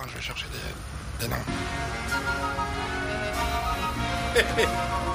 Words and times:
quand 0.00 0.08
je 0.08 0.14
vais 0.14 0.22
chercher 0.22 0.46
des, 0.46 1.24
des 1.24 1.28
noms. 1.28 1.36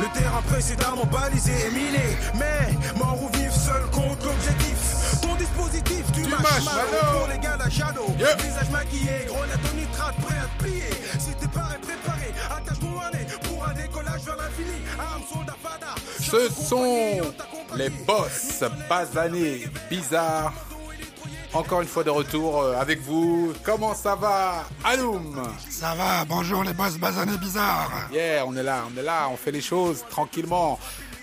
Le 0.00 0.18
terrain 0.18 0.40
précédemment 0.48 1.04
balisé 1.04 1.52
et 1.66 1.70
miné, 1.70 2.16
mais 2.34 2.72
mort 2.98 3.22
ou 3.22 3.28
vif 3.36 3.52
seul 3.52 3.82
contre 3.92 4.26
l'objectif. 4.26 5.20
Ton 5.20 5.34
dispositif, 5.34 6.04
tu, 6.14 6.22
Tu 6.22 6.28
mâches 6.30 6.64
pour 7.12 7.28
les 7.28 7.38
gars 7.38 7.58
la 7.58 7.68
shadow. 7.68 8.06
Yeah. 8.18 8.34
Visage 8.36 8.70
maquillé, 8.70 9.26
grenade 9.26 9.60
au 9.70 9.76
nitrate, 9.76 10.14
prêt 10.22 10.38
à 10.38 10.46
te 10.46 10.62
plier. 10.62 10.90
Si 11.18 11.34
t'es 11.38 11.48
pas 11.48 11.76
préparé, 11.82 12.32
attache 12.50 12.78
ton 12.78 12.98
harnais 12.98 13.26
pour 13.42 13.62
un 13.66 13.74
décollage 13.74 14.22
vers 14.22 14.36
l'infini. 14.36 14.80
Arme, 14.98 15.22
soldat, 15.30 15.56
fada. 15.62 15.94
Ce 16.18 16.48
sont 16.48 17.20
les 17.76 17.90
boss 17.90 18.62
basanés 18.88 19.64
bizarres. 19.88 20.52
Encore 21.52 21.80
une 21.80 21.88
fois 21.88 22.04
de 22.04 22.10
retour 22.10 22.62
euh, 22.62 22.76
avec 22.80 23.00
vous. 23.02 23.52
Comment 23.64 23.94
ça 23.94 24.14
va, 24.14 24.64
Aloum? 24.84 25.42
Ça 25.68 25.94
va, 25.96 26.24
bonjour 26.24 26.62
les 26.62 26.72
boss 26.72 26.96
basanés 26.96 27.36
bizarres. 27.38 27.90
Yeah, 28.12 28.44
on 28.46 28.54
est 28.56 28.62
là, 28.62 28.84
on 28.92 28.96
est 28.98 29.02
là, 29.02 29.28
on 29.32 29.36
fait 29.36 29.50
les 29.50 29.60
choses 29.60 30.04
tranquillement. 30.08 30.78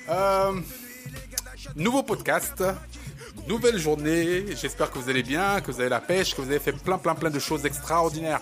Euh, 0.09 0.51
nouveau 1.77 2.03
podcast, 2.03 2.61
nouvelle 3.47 3.77
journée. 3.77 4.45
J'espère 4.59 4.91
que 4.91 4.99
vous 4.99 5.09
allez 5.09 5.23
bien, 5.23 5.61
que 5.61 5.71
vous 5.71 5.79
avez 5.79 5.89
la 5.89 6.01
pêche, 6.01 6.35
que 6.35 6.41
vous 6.41 6.49
avez 6.49 6.59
fait 6.59 6.73
plein, 6.73 6.97
plein, 6.97 7.15
plein 7.15 7.29
de 7.29 7.39
choses 7.39 7.65
extraordinaires 7.65 8.41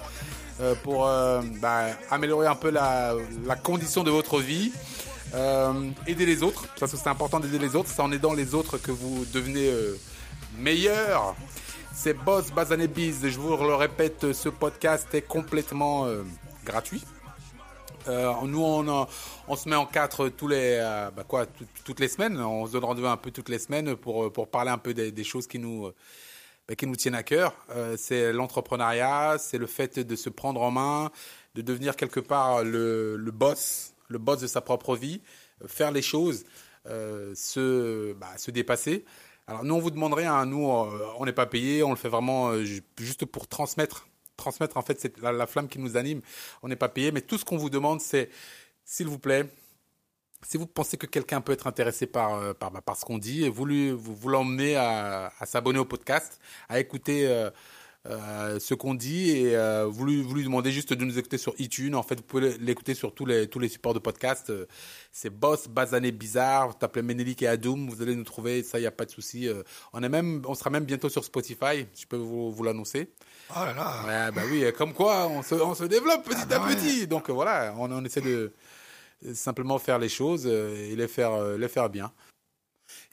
euh, 0.62 0.74
pour 0.84 1.06
euh, 1.06 1.42
bah, 1.62 1.84
améliorer 2.10 2.48
un 2.48 2.56
peu 2.56 2.72
la, 2.72 3.14
la 3.46 3.56
condition 3.56 4.04
de 4.04 4.10
votre 4.10 4.40
vie. 4.40 4.72
Euh, 5.36 5.90
aider 6.08 6.26
les 6.26 6.44
autres, 6.44 6.66
parce 6.80 6.94
que 6.94 6.98
c'est 6.98 7.10
important 7.10 7.40
d'aider 7.42 7.60
les 7.60 7.76
autres. 7.76 7.90
C'est 7.94 8.02
en 8.02 8.12
aidant 8.12 8.34
les 8.34 8.56
autres 8.56 8.78
que 8.78 8.92
vous 8.92 9.26
devenez 9.34 9.68
euh, 9.70 9.98
meilleur. 10.58 11.36
C'est 11.94 12.14
Boss 12.14 12.52
Bazané 12.52 12.88
Biz. 12.88 13.28
Je 13.28 13.38
vous 13.40 13.50
le 13.58 13.76
répète, 13.76 14.32
ce 14.32 14.48
podcast 14.50 15.14
est 15.14 15.24
complètement 15.24 16.06
euh, 16.06 16.24
gratuit. 16.64 17.04
Euh, 18.08 18.32
nous, 18.44 18.62
on, 18.64 19.56
se 19.56 19.68
met 19.68 19.76
en 19.76 19.86
quatre 19.86 20.30
tous 20.30 20.48
les, 20.48 20.80
bah 21.16 21.24
quoi, 21.28 21.48
tout- 21.48 21.66
toutes 21.84 22.00
les 22.00 22.08
semaines. 22.08 22.40
On 22.40 22.68
se 22.68 22.72
donne 22.74 22.86
rendez-vous 22.86 23.08
un 23.08 23.18
peu 23.18 23.32
toutes 23.32 23.50
les 23.50 23.60
semaines 23.60 23.96
pour, 23.96 24.32
pour 24.32 24.48
parler 24.48 24.70
un 24.72 24.78
peu 24.78 24.94
des, 24.94 25.24
choses 25.24 25.48
qui 25.48 25.58
nous, 25.58 25.90
bah, 26.68 26.76
qui 26.76 26.86
nous 26.86 26.96
tiennent 26.96 27.16
à 27.16 27.24
cœur. 27.24 27.56
C'est 27.98 28.32
l'entrepreneuriat, 28.32 29.38
c'est 29.40 29.58
le 29.58 29.66
fait 29.66 29.98
de 30.00 30.16
se 30.16 30.30
prendre 30.30 30.62
en 30.62 30.70
main, 30.70 31.10
de 31.56 31.64
devenir 31.64 31.96
quelque 31.96 32.20
part 32.20 32.64
le 32.64 33.18
boss, 33.34 33.95
le 34.08 34.18
boss 34.18 34.40
de 34.42 34.48
sa 34.48 34.62
propre 34.62 34.96
vie, 34.96 35.22
euh, 35.64 35.68
faire 35.68 35.92
les 35.92 36.02
choses, 36.02 36.44
euh, 36.88 37.34
se, 37.36 38.14
bah, 38.14 38.38
se 38.38 38.52
dépasser. 38.52 39.06
Alors 39.48 39.64
nous, 39.64 39.76
on 39.76 39.80
vous 39.80 39.92
demande 39.92 40.14
rien. 40.14 40.34
hein. 40.34 40.46
Nous, 40.46 40.68
euh, 40.70 41.08
on 41.20 41.26
n'est 41.26 41.34
pas 41.34 41.46
payé. 41.46 41.84
On 41.84 41.90
le 41.92 41.96
fait 41.96 42.10
vraiment 42.10 42.58
ju- 42.64 42.84
juste 43.00 43.26
pour 43.26 43.48
transmettre, 43.48 44.08
transmettre 44.38 44.78
en 44.78 44.82
fait 44.82 45.00
c'est 45.00 45.18
la, 45.20 45.32
la 45.32 45.48
flamme 45.48 45.68
qui 45.68 45.80
nous 45.80 45.98
anime. 45.98 46.22
On 46.64 46.68
n'est 46.68 46.76
pas 46.76 46.90
payé, 46.90 47.12
mais 47.12 47.22
tout 47.22 47.38
ce 47.38 47.46
qu'on 47.46 47.58
vous 47.58 47.70
demande, 47.70 48.02
c'est, 48.02 48.30
s'il 48.84 49.08
vous 49.08 49.20
plaît, 49.20 49.46
si 50.48 50.58
vous 50.58 50.68
pensez 50.68 50.98
que 50.98 51.08
quelqu'un 51.08 51.42
peut 51.42 51.54
être 51.54 51.66
intéressé 51.68 52.06
par, 52.06 52.40
bah, 52.60 52.70
par 52.86 52.98
ce 52.98 53.06
qu'on 53.06 53.18
dit, 53.18 53.50
vous, 53.50 53.66
vous, 53.98 54.30
l'emmenez 54.30 54.76
à, 54.76 55.32
s'abonner 55.46 55.80
au 55.80 55.86
podcast, 55.86 56.40
à 56.70 56.80
écouter 56.80 57.50
euh, 58.08 58.60
ce 58.60 58.74
qu'on 58.76 58.94
dit 58.94 59.32
et 59.32 59.56
euh, 59.56 59.88
vous, 59.90 60.06
lui, 60.06 60.22
vous 60.22 60.36
lui 60.36 60.44
demandez 60.44 60.72
juste 60.72 60.94
de 60.94 61.04
nous 61.04 61.18
écouter 61.18 61.38
sur 61.38 61.54
iTunes. 61.60 61.96
En 61.96 62.04
fait, 62.04 62.16
vous 62.16 62.24
pouvez 62.24 62.58
l'écouter 62.60 62.94
sur 62.94 63.14
tous 63.14 63.26
les, 63.26 63.48
tous 63.48 63.60
les 63.60 63.68
supports 63.68 63.94
de 63.94 64.00
podcast. 64.00 64.50
Euh, 64.50 64.66
C'est 65.12 65.32
Boss, 65.32 65.68
Bazané 65.68 66.12
Bizarre. 66.12 66.68
Vous 66.68 66.76
tapez 66.80 67.02
Ménélique 67.02 67.42
et 67.42 67.48
Adoum, 67.48 67.90
vous 67.90 68.02
allez 68.02 68.16
nous 68.16 68.24
trouver. 68.24 68.62
Ça, 68.64 68.78
il 68.78 68.82
n'y 68.82 68.88
a 68.88 68.92
pas 68.92 69.06
de 69.06 69.12
souci. 69.12 69.48
Euh, 69.48 69.64
on, 69.94 70.04
est 70.04 70.10
même, 70.10 70.44
on 70.48 70.54
sera 70.54 70.70
même 70.70 70.86
bientôt 70.86 71.10
sur 71.10 71.24
Spotify. 71.24 71.88
Je 71.98 72.06
peux 72.08 72.18
vous, 72.18 72.52
vous 72.52 72.64
l'annoncer. 72.64 73.10
Oh 73.50 73.66
là 73.66 73.74
là. 73.74 74.04
Ouais, 74.06 74.32
bah 74.32 74.42
oui, 74.52 74.66
comme 74.78 74.94
quoi, 74.94 75.28
on 75.28 75.42
se, 75.42 75.56
on 75.56 75.74
se 75.74 75.86
développe 75.86 76.24
petit 76.26 76.38
Ah 76.42 76.46
bah 76.46 76.56
à 76.64 76.68
ouais. 76.68 76.76
petit. 76.76 77.08
Donc 77.08 77.30
voilà, 77.30 77.74
on, 77.78 77.92
on 77.92 78.04
essaie 78.06 78.22
de 78.22 78.54
simplement 79.34 79.80
faire 79.80 79.98
les 79.98 80.10
choses 80.10 80.46
et 80.46 80.96
les 80.96 81.08
faire, 81.08 81.58
les 81.58 81.68
faire 81.68 81.90
bien. 81.90 82.12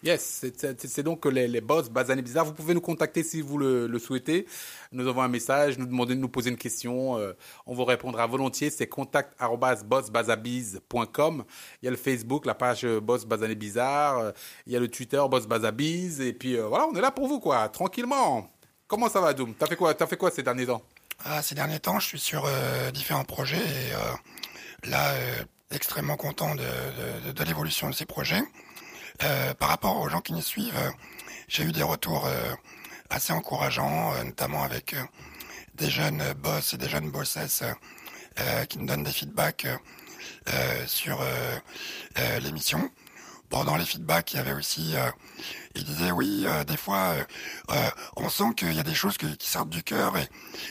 Yes, 0.05 0.45
c'est- 0.59 1.01
donc 1.03 1.25
les, 1.27 1.47
les 1.47 1.61
boss 1.61 1.89
Bazané 1.89 2.23
Bizarre. 2.23 2.45
Vous 2.45 2.55
pouvez 2.55 2.75
nous 2.75 2.81
contacter 2.81 3.23
si 3.23 3.41
vous 3.41 3.57
le, 3.57 3.99
souhaitez. 4.01 4.47
Nous 4.91 5.07
envoyer 5.09 5.27
un 5.27 5.31
message, 5.31 5.79
nous 5.79 5.87
demander 5.87 6.17
de 6.17 6.21
nous 6.21 6.29
poser 6.29 6.51
une 6.51 6.57
question. 6.57 7.19
euh, 7.19 7.35
on 7.67 7.75
vous 7.75 7.85
répondra 7.85 8.27
volontiers. 8.27 8.71
C'est 8.71 8.89
contact@bossbazabiz.com. 8.89 11.45
Il 11.83 11.85
y 11.85 11.89
a 11.89 11.91
le 11.91 11.97
Facebook, 11.97 12.47
la 12.47 12.55
page 12.55 12.85
euh, 12.85 13.01
Boss 13.01 13.25
Bazané 13.25 13.55
Bizarre. 13.55 14.19
euh, 14.19 14.33
Il 14.67 14.73
y 14.73 14.77
a 14.77 14.81
le 14.81 14.89
Twitter 14.89 15.23
Boss 15.31 15.47
Bazabiz. 15.47 16.21
Et 16.21 16.33
puis 16.33 16.57
voilà, 16.57 16.87
on 16.91 16.95
est 16.97 17.01
là 17.01 17.11
pour 17.13 17.29
vous, 17.29 17.39
quoi, 17.41 17.69
tranquillement. 17.69 18.49
Comment 18.89 19.09
ça 19.09 19.21
va, 19.21 19.33
Doom? 19.35 19.55
T'as 19.55 19.67
fait 19.67 19.77
quoi 19.77 19.95
fait 19.95 20.17
quoi 20.17 20.31
ces 20.31 20.43
derniers 20.43 20.67
temps? 20.67 20.83
Ah, 21.25 21.41
ces 21.43 21.55
derniers 21.55 21.79
temps, 21.79 22.01
je 22.01 22.07
suis 22.09 22.19
sur 22.19 22.49
différents 22.93 23.25
projets 23.25 23.59
et 23.59 24.89
là, 24.91 25.15
extrêmement 25.71 26.17
content 26.17 26.57
de 26.57 27.45
l'évolution 27.45 27.89
de 27.89 27.95
ces 27.95 28.05
projets. 28.07 28.43
Euh, 29.25 29.55
par 29.55 29.69
rapport 29.69 30.01
aux 30.01 30.09
gens 30.09 30.21
qui 30.21 30.33
nous 30.33 30.43
suivent, 30.43 30.77
euh, 30.77 30.91
j'ai 31.47 31.63
eu 31.63 31.71
des 31.73 31.85
retours 31.85 32.27
euh, 32.27 32.55
assez 33.09 33.33
encourageants, 33.33 34.13
notamment 34.25 34.65
avec 34.65 34.97
des 35.75 35.91
jeunes 35.91 36.23
boss 36.39 36.75
et 36.75 36.77
des 36.77 36.89
jeunes 36.89 37.11
bossesses 37.11 37.63
qui 38.71 38.79
nous 38.79 38.87
donnent 38.87 39.03
des 39.03 39.13
feedbacks 39.13 39.67
sur 40.87 41.23
l'émission. 42.41 42.91
Bon, 43.53 43.65
dans 43.65 43.77
les 43.77 43.85
feedbacks, 43.85 44.33
il 44.33 44.37
y 44.37 44.39
avait 44.41 44.55
aussi, 44.55 44.97
euh, 44.97 45.11
il 45.75 45.85
disait 45.85 46.11
oui, 46.11 46.45
euh, 46.47 46.65
des 46.65 46.79
fois, 46.79 47.13
euh, 47.17 47.25
euh, 47.73 47.91
on 48.17 48.31
sent 48.31 48.55
qu'il 48.57 48.73
y 48.73 48.81
a 48.81 48.83
des 48.83 48.95
choses 48.95 49.19
qui 49.19 49.37
sortent 49.41 49.69
du 49.69 49.83
cœur 49.83 50.17
et, 50.17 50.27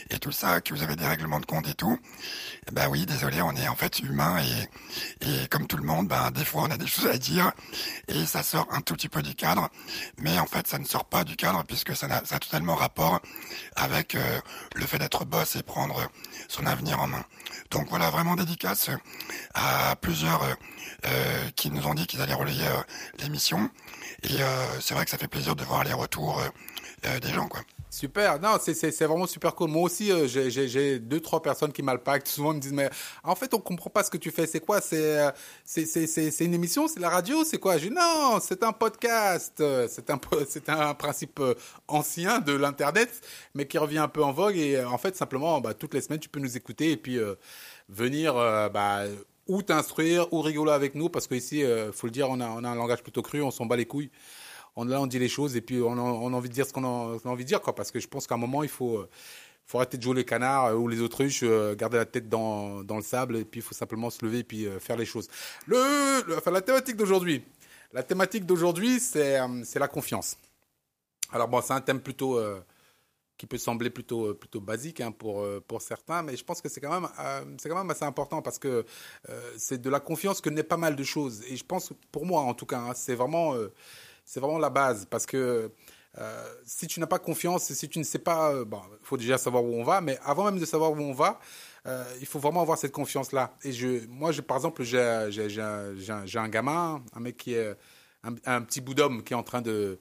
et 0.09 0.18
tout 0.18 0.31
ça, 0.31 0.62
que 0.62 0.74
vous 0.74 0.81
avez 0.81 0.96
des 0.96 1.06
règlements 1.06 1.40
de 1.40 1.46
compte 1.46 1.68
et 1.68 1.75
tout. 1.75 2.00
Eh 2.68 2.72
Ben 2.72 2.88
oui, 2.90 3.06
désolé, 3.06 3.40
on 3.44 3.52
est 3.56 3.68
en 3.68 3.75
fait 3.75 4.00
humain 4.00 4.42
et, 5.22 5.28
et 5.44 5.47
comme 5.50 5.68
tout 5.68 5.78
le 5.78 5.84
monde, 5.84 6.08
ben 6.08 6.31
des 6.31 6.44
fois 6.44 6.64
on 6.64 6.72
a 6.72 6.78
des 6.78 6.88
choses 6.96 7.06
à 7.06 7.19
dire 7.19 7.52
et 8.08 8.25
ça 8.25 8.42
sort 8.42 8.68
un 8.72 8.81
tout 8.81 8.96
petit 8.96 9.09
peu 9.09 9.22
du 9.22 9.36
cadre, 9.36 9.69
mais 10.18 10.40
en 10.40 10.48
fait 10.48 10.66
ça 10.68 10.80
ne 10.80 10.86
sort 10.86 11.06
pas 11.06 11.24
du 11.24 11.36
cadre 11.36 11.63
puisque 11.63 11.96
ça, 11.96 12.08
n'a- 12.08 12.25
ça 12.25 12.38
a 12.38 12.40
totalement 12.40 12.74
rapport 12.75 13.22
avec 13.75 14.16
euh, 14.16 14.40
le 14.75 14.88
fait 14.88 14.98
d'être 14.98 15.24
boss 15.25 15.56
et 15.56 15.62
prendre 15.62 16.09
son 16.48 16.66
avenir 16.66 17.00
en 17.00 17.06
main. 17.08 17.24
Donc 17.71 17.87
voilà, 17.89 18.09
vraiment 18.09 18.35
dédicace 18.35 18.89
à 19.53 19.95
plusieurs 19.95 20.43
euh, 21.05 21.49
qui 21.55 21.71
nous 21.71 21.87
ont 21.87 21.93
dit 21.93 22.05
qu'ils 22.05 22.21
allaient 22.21 22.33
relayer 22.33 22.67
euh, 22.67 22.81
l'émission. 23.23 23.69
Et 24.23 24.41
euh, 24.41 24.79
c'est 24.79 24.93
vrai 24.93 25.05
que 25.05 25.09
ça 25.09 25.17
fait 25.17 25.27
plaisir 25.27 25.55
de 25.55 25.63
voir 25.63 25.83
les 25.83 25.93
retours 25.93 26.41
des 27.21 27.33
gens, 27.33 27.47
quoi. 27.47 27.61
Super, 27.94 28.40
non, 28.40 28.56
c'est, 28.57 29.03
vraiment 29.03 29.28
super 29.28 29.53
cool. 29.53 29.69
Moi 29.69 29.81
aussi, 29.84 30.13
euh, 30.13 30.25
j'ai, 30.25 30.97
deux, 30.97 31.19
trois 31.19 31.41
personnes 31.41 31.74
qui 31.74 31.84
m'alpaquent. 31.84 32.25
Souvent, 32.28 32.53
ils 32.53 32.56
me 32.56 32.62
disent, 32.62 32.72
mais 32.72 32.90
en 33.22 33.35
fait, 33.35 33.53
on 33.53 33.59
comprend 33.59 33.90
pas 33.90 34.02
ce 34.02 34.09
que 34.09 34.18
tu 34.18 34.31
fais. 34.31 34.47
C'est 34.47 34.62
quoi? 34.62 34.79
C'est, 34.79 35.19
euh, 35.19 35.31
c'est, 35.66 36.46
une 36.46 36.53
émission? 36.53 36.88
C'est 36.88 37.01
la 37.01 37.09
radio? 37.09 37.44
C'est 37.44 37.57
quoi? 37.57 37.78
Je 37.78 37.90
dis, 37.90 37.94
non, 37.94 38.40
c'est 38.41 38.63
un 38.63 38.72
podcast. 38.72 39.59
Euh, 39.59 39.90
C'est 39.90 40.09
un, 40.09 40.19
un 40.69 40.94
principe 40.94 41.41
ancien 41.90 42.40
de 42.40 42.53
l'Internet, 42.53 43.09
mais 43.56 43.68
qui 43.68 43.78
revient 43.78 43.97
un 43.97 44.07
peu 44.07 44.24
en 44.24 44.31
vogue. 44.31 44.56
Et 44.56 44.81
en 44.81 44.97
fait, 44.97 45.18
simplement, 45.18 45.59
bah, 45.59 45.74
toutes 45.74 45.94
les 45.94 46.00
semaines, 46.00 46.22
tu 46.22 46.30
peux 46.30 46.40
nous 46.40 46.56
écouter 46.56 46.91
et 46.91 46.97
puis 46.97 47.18
euh, 47.18 47.35
venir 47.90 48.35
bah, 48.72 49.03
ou 49.47 49.62
t'instruire 49.62 50.31
ou 50.34 50.41
rigoler 50.41 50.72
avec 50.72 50.96
nous. 50.96 51.09
Parce 51.09 51.28
qu'ici, 51.28 51.63
euh, 51.63 51.91
faut 51.91 52.07
le 52.07 52.12
dire, 52.12 52.30
on 52.30 52.40
a, 52.40 52.47
on 52.47 52.63
a 52.63 52.69
un 52.69 52.75
langage 52.75 53.03
plutôt 53.03 53.22
cru, 53.22 53.41
on 53.41 53.51
s'en 53.51 53.66
bat 53.66 53.75
les 53.75 53.85
couilles 53.85 54.12
on 54.75 54.85
là 54.85 55.01
on 55.01 55.07
dit 55.07 55.19
les 55.19 55.29
choses 55.29 55.55
et 55.55 55.61
puis 55.61 55.81
on 55.81 55.97
a, 55.97 56.01
envie 56.01 56.49
de 56.49 56.53
dire 56.53 56.65
ce 56.65 56.73
qu'on 56.73 56.83
a, 56.83 57.19
envie 57.25 57.43
de 57.43 57.47
dire 57.47 57.61
quoi 57.61 57.75
parce 57.75 57.91
que 57.91 57.99
je 57.99 58.07
pense 58.07 58.27
qu'à 58.27 58.35
un 58.35 58.39
moment 58.39 58.63
il 58.63 58.69
faut 58.69 58.97
euh, 58.97 59.09
faut 59.65 59.77
arrêter 59.77 59.97
de 59.97 60.03
jouer 60.03 60.15
les 60.15 60.25
canards 60.25 60.67
euh, 60.67 60.75
ou 60.75 60.87
les 60.87 61.01
autruches 61.01 61.41
euh, 61.43 61.75
garder 61.75 61.97
la 61.97 62.05
tête 62.05 62.29
dans, 62.29 62.83
dans 62.83 62.97
le 62.97 63.03
sable 63.03 63.37
et 63.37 63.45
puis 63.45 63.59
il 63.59 63.63
faut 63.63 63.75
simplement 63.75 64.09
se 64.09 64.23
lever 64.25 64.39
et 64.39 64.43
puis 64.43 64.67
faire 64.79 64.97
les 64.97 65.05
choses. 65.05 65.27
Le, 65.67 66.37
enfin 66.37 66.51
la 66.51 66.61
thématique 66.61 66.95
d'aujourd'hui. 66.95 67.43
La 67.93 68.03
thématique 68.03 68.45
d'aujourd'hui 68.45 68.99
c'est 68.99 69.39
la 69.75 69.87
confiance. 69.87 70.37
Alors 71.31 71.47
bon 71.47 71.62
c'est 71.62 71.74
un 71.74 71.81
thème 71.81 72.01
plutôt 72.01 72.39
qui 73.38 73.47
peut 73.47 73.57
sembler 73.57 73.89
plutôt 73.89 74.33
plutôt 74.35 74.62
basique 74.62 75.01
hein, 75.01 75.12
pour 75.12 75.45
pour 75.67 75.81
certains 75.81 76.21
mais 76.21 76.38
je 76.38 76.44
pense 76.44 76.62
que 76.62 76.69
c'est 76.69 76.79
quand 76.79 77.01
même 77.01 77.09
c'est 77.57 77.67
quand 77.67 77.77
même 77.77 77.89
assez 77.89 78.06
important 78.06 78.41
parce 78.41 78.59
que 78.59 78.85
c'est 79.57 79.81
de 79.81 79.89
la 79.89 80.00
confiance 80.00 80.39
que 80.39 80.50
naît 80.50 80.63
pas 80.63 80.77
mal 80.77 80.95
de 80.95 81.03
choses. 81.03 81.41
Et 81.50 81.57
je 81.57 81.65
pense 81.65 81.91
pour 82.13 82.25
moi 82.25 82.41
en 82.41 82.53
tout 82.53 82.65
cas 82.65 82.79
hein, 82.79 82.94
c'est 82.95 83.15
vraiment 83.15 83.56
c'est 84.25 84.39
vraiment 84.39 84.59
la 84.59 84.69
base 84.69 85.06
parce 85.06 85.25
que 85.25 85.71
euh, 86.18 86.53
si 86.65 86.88
tu 86.88 87.00
n'as 87.00 87.07
pas 87.07 87.19
confiance, 87.19 87.63
si 87.71 87.88
tu 87.88 87.97
ne 88.00 88.03
sais 88.03 88.19
pas, 88.19 88.53
euh, 88.53 88.65
bon, 88.65 88.81
il 89.00 89.06
faut 89.06 89.18
déjà 89.18 89.38
savoir 89.38 89.63
où 89.63 89.73
on 89.73 89.83
va, 89.83 90.01
mais 90.01 90.19
avant 90.23 90.44
même 90.44 90.59
de 90.59 90.65
savoir 90.65 90.91
où 90.91 90.97
on 90.97 91.13
va, 91.13 91.39
euh, 91.88 92.03
il 92.19 92.25
faut 92.27 92.39
vraiment 92.39 92.62
avoir 92.62 92.77
cette 92.77 92.91
confiance-là. 92.91 93.56
Et 93.63 93.71
je, 93.71 94.06
moi, 94.07 94.31
par 94.45 94.57
exemple, 94.57 94.83
j'ai, 94.83 95.00
un- 95.00 95.29
un, 96.35 96.50
gamin, 96.50 97.01
un 97.13 97.19
mec 97.21 97.38
qui 97.38 97.53
est 97.53 97.75
un, 98.23 98.62
petit 98.62 98.81
bout 98.81 98.94
d'homme 98.94 99.23
qui 99.23 99.33
est 99.33 99.38
en 99.38 99.44
train 99.44 99.62
de 99.62 100.00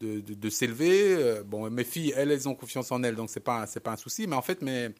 de, 0.00 0.20
de, 0.20 0.48
s'élever. 0.50 1.14
Euh, 1.14 1.42
Bon, 1.42 1.68
mes 1.70 1.84
filles, 1.84 2.14
elles, 2.16 2.30
elles 2.30 2.48
ont 2.48 2.54
confiance 2.54 2.90
en 2.90 3.02
elles, 3.02 3.16
donc 3.16 3.28
c'est 3.28 3.40
pas 3.40 3.66
pas 3.84 3.92
un 3.92 3.96
souci. 3.96 4.26
Mais 4.26 4.36
en 4.36 4.40
fait, 4.42 4.62
mais 4.62 4.94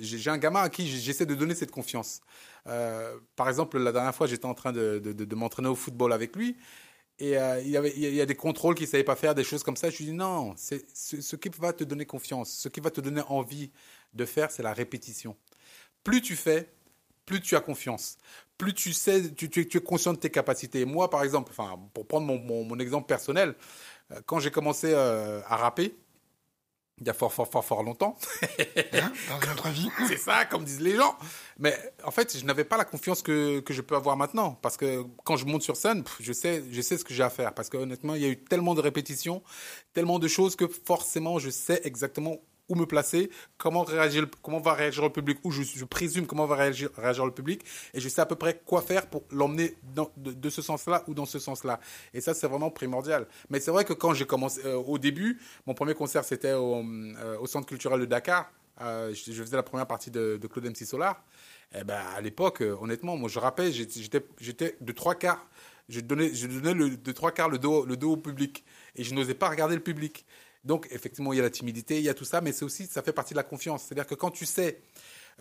j'ai 0.00 0.30
un 0.30 0.38
gamin 0.38 0.62
à 0.62 0.68
qui 0.70 0.86
j'essaie 0.88 1.26
de 1.26 1.34
donner 1.34 1.54
cette 1.54 1.70
confiance. 1.70 2.20
Par 2.64 3.48
exemple, 3.48 3.78
la 3.78 3.92
dernière 3.92 4.14
fois, 4.14 4.26
j'étais 4.26 4.46
en 4.46 4.54
train 4.54 4.72
de, 4.72 4.98
de 5.00 5.34
m'entraîner 5.34 5.68
au 5.68 5.74
football 5.74 6.12
avec 6.12 6.36
lui. 6.36 6.56
Et 7.22 7.38
euh, 7.38 7.60
il, 7.60 7.70
y 7.70 7.76
avait, 7.76 7.92
il 7.94 8.14
y 8.14 8.20
a 8.20 8.26
des 8.26 8.34
contrôles 8.34 8.74
qu'il 8.74 8.86
ne 8.86 8.90
savait 8.90 9.04
pas 9.04 9.14
faire, 9.14 9.36
des 9.36 9.44
choses 9.44 9.62
comme 9.62 9.76
ça. 9.76 9.90
Je 9.90 9.98
lui 9.98 10.06
dis 10.06 10.12
non, 10.12 10.56
ce, 10.56 11.36
qui 11.36 11.48
va 11.56 11.72
te 11.72 11.84
donner 11.84 12.04
confiance, 12.04 12.50
ce 12.50 12.68
qui 12.68 12.80
va 12.80 12.90
te 12.90 13.00
donner 13.00 13.22
envie 13.28 13.70
de 14.12 14.24
faire, 14.24 14.50
c'est 14.50 14.64
la 14.64 14.72
répétition. 14.72 15.36
Plus 16.02 16.20
tu 16.20 16.34
fais, 16.34 16.68
plus 17.24 17.40
tu 17.40 17.54
as 17.54 17.60
confiance. 17.60 18.18
Plus 18.58 18.74
tu 18.74 18.92
sais, 18.92 19.32
tu, 19.34 19.46
es 19.56 19.80
conscient 19.80 20.14
de 20.14 20.18
tes 20.18 20.30
capacités. 20.30 20.84
Moi, 20.84 21.08
par 21.10 21.22
exemple, 21.22 21.52
pour 21.94 22.08
prendre 22.08 22.26
mon, 22.26 22.64
mon, 22.64 22.78
exemple 22.80 23.06
personnel, 23.06 23.54
euh, 24.10 24.20
quand 24.26 24.40
j'ai 24.40 24.50
commencé 24.50 24.92
euh, 24.92 25.42
à 25.46 25.56
rapper, 25.56 25.94
il 27.00 27.06
y 27.06 27.10
a 27.10 27.14
fort, 27.14 27.32
fort, 27.32 27.48
fort, 27.48 27.64
fort 27.64 27.82
longtemps. 27.82 28.16
Hein, 28.94 29.12
dans 29.28 29.48
notre 29.48 29.68
vie. 29.70 29.88
C'est 30.06 30.18
ça, 30.18 30.44
comme 30.44 30.64
disent 30.64 30.80
les 30.80 30.94
gens. 30.94 31.16
Mais 31.58 31.74
en 32.04 32.10
fait, 32.10 32.38
je 32.38 32.44
n'avais 32.44 32.64
pas 32.64 32.76
la 32.76 32.84
confiance 32.84 33.22
que, 33.22 33.60
que, 33.60 33.72
je 33.72 33.80
peux 33.80 33.96
avoir 33.96 34.16
maintenant. 34.16 34.58
Parce 34.60 34.76
que 34.76 35.04
quand 35.24 35.36
je 35.36 35.46
monte 35.46 35.62
sur 35.62 35.76
scène, 35.76 36.04
je 36.20 36.32
sais, 36.32 36.62
je 36.70 36.80
sais 36.82 36.98
ce 36.98 37.04
que 37.04 37.14
j'ai 37.14 37.22
à 37.22 37.30
faire. 37.30 37.54
Parce 37.54 37.68
que 37.68 37.78
honnêtement, 37.78 38.14
il 38.14 38.22
y 38.22 38.26
a 38.26 38.28
eu 38.28 38.36
tellement 38.36 38.74
de 38.74 38.80
répétitions, 38.80 39.42
tellement 39.94 40.18
de 40.18 40.28
choses 40.28 40.56
que 40.56 40.68
forcément, 40.68 41.38
je 41.38 41.48
sais 41.50 41.80
exactement 41.84 42.36
me 42.74 42.86
placer, 42.86 43.30
comment, 43.58 43.82
réagir, 43.82 44.26
comment 44.42 44.60
va 44.60 44.74
réagir 44.74 45.02
le 45.02 45.10
public, 45.10 45.38
ou 45.44 45.50
je, 45.50 45.84
présume 45.84 46.26
comment 46.26 46.46
va 46.46 46.56
réagir, 46.56 46.90
réagir, 46.96 47.24
le 47.24 47.32
public, 47.32 47.62
et 47.94 48.00
je 48.00 48.08
sais 48.08 48.20
à 48.20 48.26
peu 48.26 48.36
près 48.36 48.60
quoi 48.64 48.82
faire 48.82 49.06
pour 49.06 49.24
l'emmener 49.30 49.76
de, 50.16 50.50
ce 50.50 50.62
sens-là 50.62 51.04
ou 51.06 51.14
dans 51.14 51.26
ce 51.26 51.38
sens-là. 51.38 51.80
Et 52.14 52.20
ça, 52.20 52.34
c'est 52.34 52.46
vraiment 52.46 52.70
primordial. 52.70 53.26
Mais 53.50 53.60
c'est 53.60 53.70
vrai 53.70 53.84
que 53.84 53.92
quand 53.92 54.14
j'ai 54.14 54.26
commencé, 54.26 54.60
euh, 54.64 54.76
au 54.76 54.98
début, 54.98 55.40
mon 55.66 55.74
premier 55.74 55.94
concert, 55.94 56.24
c'était 56.24 56.52
au, 56.52 56.82
euh, 56.82 57.46
Centre 57.46 57.66
culturel 57.66 58.00
de 58.00 58.06
Dakar. 58.06 58.50
Euh, 58.80 59.12
je, 59.12 59.32
faisais 59.32 59.56
la 59.56 59.62
première 59.62 59.86
partie 59.86 60.10
de, 60.10 60.38
de 60.40 60.46
Claude 60.46 60.64
MC 60.64 60.86
Solar. 60.86 61.22
Eh 61.74 61.84
ben, 61.84 62.00
à 62.16 62.20
l'époque, 62.20 62.62
honnêtement, 62.80 63.16
moi, 63.16 63.28
je 63.28 63.38
rappelle, 63.38 63.72
j'étais 63.72 64.76
de 64.80 64.92
trois 64.92 65.14
quarts 65.14 65.46
je 65.88 66.00
donnais, 66.00 66.34
je 66.34 66.46
donnais 66.46 66.74
le, 66.74 66.96
de 66.96 67.12
trois 67.12 67.32
quarts 67.32 67.48
le 67.48 67.58
dos, 67.58 67.84
le 67.84 67.96
dos 67.96 68.12
au 68.12 68.16
public. 68.16 68.64
Et 68.96 69.04
je 69.04 69.14
n'osais 69.14 69.34
pas 69.34 69.48
regarder 69.48 69.74
le 69.74 69.82
public. 69.82 70.24
Donc, 70.64 70.86
effectivement, 70.90 71.32
il 71.32 71.36
y 71.36 71.40
a 71.40 71.42
la 71.42 71.50
timidité, 71.50 71.98
il 71.98 72.04
y 72.04 72.08
a 72.08 72.14
tout 72.14 72.24
ça, 72.24 72.40
mais 72.40 72.52
c'est 72.52 72.64
aussi, 72.64 72.86
ça 72.86 73.02
fait 73.02 73.12
partie 73.12 73.34
de 73.34 73.38
la 73.38 73.42
confiance. 73.42 73.84
C'est-à-dire 73.84 74.06
que 74.06 74.14
quand 74.14 74.30
tu 74.30 74.46
sais 74.46 74.80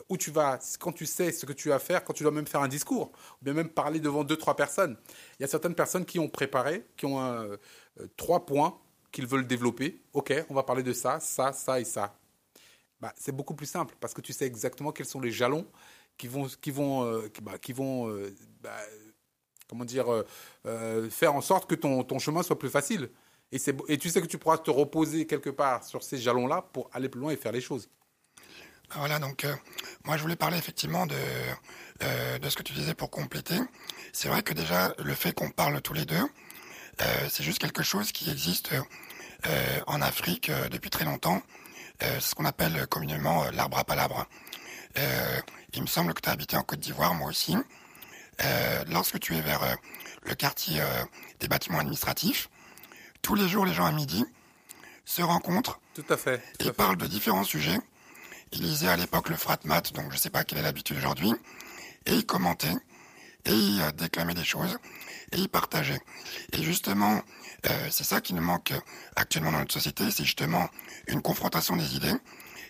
où 0.09 0.18
tu 0.18 0.31
vas, 0.31 0.59
quand 0.79 0.91
tu 0.91 1.06
sais 1.06 1.31
ce 1.31 1.45
que 1.45 1.53
tu 1.53 1.69
vas 1.69 1.79
faire, 1.79 2.03
quand 2.03 2.13
tu 2.13 2.23
dois 2.23 2.31
même 2.31 2.47
faire 2.47 2.62
un 2.62 2.68
discours, 2.68 3.12
ou 3.41 3.45
bien 3.45 3.53
même 3.53 3.69
parler 3.69 4.00
devant 4.00 4.23
deux, 4.23 4.38
trois 4.38 4.56
personnes, 4.56 4.97
il 5.39 5.44
y 5.44 5.45
a 5.45 5.47
certaines 5.47 5.75
personnes 5.75 6.06
qui 6.06 6.19
ont 6.19 6.29
préparé, 6.29 6.85
qui 6.97 7.06
ont 7.06 7.21
euh, 7.21 7.57
trois 8.18 8.45
points 8.45 8.79
qu'ils 9.12 9.27
veulent 9.27 9.47
développer. 9.47 10.01
OK, 10.13 10.33
on 10.50 10.53
va 10.53 10.63
parler 10.63 10.83
de 10.83 10.94
ça, 10.94 11.19
ça, 11.19 11.53
ça 11.53 11.79
et 11.79 11.85
ça. 11.85 12.15
Bah, 13.00 13.13
c'est 13.18 13.35
beaucoup 13.35 13.56
plus 13.56 13.65
simple 13.65 13.95
parce 14.00 14.13
que 14.13 14.21
tu 14.21 14.31
sais 14.33 14.45
exactement 14.45 14.91
quels 14.91 15.07
sont 15.07 15.19
les 15.19 15.31
jalons 15.31 15.68
qui 16.18 16.27
vont, 16.27 16.47
qui 16.62 16.71
vont, 16.71 17.03
euh, 17.06 17.29
bah, 17.41 17.57
qui 17.57 17.73
vont 17.73 18.09
euh, 18.09 18.33
bah, 18.62 18.77
comment 19.68 19.85
dire, 19.85 20.25
faire 21.09 21.33
en 21.33 21.39
sorte 21.39 21.69
que 21.69 21.75
ton, 21.75 22.03
ton 22.03 22.19
chemin 22.19 22.44
soit 22.44 22.59
plus 22.59 22.69
facile. 22.69 23.09
Et, 23.51 23.59
et 23.88 23.98
tu 23.98 24.09
sais 24.09 24.21
que 24.21 24.27
tu 24.27 24.38
pourras 24.38 24.57
te 24.57 24.71
reposer 24.71 25.27
quelque 25.27 25.50
part 25.50 25.83
sur 25.83 26.03
ces 26.03 26.18
jalons-là 26.18 26.62
pour 26.74 26.89
aller 26.94 27.09
plus 27.09 27.19
loin 27.19 27.31
et 27.31 27.38
faire 27.38 27.51
les 27.51 27.62
choses. 27.62 27.89
Ah, 28.94 29.00
voilà, 29.00 29.19
donc 29.19 29.45
euh, 29.45 29.56
moi 30.03 30.18
je 30.18 30.21
voulais 30.21 30.36
parler 30.36 30.57
effectivement 30.57 31.06
de, 31.06 31.15
euh, 32.03 32.39
de 32.39 32.50
ce 32.50 32.57
que 32.57 32.63
tu 32.63 32.74
disais 32.74 32.94
pour 32.94 33.09
compléter. 33.09 33.57
C'est 34.12 34.27
vrai 34.27 34.44
que 34.44 34.53
déjà 34.53 34.94
le 35.00 35.13
fait 35.13 35.31
qu'on 35.31 35.50
parle 35.50 35.81
tous 35.81 35.94
les 35.94 36.03
deux, 36.03 36.21
euh, 37.01 37.30
c'est 37.30 37.44
juste 37.44 37.59
quelque 37.59 37.83
chose 37.83 38.12
qui 38.12 38.30
existe 38.30 38.74
en 39.88 40.01
Afrique 40.04 40.51
depuis 40.69 40.92
très 40.92 41.04
longtemps. 41.04 41.42
c'est 42.00 42.21
ce 42.21 42.36
qu'on 42.36 42.45
appelle 42.45 42.86
communément 42.86 43.50
l'arbre 43.50 43.80
à 43.80 43.83
palabres. 43.83 44.27
il 45.74 45.81
me 45.81 45.88
semble 45.88 46.13
que 46.13 46.21
tu 46.21 46.30
as 46.30 46.33
habité 46.33 46.57
en 46.57 46.63
Côte 46.63 46.80
d'Ivoire, 46.80 47.15
moi 47.15 47.27
aussi. 47.27 47.57
lorsque 48.88 49.19
tu 49.19 49.36
es 49.36 49.42
vers 49.42 49.77
le 50.21 50.36
quartier 50.36 50.80
des 51.39 51.47
bâtiments 51.47 51.80
administratifs, 51.80 52.50
tous 53.21 53.35
les 53.35 53.47
jours, 53.47 53.65
les 53.65 53.73
gens 53.73 53.85
à 53.85 53.91
midi 53.91 54.25
se 55.06 55.21
rencontrent. 55.21 55.79
Tout 55.94 56.06
à 56.09 56.18
fait. 56.18 56.41
et 56.59 56.71
parlent 56.71 56.97
de 56.97 57.07
différents 57.07 57.44
sujets. 57.44 57.79
Ils 58.53 58.62
lisaient 58.62 58.88
à 58.88 58.97
l'époque 58.97 59.29
le 59.29 59.35
Fratmat, 59.35 59.81
donc 59.94 60.06
je 60.09 60.15
ne 60.15 60.19
sais 60.19 60.29
pas 60.29 60.44
quelle 60.44 60.59
est 60.59 60.63
l'habitude 60.63 60.97
aujourd'hui. 60.97 61.33
Et 62.06 62.15
ils 62.15 62.25
commentaient. 62.25 62.75
Et 63.45 63.53
ils 63.53 63.81
euh, 63.81 63.91
déclamaient 63.91 64.33
des 64.33 64.44
choses. 64.44 64.77
Et 65.31 65.38
ils 65.38 65.50
partageaient. 65.50 66.01
Et 66.53 66.62
justement, 66.63 67.21
euh, 67.69 67.88
c'est 67.89 68.03
ça 68.03 68.21
qui 68.21 68.33
nous 68.33 68.41
manque 68.41 68.73
actuellement 69.15 69.51
dans 69.51 69.59
notre 69.59 69.73
société, 69.73 70.09
c'est 70.12 70.25
justement 70.25 70.69
une 71.07 71.21
confrontation 71.21 71.75
des 71.75 71.95
idées. 71.95 72.15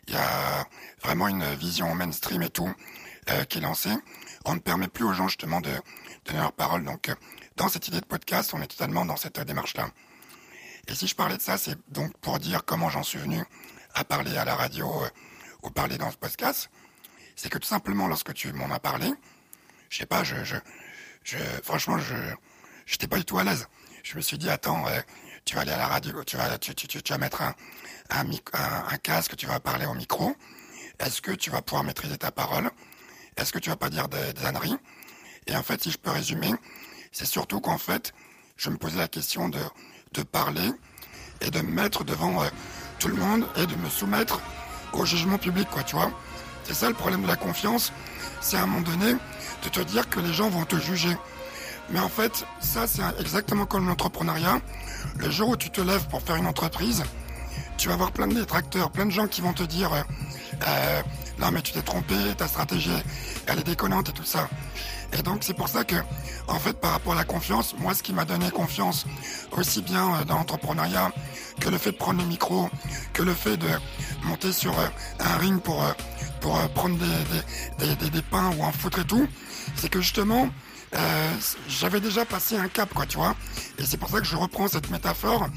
Il 0.07 0.13
y 0.13 0.18
a 0.18 0.68
vraiment 1.03 1.27
une 1.27 1.45
vision 1.56 1.94
mainstream 1.95 2.42
et 2.42 2.50
tout 2.50 2.71
euh, 3.30 3.44
qui 3.45 3.59
est 3.59 3.62
lancée. 3.62 3.95
On 4.45 4.56
ne 4.56 4.59
permet 4.59 4.88
plus 4.88 5.06
aux 5.06 5.13
gens 5.13 5.27
justement 5.27 5.62
de 5.62 5.71
donner 6.25 6.39
leur 6.39 6.53
parole. 6.53 6.83
Donc, 6.83 7.12
dans 7.56 7.69
cette 7.69 7.88
idée 7.88 8.01
de 8.01 8.06
podcast, 8.06 8.53
on 8.53 8.62
est 8.62 8.68
totalement 8.68 9.06
dans 9.06 9.15
cette 9.15 9.39
démarche-là. 9.39 9.89
Et 10.88 10.95
si 10.95 11.07
je 11.07 11.16
parlais 11.16 11.38
de 11.38 11.42
ça, 11.42 11.57
c'est 11.57 11.78
donc 11.92 12.16
pour 12.18 12.39
dire 12.39 12.66
comment 12.66 12.89
j'en 12.89 13.04
suis 13.04 13.19
venu 13.19 13.44
à 13.94 14.04
parler 14.04 14.38
à 14.38 14.45
la 14.45 14.56
radio 14.56 14.88
euh, 15.04 15.10
ou 15.63 15.69
parler 15.69 15.98
dans 15.98 16.12
ce 16.12 16.18
podcast. 16.18 16.69
C'est 17.36 17.50
que 17.50 17.57
tout 17.57 17.68
simplement, 17.68 18.07
lorsque 18.07 18.33
tu 18.33 18.51
m'en 18.54 18.72
as 18.72 18.80
parlé, 18.80 19.12
je 19.89 19.98
sais 19.98 20.06
pas, 20.06 20.24
je, 20.24 20.44
je, 20.44 20.56
je 21.24 21.38
franchement, 21.63 21.98
je, 21.98 22.16
j'étais 22.86 23.07
pas 23.07 23.18
du 23.18 23.25
tout 23.25 23.38
à 23.38 23.44
l'aise. 23.44 23.68
Je 24.04 24.16
me 24.16 24.22
suis 24.22 24.38
dit, 24.38 24.50
attends, 24.50 24.86
tu 25.45 25.56
vas 25.56 25.62
aller 25.62 25.72
à 25.72 25.78
la 25.78 25.88
radio, 25.88 26.24
tu 26.24 26.38
vas, 26.38 26.57
tu, 26.57 26.74
vas 27.10 27.18
mettre 27.18 27.42
un, 27.42 27.56
un, 28.10 28.25
un, 28.54 28.98
casque, 28.98 29.36
tu 29.36 29.45
vas 29.45 29.60
parler 29.60 29.86
au 29.86 29.94
micro. 29.94 30.36
Est-ce 31.00 31.22
que 31.22 31.31
tu 31.31 31.50
vas 31.50 31.62
pouvoir 31.62 31.84
maîtriser 31.84 32.18
ta 32.18 32.31
parole? 32.31 32.69
Est-ce 33.38 33.51
que 33.54 33.60
tu 33.60 33.69
vas 33.69 33.75
pas 33.75 33.89
dire 33.89 34.07
des, 34.07 34.34
des 34.34 34.45
âneries? 34.45 34.77
Et 35.48 35.56
en 35.56 35.63
fait, 35.63 35.81
si 35.81 35.92
je 35.92 35.98
peux 35.98 36.12
résumer, 36.12 36.51
c'est 37.12 37.25
surtout 37.25 37.60
qu'en 37.60 37.77
fait, 37.77 38.13
je 38.57 38.69
me 38.69 38.77
posais 38.77 38.98
la 38.98 39.07
question 39.07 39.50
de 39.50 39.60
de 40.13 40.24
parler 40.24 40.69
et 41.40 41.50
de 41.52 41.62
me 41.62 41.72
mettre 41.72 42.04
devant 42.04 42.44
euh, 42.44 42.48
tout 43.00 43.08
le 43.08 43.16
monde 43.16 43.46
et 43.56 43.66
de 43.66 43.75
me 43.75 43.90
soumettre 43.90 44.42
au 44.92 45.06
jugement 45.06 45.38
public, 45.38 45.69
quoi, 45.72 45.84
tu 45.84 45.96
vois. 45.96 46.12
C'est 46.66 46.74
ça 46.74 46.90
le 46.90 46.94
problème 46.94 47.22
de 47.22 47.28
la 47.28 47.38
confiance, 47.38 47.94
c'est 48.42 48.58
à 48.58 48.63
un 48.63 48.66
moment 48.66 48.81
donné 48.81 49.13
de 49.63 49.69
te 49.69 49.80
dire 49.80 50.10
que 50.10 50.19
les 50.19 50.34
gens 50.34 50.50
vont 50.50 50.66
te 50.66 50.75
juger. 50.75 51.16
Mais 51.92 52.00
en 52.00 52.10
fait, 52.10 52.46
ça 52.60 52.88
c'est 52.88 53.02
exactement 53.19 53.66
comme 53.66 53.88
l'entrepreneuriat. 53.88 54.60
Le 55.18 55.30
jour 55.31 55.50
où 55.50 55.56
tu 55.56 55.69
te 55.69 55.81
lèves 55.81 56.08
pour 56.10 56.22
faire 56.22 56.36
une 56.36 56.48
entreprise, 56.48 57.04
tu 57.78 57.88
vas 57.88 57.94
avoir 57.94 58.12
plein 58.12 58.28
de 58.28 58.36
détracteurs, 58.36 58.92
plein 58.92 59.06
de 59.06 59.12
gens 59.12 59.28
qui 59.28 59.40
vont 59.40 59.54
te 59.54 59.63
dire 59.63 59.94
euh, 59.94 60.02
euh 60.68 61.02
non 61.40 61.52
mais 61.52 61.62
tu 61.62 61.72
t'es 61.72 61.81
trompé, 61.81 62.16
ta 62.38 62.48
stratégie 62.48 62.92
elle 63.48 63.60
est 63.60 63.63
déconnante 63.63 64.10
et 64.10 64.13
tout 64.13 64.25
ça. 64.25 64.50
Et 65.18 65.24
donc 65.24 65.40
c'est 65.42 65.54
pour 65.54 65.68
ça 65.68 65.84
que, 65.84 65.96
en 66.48 66.60
fait, 66.60 66.74
par 66.80 66.92
rapport 66.92 67.13
à 67.13 67.16
la 67.18 67.24
confiance, 67.24 67.75
moi 67.80 67.94
ce 67.94 68.02
qui 68.04 68.13
m'a 68.13 68.25
donné 68.25 68.50
confiance, 68.52 69.06
aussi 69.52 69.81
bien 69.81 70.16
euh, 70.16 70.25
dans 70.25 70.36
l'entrepreneuriat, 70.36 71.12
que 71.60 71.69
le 71.69 71.78
fait 71.78 71.92
de 71.92 71.98
prendre 71.98 72.22
le 72.22 72.28
micro, 72.28 72.70
que 73.13 73.24
le 73.24 73.34
fait 73.34 73.58
de 73.58 73.68
monter 74.24 74.51
sur 74.51 74.77
euh, 74.80 74.88
un 75.20 75.38
ring 75.38 75.62
pour, 75.62 75.84
euh, 75.84 75.91
pour 76.39 76.58
prendre 76.70 76.98
des, 76.98 77.86
des, 77.86 77.96
des, 77.96 78.10
des, 78.10 78.22
pains 78.22 78.51
ou 78.58 78.63
un 78.63 78.72
foutre 78.72 79.00
et 79.00 79.06
tout, 79.06 79.27
c'est 79.75 79.89
que 79.89 80.01
justement, 80.01 80.50
euh, 80.93 81.31
j'avais 81.67 82.01
déjà 82.01 82.25
passé 82.25 82.57
un 82.57 82.67
cap, 82.67 82.93
quoi, 82.93 83.05
tu 83.05 83.17
vois. 83.17 83.36
Et 83.77 83.86
c'est 83.86 83.98
pour 83.98 84.10
ça 84.10 84.19
que 84.19 84.25
je 84.25 84.36
reprends 84.36 84.67
cette 84.67 84.89
métaphore 84.89 85.48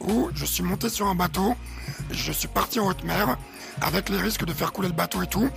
où 0.00 0.30
je 0.34 0.44
suis 0.44 0.62
monté 0.62 0.88
sur 0.88 1.06
un 1.06 1.14
bateau, 1.14 1.54
je 2.10 2.32
suis 2.32 2.48
parti 2.48 2.80
en 2.80 2.88
haute 2.88 3.04
mer, 3.04 3.36
avec 3.80 4.08
les 4.08 4.18
risques 4.18 4.44
de 4.44 4.52
faire 4.52 4.72
couler 4.72 4.88
le 4.88 4.94
bateau 4.94 5.22
et 5.22 5.26
tout. 5.26 5.48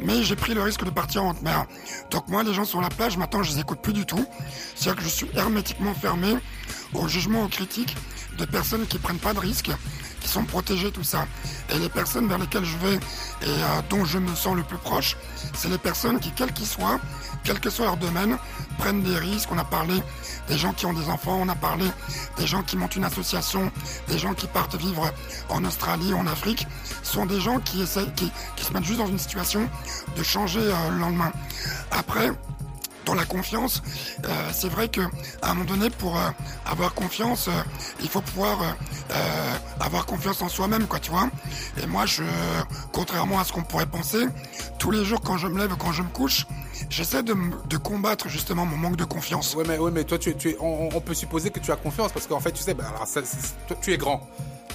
Mais 0.00 0.22
j'ai 0.22 0.36
pris 0.36 0.54
le 0.54 0.62
risque 0.62 0.84
de 0.84 0.90
partir 0.90 1.24
en 1.24 1.30
haute 1.30 1.42
mer. 1.42 1.66
Donc 2.10 2.28
moi, 2.28 2.42
les 2.42 2.54
gens 2.54 2.64
sur 2.64 2.80
la 2.80 2.88
plage, 2.88 3.16
maintenant, 3.16 3.42
je 3.42 3.52
les 3.52 3.60
écoute 3.60 3.80
plus 3.82 3.92
du 3.92 4.06
tout. 4.06 4.24
C'est-à-dire 4.74 4.96
que 4.96 5.04
je 5.04 5.14
suis 5.14 5.30
hermétiquement 5.34 5.94
fermé 5.94 6.36
au 6.94 7.08
jugement, 7.08 7.44
aux 7.44 7.48
critiques 7.48 7.96
de 8.38 8.44
personnes 8.44 8.86
qui 8.86 8.98
prennent 8.98 9.18
pas 9.18 9.34
de 9.34 9.40
risques, 9.40 9.70
qui 10.20 10.28
sont 10.28 10.44
protégées, 10.44 10.90
tout 10.92 11.04
ça. 11.04 11.26
Et 11.74 11.78
les 11.78 11.88
personnes 11.88 12.28
vers 12.28 12.38
lesquelles 12.38 12.64
je 12.64 12.76
vais 12.78 12.94
et 12.94 12.98
euh, 13.46 13.82
dont 13.90 14.04
je 14.04 14.18
me 14.18 14.34
sens 14.34 14.56
le 14.56 14.62
plus 14.62 14.78
proche, 14.78 15.16
c'est 15.54 15.68
les 15.68 15.78
personnes 15.78 16.20
qui, 16.20 16.30
quels 16.30 16.52
qu'ils 16.52 16.66
soient, 16.66 17.00
quel 17.48 17.60
que 17.60 17.70
soit 17.70 17.86
leur 17.86 17.96
domaine, 17.96 18.36
prennent 18.76 19.02
des 19.02 19.16
risques. 19.16 19.48
On 19.50 19.56
a 19.56 19.64
parlé 19.64 19.94
des 20.48 20.58
gens 20.58 20.74
qui 20.74 20.84
ont 20.84 20.92
des 20.92 21.08
enfants, 21.08 21.38
on 21.40 21.48
a 21.48 21.54
parlé 21.54 21.86
des 22.36 22.46
gens 22.46 22.62
qui 22.62 22.76
montent 22.76 22.94
une 22.94 23.04
association, 23.04 23.72
des 24.06 24.18
gens 24.18 24.34
qui 24.34 24.46
partent 24.46 24.76
vivre 24.76 25.10
en 25.48 25.64
Australie, 25.64 26.12
en 26.12 26.26
Afrique, 26.26 26.66
sont 27.02 27.24
des 27.24 27.40
gens 27.40 27.58
qui 27.60 27.80
essayent, 27.80 28.12
qui, 28.16 28.30
se 28.62 28.70
mettent 28.74 28.84
juste 28.84 28.98
dans 28.98 29.06
une 29.06 29.18
situation 29.18 29.66
de 30.14 30.22
changer 30.22 30.60
euh, 30.60 30.90
le 30.90 30.98
lendemain. 30.98 31.32
Après, 31.90 32.30
la 33.14 33.24
confiance, 33.24 33.82
euh, 34.24 34.50
c'est 34.52 34.68
vrai 34.68 34.88
que 34.88 35.00
à 35.42 35.50
un 35.50 35.54
moment 35.54 35.66
donné, 35.66 35.90
pour 35.90 36.16
euh, 36.16 36.30
avoir 36.66 36.94
confiance, 36.94 37.48
il 38.00 38.08
faut 38.08 38.20
pouvoir 38.20 38.58
avoir 39.80 40.06
confiance 40.06 40.42
en 40.42 40.48
soi-même, 40.48 40.86
quoi, 40.86 40.98
tu 41.00 41.10
vois. 41.10 41.30
Et 41.82 41.86
moi, 41.86 42.06
je, 42.06 42.22
contrairement 42.92 43.38
à 43.38 43.44
ce 43.44 43.52
qu'on 43.52 43.62
pourrait 43.62 43.86
penser, 43.86 44.26
tous 44.78 44.90
les 44.90 45.04
jours 45.04 45.20
quand 45.20 45.38
je 45.38 45.46
me 45.46 45.58
lève, 45.58 45.74
quand 45.78 45.92
je 45.92 46.02
me 46.02 46.08
couche, 46.08 46.46
j'essaie 46.90 47.22
de, 47.22 47.34
combattre 47.78 48.28
justement 48.28 48.66
mon 48.66 48.76
manque 48.76 48.96
de 48.96 49.04
confiance. 49.04 49.54
Oui, 49.56 49.64
mais, 49.66 49.78
ouais, 49.78 49.90
mais 49.90 50.04
toi, 50.04 50.18
tu, 50.18 50.34
tu 50.36 50.56
on, 50.60 51.00
peut 51.00 51.14
supposer 51.14 51.50
que 51.50 51.60
tu 51.60 51.72
as 51.72 51.76
confiance 51.76 52.12
parce 52.12 52.26
qu'en 52.26 52.40
fait, 52.40 52.52
tu 52.52 52.62
sais, 52.62 52.74
bah, 52.74 52.84
alors, 52.88 53.06
tu 53.80 53.92
es 53.92 53.98
grand. 53.98 54.28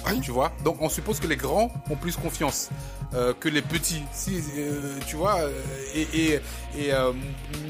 Oui. 0.06 0.20
Tu 0.20 0.30
vois? 0.30 0.52
Donc 0.64 0.76
on 0.80 0.88
suppose 0.88 1.20
que 1.20 1.26
les 1.26 1.36
grands 1.36 1.70
ont 1.90 1.96
plus 1.96 2.16
confiance 2.16 2.70
euh, 3.14 3.32
que 3.38 3.48
les 3.48 3.62
petits. 3.62 4.02
Si, 4.12 4.42
euh, 4.56 4.98
tu 5.06 5.16
vois, 5.16 5.36
euh, 5.36 5.50
et, 5.94 6.02
et, 6.02 6.40
et, 6.76 6.92
euh, 6.92 7.12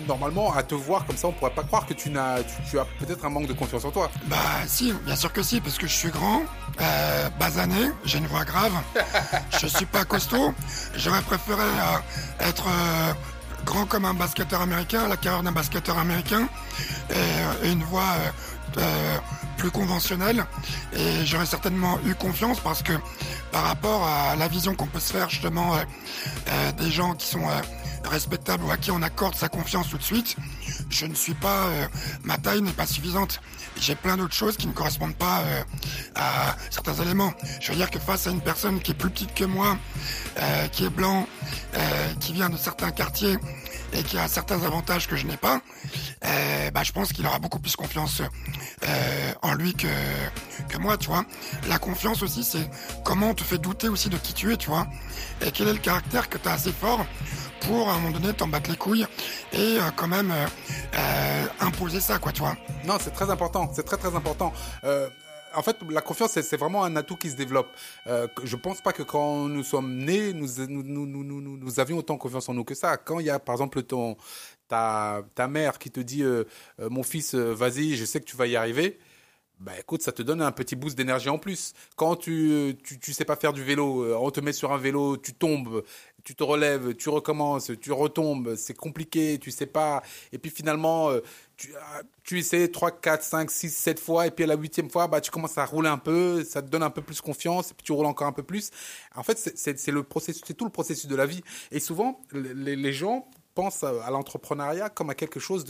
normalement, 0.09 0.53
à 0.55 0.63
te 0.63 0.75
voir 0.75 1.05
comme 1.07 1.17
ça, 1.17 1.29
on 1.29 1.33
pourrait 1.33 1.55
pas 1.55 1.65
croire 1.65 1.87
que 1.87 1.95
tu, 1.95 2.11
n'as, 2.11 2.43
tu, 2.43 2.55
tu 2.71 2.79
as 2.79 2.87
peut-être 2.99 3.25
un 3.25 3.31
manque 3.31 3.47
de 3.47 3.53
confiance 3.53 3.85
en 3.85 3.91
toi. 3.91 4.11
Bah 4.27 4.37
si, 4.67 4.93
bien 4.93 5.17
sûr 5.17 5.33
que 5.33 5.43
si, 5.43 5.61
parce 5.61 5.77
que 5.77 5.87
je 5.87 5.93
suis 5.93 6.11
grand, 6.11 6.43
basané, 7.39 7.91
j'ai 8.05 8.19
une 8.19 8.27
voix 8.27 8.45
grave, 8.45 8.73
je 9.61 9.67
suis 9.67 9.87
pas 9.87 10.05
costaud, 10.05 10.55
j'aurais 10.97 11.23
préféré 11.23 11.63
être 12.41 12.65
grand 13.65 13.87
comme 13.87 14.05
un 14.05 14.15
basketteur 14.15 14.61
américain, 14.61 15.09
la 15.09 15.17
carrière 15.17 15.43
d'un 15.43 15.53
basketteur 15.53 15.99
américain, 15.99 16.49
et, 17.11 17.69
une 17.69 17.83
voix 17.85 18.15
euh, 18.79 19.19
plus 19.57 19.71
conventionnelle, 19.71 20.45
et 20.95 21.25
j'aurais 21.25 21.47
certainement 21.47 21.99
eu 22.07 22.15
confiance 22.15 22.61
parce 22.61 22.83
que 22.83 22.93
par 23.53 23.65
rapport 23.65 24.07
à 24.07 24.37
la 24.37 24.49
vision 24.49 24.75
qu'on 24.75 24.87
peut 24.87 25.01
se 25.01 25.13
faire 25.13 25.31
justement 25.31 25.75
euh, 25.75 25.79
euh, 26.49 26.73
des 26.73 26.91
gens 26.91 27.15
qui 27.15 27.27
sont... 27.27 27.49
euh, 27.49 27.61
respectable 28.11 28.63
ou 28.65 28.71
à 28.71 28.77
qui 28.77 28.91
on 28.91 29.01
accorde 29.01 29.35
sa 29.35 29.49
confiance 29.49 29.89
tout 29.89 29.97
de 29.97 30.03
suite, 30.03 30.37
je 30.91 31.07
ne 31.07 31.15
suis 31.15 31.33
pas, 31.33 31.69
euh, 31.69 31.87
ma 32.23 32.37
taille 32.37 32.61
n'est 32.61 32.71
pas 32.75 32.85
suffisante. 32.85 33.41
J'ai 33.81 33.95
plein 33.95 34.19
d'autres 34.19 34.35
choses 34.35 34.59
qui 34.59 34.67
ne 34.67 34.75
correspondent 34.75 35.17
pas 35.17 35.43
à 36.15 36.55
certains 36.71 36.93
éléments. 37.03 37.33
Je 37.61 37.73
veux 37.73 37.79
dire 37.79 37.91
que 37.91 37.99
face 37.99 38.27
à 38.27 38.31
une 38.31 38.43
personne 38.43 38.79
qui 38.81 38.91
est 38.91 38.95
plus 38.95 39.09
petite 39.09 39.35
que 39.35 39.45
moi, 39.45 39.79
qui 40.71 40.85
est 40.85 40.91
blanc, 40.91 41.27
qui 42.21 42.35
vient 42.35 42.51
de 42.51 42.57
certains 42.59 42.91
quartiers 42.93 43.37
et 43.95 44.03
qui 44.03 44.19
a 44.19 44.29
certains 44.29 44.63
avantages 44.63 45.07
que 45.09 45.17
je 45.17 45.27
n'ai 45.27 45.37
pas, 45.37 45.61
euh, 46.25 46.71
bah, 46.71 46.83
je 46.83 46.93
pense 46.93 47.13
qu'il 47.13 47.27
aura 47.27 47.39
beaucoup 47.39 47.61
plus 47.61 47.77
confiance 47.77 48.21
euh, 48.87 49.33
en 49.43 49.55
lui 49.55 49.75
que, 49.75 49.89
que 50.69 50.79
moi, 50.79 50.97
tu 50.97 51.09
vois. 51.09 51.25
La 51.69 51.79
confiance 51.79 52.23
aussi, 52.23 52.45
c'est 52.45 52.69
comment 53.05 53.31
on 53.31 53.35
te 53.35 53.45
fait 53.45 53.59
douter 53.59 53.89
aussi 53.89 54.09
de 54.09 54.17
qui 54.17 54.35
tu 54.35 54.53
es, 54.53 54.57
tu 54.57 54.69
vois. 54.69 54.87
Et 55.43 55.51
quel 55.51 55.69
est 55.69 55.73
le 55.73 55.79
caractère 55.79 56.29
que 56.29 56.39
tu 56.39 56.49
as 56.49 56.53
assez 56.53 56.73
fort 56.73 57.07
pour, 57.61 57.89
à 57.89 57.95
un 57.95 57.99
moment 57.99 58.19
donné, 58.19 58.33
t'en 58.35 58.49
battre 58.49 58.71
les 58.71 58.77
couilles 58.77 59.07
et 59.53 59.79
euh, 59.79 59.91
quand 59.97 60.09
même 60.09 60.31
euh, 60.31 60.47
euh, 60.97 61.47
imposer 61.61 62.01
ça, 62.01 62.19
quoi, 62.19 62.33
tu 62.33 62.41
vois. 62.41 62.57
Non, 62.85 62.97
c'est 63.01 63.13
très 63.13 63.31
important. 63.31 63.71
C'est 63.75 63.85
très 63.85 63.97
très 63.97 64.15
important. 64.15 64.53
Euh, 64.85 65.09
en 65.55 65.63
fait, 65.63 65.77
la 65.91 66.01
confiance, 66.01 66.33
c'est, 66.33 66.57
vraiment 66.57 66.85
un 66.85 66.97
atout 66.97 67.17
qui 67.17 67.31
se 67.31 67.37
développe. 67.37 67.69
Euh, 68.07 68.27
je 68.43 68.57
pense 68.57 68.81
pas 68.81 68.93
que 68.93 69.03
quand 69.03 69.49
nous 69.49 69.63
sommes 69.65 69.97
nés, 69.97 70.33
nous, 70.33 71.81
avions 71.81 71.99
autant 71.99 72.17
confiance 72.17 72.49
en 72.49 72.55
nous 72.55 72.65
que 72.65 72.75
ça. 72.75 72.97
Quand 72.97 73.21
il 73.21 73.27
y 73.27 73.31
a, 73.31 73.39
par 73.39 73.55
exemple, 73.55 73.83
ton, 73.83 74.17
ta, 74.69 75.23
ta 75.35 75.49
mère 75.49 75.79
qui 75.79 75.91
te 75.91 76.01
dit, 76.01 76.23
euh, 76.23 76.45
euh, 76.81 76.89
mon 76.91 77.03
fils, 77.03 77.35
euh, 77.35 77.53
vas-y, 77.55 77.97
je 77.97 78.05
sais 78.05 78.21
que 78.21 78.27
tu 78.27 78.37
vas 78.37 78.47
y 78.47 78.57
arriver. 78.57 78.99
Bah 79.61 79.73
écoute, 79.79 80.03
ça 80.03 80.13
te 80.13 80.21
donne 80.23 80.43
un 80.43 80.51
petit 80.53 80.75
boost 80.75 80.97
d'énergie 80.97 81.29
en 81.29 81.39
plus. 81.39 81.75
Quand 81.97 82.17
tu, 82.17 82.77
tu, 82.83 82.99
tu 82.99 83.13
sais 83.13 83.25
pas 83.25 83.37
faire 83.37 83.53
du 83.53 83.63
vélo, 83.63 84.17
on 84.21 84.31
te 84.31 84.41
met 84.41 84.53
sur 84.53 84.73
un 84.73 84.79
vélo, 84.79 85.17
tu 85.17 85.33
tombes, 85.33 85.85
tu 86.25 86.35
te 86.35 86.43
relèves, 86.43 86.95
tu 86.97 87.09
recommences, 87.09 87.71
tu 87.81 87.93
retombes, 87.93 88.57
c'est 88.57 88.75
compliqué, 88.77 89.39
tu 89.39 89.53
sais 89.53 89.67
pas. 89.67 90.03
Et 90.33 90.39
puis 90.39 90.51
finalement, 90.51 91.11
tu, 91.57 91.73
ah, 91.81 92.03
tu 92.23 92.39
essaies 92.39 92.69
3, 92.69 92.91
4, 93.01 93.23
5, 93.23 93.51
6, 93.51 93.71
7 93.75 94.01
fois, 94.01 94.27
et 94.27 94.31
puis 94.31 94.45
à 94.45 94.47
la 94.49 94.57
huitième 94.57 94.91
fois, 94.91 95.07
bah, 95.09 95.21
tu 95.21 95.31
commences 95.31 95.57
à 95.59 95.65
rouler 95.65 95.89
un 95.89 95.99
peu, 95.99 96.45
ça 96.45 96.63
te 96.63 96.69
donne 96.69 96.83
un 96.83 96.91
peu 96.91 97.03
plus 97.03 97.21
confiance, 97.21 97.71
et 97.71 97.75
puis 97.75 97.85
tu 97.85 97.93
roules 97.93 98.07
encore 98.07 98.27
un 98.27 98.33
peu 98.33 98.43
plus. 98.43 98.71
En 99.15 99.23
fait, 99.23 99.39
c'est- 99.39 99.57
c'est 99.57 99.79
c'est 99.79 99.93
le 99.93 100.03
processus, 100.03 100.43
c'est 100.47 100.55
tout 100.55 100.65
le 100.65 100.71
processus 100.71 101.07
de 101.07 101.17
la 101.17 101.27
vie. 101.27 101.43
Et 101.71 101.81
souvent, 101.81 102.21
les, 102.33 102.77
les 102.77 102.93
gens 102.93 103.27
pensent 103.55 103.85
à, 103.85 103.91
à 104.05 104.11
l'entrepreneuriat 104.11 104.89
comme 104.91 105.11
à 105.11 105.15
quelque 105.15 105.39
chose 105.41 105.65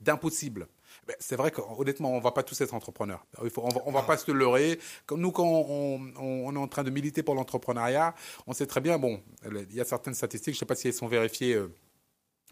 d'impossible. 0.00 0.68
Ben, 1.06 1.16
c'est 1.20 1.36
vrai 1.36 1.50
qu'honnêtement, 1.50 2.12
on 2.12 2.20
va 2.20 2.32
pas 2.32 2.42
tous 2.42 2.60
être 2.60 2.74
entrepreneurs. 2.74 3.24
Il 3.42 3.50
faut, 3.50 3.62
on 3.64 3.68
va, 3.70 3.80
on 3.86 3.92
va 3.92 4.02
pas 4.02 4.16
se 4.18 4.30
leurrer. 4.30 4.78
Nous, 5.10 5.30
quand 5.32 5.44
on, 5.44 6.00
on, 6.18 6.46
on 6.46 6.54
est 6.54 6.58
en 6.58 6.68
train 6.68 6.84
de 6.84 6.90
militer 6.90 7.22
pour 7.22 7.34
l'entrepreneuriat, 7.34 8.14
on 8.46 8.52
sait 8.52 8.66
très 8.66 8.80
bien, 8.80 8.98
bon, 8.98 9.22
il 9.50 9.74
y 9.74 9.80
a 9.80 9.84
certaines 9.84 10.14
statistiques, 10.14 10.54
je 10.54 10.58
sais 10.58 10.66
pas 10.66 10.74
si 10.74 10.88
elles 10.88 10.94
sont 10.94 11.06
vérifiées 11.08 11.54
euh, 11.54 11.72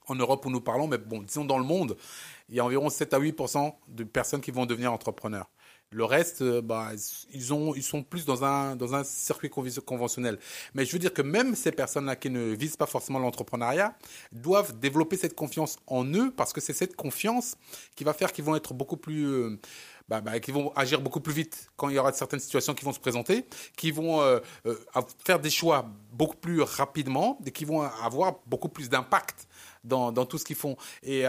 en 0.08 0.14
Europe 0.14 0.44
où 0.46 0.50
nous 0.50 0.60
parlons, 0.60 0.86
mais 0.86 0.98
bon, 0.98 1.22
disons 1.22 1.44
dans 1.44 1.58
le 1.58 1.64
monde, 1.64 1.96
il 2.48 2.56
y 2.56 2.60
a 2.60 2.64
environ 2.64 2.88
7 2.90 3.14
à 3.14 3.20
8% 3.20 3.74
de 3.88 4.04
personnes 4.04 4.40
qui 4.40 4.50
vont 4.50 4.66
devenir 4.66 4.92
entrepreneurs. 4.92 5.50
Le 5.92 6.04
reste, 6.04 6.42
euh, 6.42 6.60
bah, 6.60 6.90
ils, 7.32 7.54
ont, 7.54 7.72
ils 7.74 7.82
sont 7.82 8.02
plus 8.02 8.24
dans 8.24 8.44
un, 8.44 8.74
dans 8.74 8.94
un 8.94 9.04
circuit 9.04 9.48
conventionnel. 9.48 10.38
Mais 10.74 10.84
je 10.84 10.92
veux 10.92 10.98
dire 10.98 11.14
que 11.14 11.22
même 11.22 11.54
ces 11.54 11.70
personnes-là 11.70 12.16
qui 12.16 12.28
ne 12.28 12.54
visent 12.54 12.76
pas 12.76 12.86
forcément 12.86 13.20
l'entrepreneuriat 13.20 13.96
doivent 14.32 14.76
développer 14.78 15.16
cette 15.16 15.36
confiance 15.36 15.78
en 15.86 16.04
eux 16.04 16.32
parce 16.36 16.52
que 16.52 16.60
c'est 16.60 16.72
cette 16.72 16.96
confiance 16.96 17.56
qui 17.94 18.02
va 18.02 18.12
faire 18.14 18.32
qu'ils 18.32 18.44
vont 18.44 18.56
être 18.56 18.74
beaucoup 18.74 18.96
plus... 18.96 19.26
euh, 19.26 19.60
bah, 20.08 20.20
bah, 20.20 20.38
qui 20.38 20.52
vont 20.52 20.72
agir 20.76 21.00
beaucoup 21.00 21.20
plus 21.20 21.34
vite 21.34 21.68
quand 21.76 21.88
il 21.88 21.96
y 21.96 21.98
aura 21.98 22.12
certaines 22.12 22.38
situations 22.40 22.74
qui 22.74 22.84
vont 22.84 22.92
se 22.92 23.00
présenter, 23.00 23.44
qui 23.76 23.90
vont 23.90 24.20
euh, 24.20 24.38
faire 25.24 25.40
des 25.40 25.50
choix 25.50 25.90
beaucoup 26.12 26.36
plus 26.36 26.62
rapidement 26.62 27.38
et 27.44 27.50
qui 27.50 27.64
vont 27.64 27.82
avoir 27.82 28.40
beaucoup 28.46 28.68
plus 28.68 28.88
d'impact 28.88 29.48
dans, 29.82 30.12
dans 30.12 30.24
tout 30.24 30.38
ce 30.38 30.44
qu'ils 30.44 30.56
font. 30.56 30.76
Et 31.02 31.24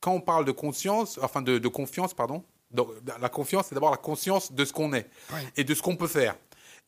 quand 0.00 0.12
on 0.12 0.20
parle 0.20 0.44
de 0.44 0.52
conscience, 0.52 1.18
enfin 1.22 1.42
de, 1.42 1.58
de 1.58 1.68
confiance, 1.68 2.14
pardon, 2.14 2.42
donc, 2.70 2.88
la 3.20 3.28
confiance, 3.28 3.66
c'est 3.68 3.74
d'abord 3.74 3.90
la 3.90 3.96
conscience 3.96 4.52
de 4.52 4.64
ce 4.64 4.72
qu'on 4.72 4.92
est 4.92 5.08
Oui. 5.32 5.40
et 5.56 5.64
de 5.64 5.74
ce 5.74 5.82
qu'on 5.82 5.96
peut 5.96 6.06
faire. 6.06 6.36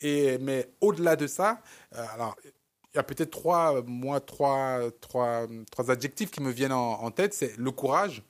Et, 0.00 0.38
mais 0.38 0.68
au-delà 0.80 1.16
de 1.16 1.26
ça, 1.26 1.60
euh, 1.94 2.04
alors, 2.14 2.36
il 2.44 2.96
y 2.96 2.98
a 2.98 3.02
peut-être 3.02 3.30
trois, 3.30 3.82
moi, 3.82 4.20
trois, 4.20 4.80
trois, 5.00 5.46
trois 5.70 5.90
adjectifs 5.90 6.30
qui 6.30 6.40
me 6.40 6.50
viennent 6.50 6.72
en, 6.72 7.02
en 7.02 7.10
tête. 7.10 7.34
C'est 7.34 7.56
le 7.56 7.70
courage, 7.70 8.22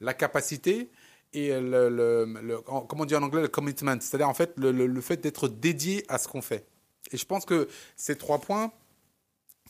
la 0.00 0.14
capacité 0.14 0.90
et 1.32 1.48
le, 1.60 1.88
le, 1.88 2.24
le- 2.42 2.62
en- 2.70 2.82
comment 2.82 3.02
on 3.02 3.06
dit 3.06 3.14
en 3.16 3.22
anglais, 3.22 3.40
le 3.40 3.48
commitment. 3.48 3.96
C'est-à-dire, 4.00 4.28
en 4.28 4.34
fait, 4.34 4.52
le 4.56 5.00
fait 5.00 5.16
d'être 5.18 5.48
dédié 5.48 6.04
à 6.08 6.18
ce 6.18 6.28
qu'on 6.28 6.42
fait. 6.42 6.66
Et 7.12 7.16
je 7.16 7.24
pense 7.24 7.44
que 7.44 7.68
ces 7.96 8.16
trois 8.18 8.38
points, 8.38 8.72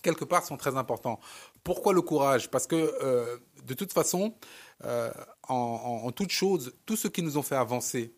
quelque 0.02 0.24
part, 0.24 0.44
sont 0.44 0.56
très 0.56 0.76
importants. 0.76 1.20
Pourquoi 1.64 1.92
le 1.92 2.02
courage? 2.02 2.50
Parce 2.50 2.66
que, 2.66 2.76
euh, 2.76 3.36
de 3.64 3.74
toute 3.74 3.92
façon, 3.92 4.34
euh, 4.84 5.10
en, 5.48 5.54
en, 5.54 6.06
en 6.06 6.12
toute 6.12 6.30
chose, 6.30 6.72
tous 6.86 6.96
ceux 6.96 7.08
qui 7.10 7.22
nous 7.22 7.36
ont 7.38 7.42
fait 7.42 7.56
avancer, 7.56 8.14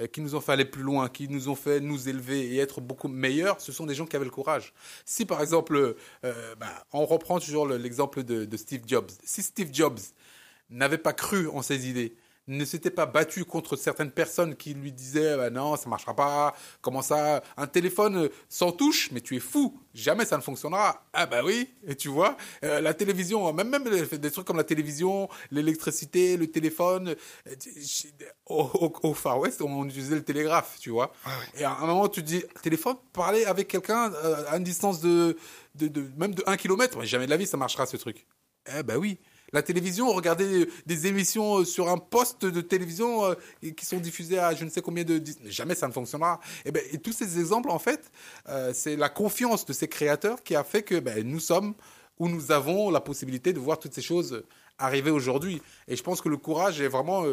euh, 0.00 0.06
qui 0.06 0.20
nous 0.20 0.34
ont 0.34 0.40
fait 0.40 0.52
aller 0.52 0.64
plus 0.64 0.82
loin, 0.82 1.08
qui 1.08 1.28
nous 1.28 1.48
ont 1.48 1.54
fait 1.54 1.80
nous 1.80 2.08
élever 2.08 2.54
et 2.54 2.58
être 2.58 2.80
beaucoup 2.80 3.08
meilleurs, 3.08 3.60
ce 3.60 3.72
sont 3.72 3.86
des 3.86 3.94
gens 3.94 4.06
qui 4.06 4.16
avaient 4.16 4.24
le 4.24 4.30
courage. 4.30 4.72
Si 5.04 5.24
par 5.26 5.40
exemple, 5.42 5.96
bah, 6.22 6.86
on 6.92 7.04
reprend 7.06 7.38
toujours 7.40 7.66
le- 7.66 7.76
l'exemple 7.76 8.22
de 8.24 8.56
Steve 8.56 8.82
Jobs, 8.86 9.10
si 9.24 9.42
Steve 9.42 9.70
Jobs 9.72 9.98
n'avait 10.70 10.98
pas 10.98 11.12
cru 11.12 11.48
en 11.48 11.62
ses 11.62 11.88
idées, 11.88 12.16
ne 12.48 12.64
s'était 12.64 12.90
pas 12.90 13.06
battu 13.06 13.44
contre 13.44 13.76
certaines 13.76 14.10
personnes 14.10 14.56
qui 14.56 14.74
lui 14.74 14.90
disaient 14.90 15.36
bah 15.36 15.50
non 15.50 15.76
ça 15.76 15.88
marchera 15.88 16.14
pas 16.16 16.54
comment 16.80 17.02
ça? 17.02 17.42
Un 17.56 17.66
téléphone 17.66 18.28
sans 18.48 18.72
touche 18.72 19.10
mais 19.12 19.20
tu 19.20 19.36
es 19.36 19.40
fou 19.40 19.78
jamais 19.94 20.24
ça 20.24 20.36
ne 20.36 20.42
fonctionnera 20.42 21.04
ah 21.12 21.26
bah 21.26 21.42
oui 21.44 21.68
et 21.86 21.94
tu 21.94 22.08
vois 22.08 22.36
euh, 22.64 22.80
la 22.80 22.94
télévision 22.94 23.52
même 23.52 23.68
même 23.68 23.84
des 23.84 24.30
trucs 24.30 24.46
comme 24.46 24.56
la 24.56 24.64
télévision 24.64 25.28
l'électricité 25.50 26.36
le 26.36 26.46
téléphone 26.50 27.14
euh, 27.48 27.54
au, 28.46 28.62
au- 28.62 29.08
au 29.08 29.14
Far 29.14 29.38
West 29.40 29.60
on 29.62 29.84
utilisait 29.84 30.14
le 30.16 30.24
télégraphe 30.24 30.78
tu 30.80 30.90
vois 30.90 31.12
ouais. 31.26 31.60
et 31.60 31.64
à 31.64 31.72
un 31.76 31.86
moment 31.86 32.08
tu 32.08 32.22
te 32.22 32.26
dis 32.26 32.42
téléphone 32.62 32.96
parler 33.12 33.44
avec 33.44 33.68
quelqu'un 33.68 34.12
euh, 34.12 34.44
à 34.48 34.56
une 34.56 34.64
distance 34.64 35.00
de, 35.00 35.36
de, 35.74 35.88
de 35.88 36.08
même 36.16 36.34
de 36.34 36.42
1 36.46 36.56
km 36.56 37.02
jamais 37.04 37.26
de 37.26 37.30
la 37.30 37.36
vie 37.36 37.46
ça 37.46 37.56
marchera 37.56 37.86
ce 37.86 37.96
truc 37.96 38.26
eh 38.78 38.82
ben 38.82 38.96
oui. 38.96 39.18
La 39.52 39.62
télévision, 39.62 40.12
regarder 40.12 40.68
des 40.84 41.06
émissions 41.06 41.60
euh, 41.60 41.64
sur 41.64 41.88
un 41.88 41.96
poste 41.96 42.44
de 42.44 42.60
télévision 42.60 43.24
euh, 43.24 43.34
qui 43.76 43.86
sont 43.86 43.96
diffusées 43.98 44.38
à 44.38 44.54
je 44.54 44.64
ne 44.64 44.70
sais 44.70 44.82
combien 44.82 45.04
de... 45.04 45.22
Jamais 45.46 45.74
ça 45.74 45.88
ne 45.88 45.92
fonctionnera. 45.92 46.38
Et, 46.66 46.70
ben, 46.70 46.82
et 46.92 46.98
tous 46.98 47.12
ces 47.12 47.38
exemples, 47.38 47.70
en 47.70 47.78
fait, 47.78 48.10
euh, 48.48 48.72
c'est 48.74 48.96
la 48.96 49.08
confiance 49.08 49.64
de 49.64 49.72
ces 49.72 49.88
créateurs 49.88 50.42
qui 50.42 50.54
a 50.54 50.64
fait 50.64 50.82
que 50.82 50.98
ben, 51.00 51.26
nous 51.26 51.40
sommes 51.40 51.74
où 52.18 52.28
nous 52.28 52.52
avons 52.52 52.90
la 52.90 53.00
possibilité 53.00 53.52
de 53.54 53.58
voir 53.58 53.78
toutes 53.78 53.94
ces 53.94 54.02
choses 54.02 54.42
arriver 54.76 55.10
aujourd'hui. 55.10 55.62
Et 55.88 55.96
je 55.96 56.02
pense 56.02 56.20
que 56.20 56.28
le 56.28 56.36
courage 56.36 56.80
est 56.80 56.88
vraiment 56.88 57.24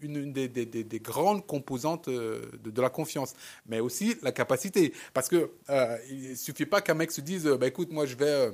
une, 0.00 0.32
des, 0.32 0.48
des- 0.48 0.66
des- 0.66 0.84
des 0.84 1.00
grandes 1.00 1.46
composantes 1.46 2.08
de, 2.08 2.80
la 2.82 2.90
confiance. 2.90 3.32
Mais 3.66 3.80
aussi 3.80 4.16
la 4.22 4.30
capacité. 4.32 4.92
Parce 5.14 5.28
que 5.28 5.50
euh, 5.70 5.96
il 6.10 6.36
suffit 6.36 6.66
pas 6.66 6.80
qu'un 6.80 6.94
mec 6.94 7.10
se 7.12 7.20
dise, 7.22 7.46
bah, 7.46 7.66
écoute, 7.66 7.90
moi 7.92 8.04
je 8.06 8.14
vais... 8.16 8.50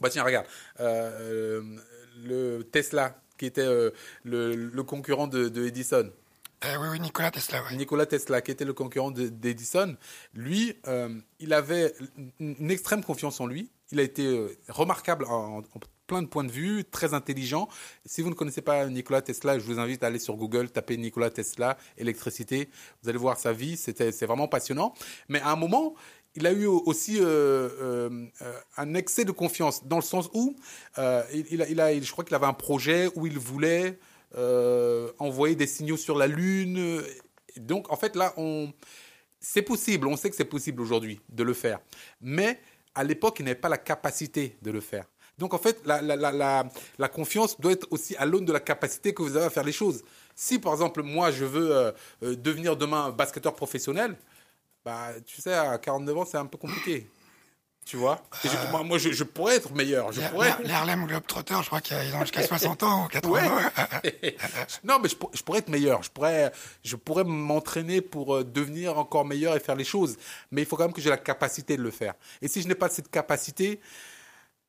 bah 0.00 0.10
tiens, 0.10 0.24
regarde, 0.24 0.46
le 2.24 2.62
Tesla, 2.70 3.20
qui 3.38 3.46
était 3.46 3.60
euh, 3.62 3.90
le, 4.24 4.54
le 4.54 4.82
concurrent 4.82 5.26
de, 5.26 5.48
de 5.48 5.66
Edison, 5.66 6.10
Euh, 6.64 6.76
oui, 6.80 6.88
oui, 6.92 7.00
Nicolas 7.00 7.30
Tesla, 7.30 7.62
oui. 7.70 7.76
Nicolas 7.78 8.04
Tesla, 8.06 8.42
qui 8.42 8.50
était 8.50 8.66
le 8.66 8.74
concurrent 8.74 9.10
de- 9.10 9.28
d'Edison, 9.28 9.96
lui, 10.34 10.74
euh, 10.88 11.08
il 11.38 11.54
avait 11.54 11.94
une, 12.38 12.70
extrême 12.70 13.02
confiance 13.02 13.40
en 13.40 13.46
lui. 13.46 13.70
Il 13.92 13.98
a 13.98 14.02
été 14.02 14.26
euh, 14.26 14.54
remarquable 14.68 15.24
en, 15.24 15.58
en 15.60 15.80
plein 16.06 16.20
de 16.22 16.26
points 16.28 16.44
de 16.44 16.52
vue, 16.52 16.84
très 16.84 17.14
intelligent. 17.14 17.68
Si 18.04 18.20
vous 18.20 18.28
ne 18.30 18.34
connaissez 18.34 18.60
pas 18.62 18.84
Nicolas 18.88 19.22
Tesla, 19.22 19.58
je 19.58 19.64
vous 19.64 19.78
invite 19.78 20.02
à 20.02 20.08
aller 20.08 20.18
sur 20.18 20.36
Google, 20.36 20.68
taper 20.68 20.96
Nicolas 20.98 21.30
Tesla, 21.30 21.78
électricité. 21.96 22.68
Vous 23.02 23.08
allez 23.08 23.18
voir 23.18 23.38
sa 23.38 23.52
vie, 23.54 23.76
c'est 23.78 24.26
vraiment 24.26 24.48
passionnant. 24.48 24.92
Mais 25.28 25.40
à 25.40 25.50
un 25.52 25.56
moment, 25.56 25.94
il 26.36 26.46
a 26.46 26.52
eu 26.52 26.66
aussi 26.66 27.18
euh, 27.18 27.24
euh, 27.24 28.26
euh, 28.42 28.60
un 28.76 28.94
excès 28.94 29.24
de 29.24 29.32
confiance, 29.32 29.86
dans 29.86 29.96
le 29.96 30.02
sens 30.02 30.30
où 30.32 30.56
il, 30.96 31.80
a, 31.80 32.00
je 32.00 32.12
crois 32.12 32.24
qu'il 32.24 32.34
avait 32.34 32.46
un 32.46 32.52
projet 32.52 33.08
où 33.14 33.26
il 33.26 33.38
voulait 33.38 33.98
envoyer 35.18 35.56
des 35.56 35.66
signaux 35.66 35.96
sur 35.96 36.16
la 36.16 36.26
Lune. 36.26 37.02
Donc, 37.56 37.90
en 37.92 37.96
fait, 37.96 38.14
là, 38.14 38.34
c'est 39.40 39.62
possible, 39.62 40.06
on 40.06 40.16
sait 40.16 40.30
que 40.30 40.36
c'est 40.36 40.44
possible 40.44 40.80
aujourd'hui 40.80 41.20
de 41.28 41.42
le 41.42 41.54
faire. 41.54 41.80
Mais 42.20 42.60
à 42.94 43.02
l'époque, 43.04 43.38
il 43.40 43.44
n'avait 43.44 43.58
pas 43.58 43.68
la 43.68 43.78
capacité 43.78 44.56
de 44.62 44.70
le 44.70 44.80
faire. 44.80 45.06
Donc 45.38 45.54
en 45.54 45.58
fait, 45.58 45.80
la, 45.86 46.02
la, 46.02 47.08
confiance 47.08 47.58
doit 47.58 47.72
être 47.72 47.86
aussi 47.90 48.14
à 48.16 48.26
l'aune 48.26 48.44
de 48.44 48.52
la 48.52 48.60
capacité 48.60 49.14
que 49.14 49.22
vous 49.22 49.36
avez 49.36 49.46
à 49.46 49.50
faire 49.50 49.64
les 49.64 49.72
choses. 49.72 50.04
Si 50.36 50.58
par 50.58 50.74
exemple, 50.74 51.02
moi, 51.02 51.30
je 51.30 51.46
veux 51.46 51.94
devenir 52.20 52.76
demain 52.76 53.10
basketteur 53.10 53.54
professionnel, 53.54 54.16
bah, 54.84 55.08
tu 55.24 55.40
sais, 55.40 55.54
à 55.54 55.78
49 55.78 56.18
ans, 56.18 56.24
c'est 56.24 56.38
un 56.38 56.46
peu 56.46 56.58
compliqué. 56.58 57.08
Tu 57.86 57.96
vois 57.96 58.22
moi, 58.70 58.84
moi 58.84 58.98
je, 58.98 59.24
pourrais 59.24 59.56
être 59.56 59.72
meilleur. 59.74 60.12
Je 60.12 60.20
pourrais... 60.20 60.54
Les 60.62 60.70
Harlem 60.70 61.06
Globetrotter, 61.06 61.56
je 61.62 61.66
crois 61.66 61.80
qu'ils 61.80 62.14
ont 62.14 62.20
jusqu'à 62.20 62.42
60 62.42 62.82
ans 62.82 63.04
ou 63.06 63.08
80 63.08 63.46
ans. 63.46 63.70
non, 64.84 64.98
mais 65.02 65.08
je, 65.08 65.16
je, 65.32 65.42
pourrais 65.42 65.58
être 65.58 65.70
meilleur. 65.70 66.02
Je 66.02 66.10
pourrais, 66.10 66.52
je 66.84 66.94
pourrais 66.94 67.24
m'entraîner 67.24 68.00
pour 68.00 68.36
euh, 68.36 68.44
devenir 68.44 68.98
encore 68.98 69.24
meilleur 69.24 69.56
et 69.56 69.60
faire 69.60 69.74
les 69.74 69.84
choses. 69.84 70.18
Mais 70.52 70.62
il 70.62 70.66
faut 70.66 70.76
quand 70.76 70.84
même 70.84 70.92
que 70.92 71.00
j'ai 71.00 71.10
la 71.10 71.16
capacité 71.16 71.76
de 71.76 71.82
le 71.82 71.90
faire. 71.90 72.14
Et 72.42 72.48
si 72.48 72.62
je 72.62 72.68
n'ai 72.68 72.76
pas 72.76 72.88
cette 72.88 73.10
capacité, 73.10 73.80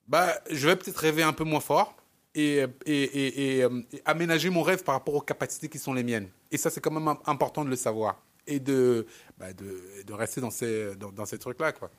bah, 0.08 0.34
je 0.50 0.68
vais 0.68 0.76
peut-être 0.76 0.98
rêver 0.98 1.22
un 1.22 1.34
peu 1.34 1.44
moins 1.44 1.60
fort. 1.60 1.94
Et, 2.34 2.66
et, 2.86 3.58
et, 3.58 3.64
euh, 3.64 3.82
aménager 4.06 4.50
mon 4.50 4.64
rêve 4.64 4.84
par 4.84 4.96
rapport 4.96 5.16
aux 5.16 5.22
capacités 5.22 5.68
qui 5.68 5.78
sont 5.78 5.94
les 5.94 6.04
miennes. 6.04 6.30
Et 6.50 6.58
ça, 6.58 6.70
c'est 6.70 6.80
quand 6.80 6.92
même 6.92 7.14
important 7.26 7.66
de 7.66 7.70
le 7.70 7.76
savoir 7.76 8.16
et 8.48 8.60
de, 8.60 9.08
bah, 9.38 9.54
de, 9.54 10.04
de, 10.06 10.14
rester 10.14 10.42
dans 10.42 10.52
ces, 10.52 10.96
dans, 10.96 11.26
ces 11.26 11.38
trucs-là. 11.38 11.72
Quoi. 11.72 11.90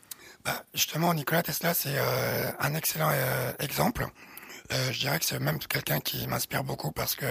Bah, 0.44 0.64
justement, 0.74 1.14
Nicolas 1.14 1.42
Tesla, 1.42 1.74
c'est 1.74 1.96
euh, 1.96 2.50
un 2.58 2.74
excellent 2.74 3.10
euh, 3.12 3.52
exemple. 3.58 4.06
Euh, 4.72 4.92
je 4.92 5.00
dirais 5.00 5.18
que 5.18 5.24
c'est 5.24 5.38
même 5.38 5.58
quelqu'un 5.58 6.00
qui 6.00 6.26
m'inspire 6.26 6.64
beaucoup 6.64 6.92
parce 6.92 7.14
que, 7.14 7.26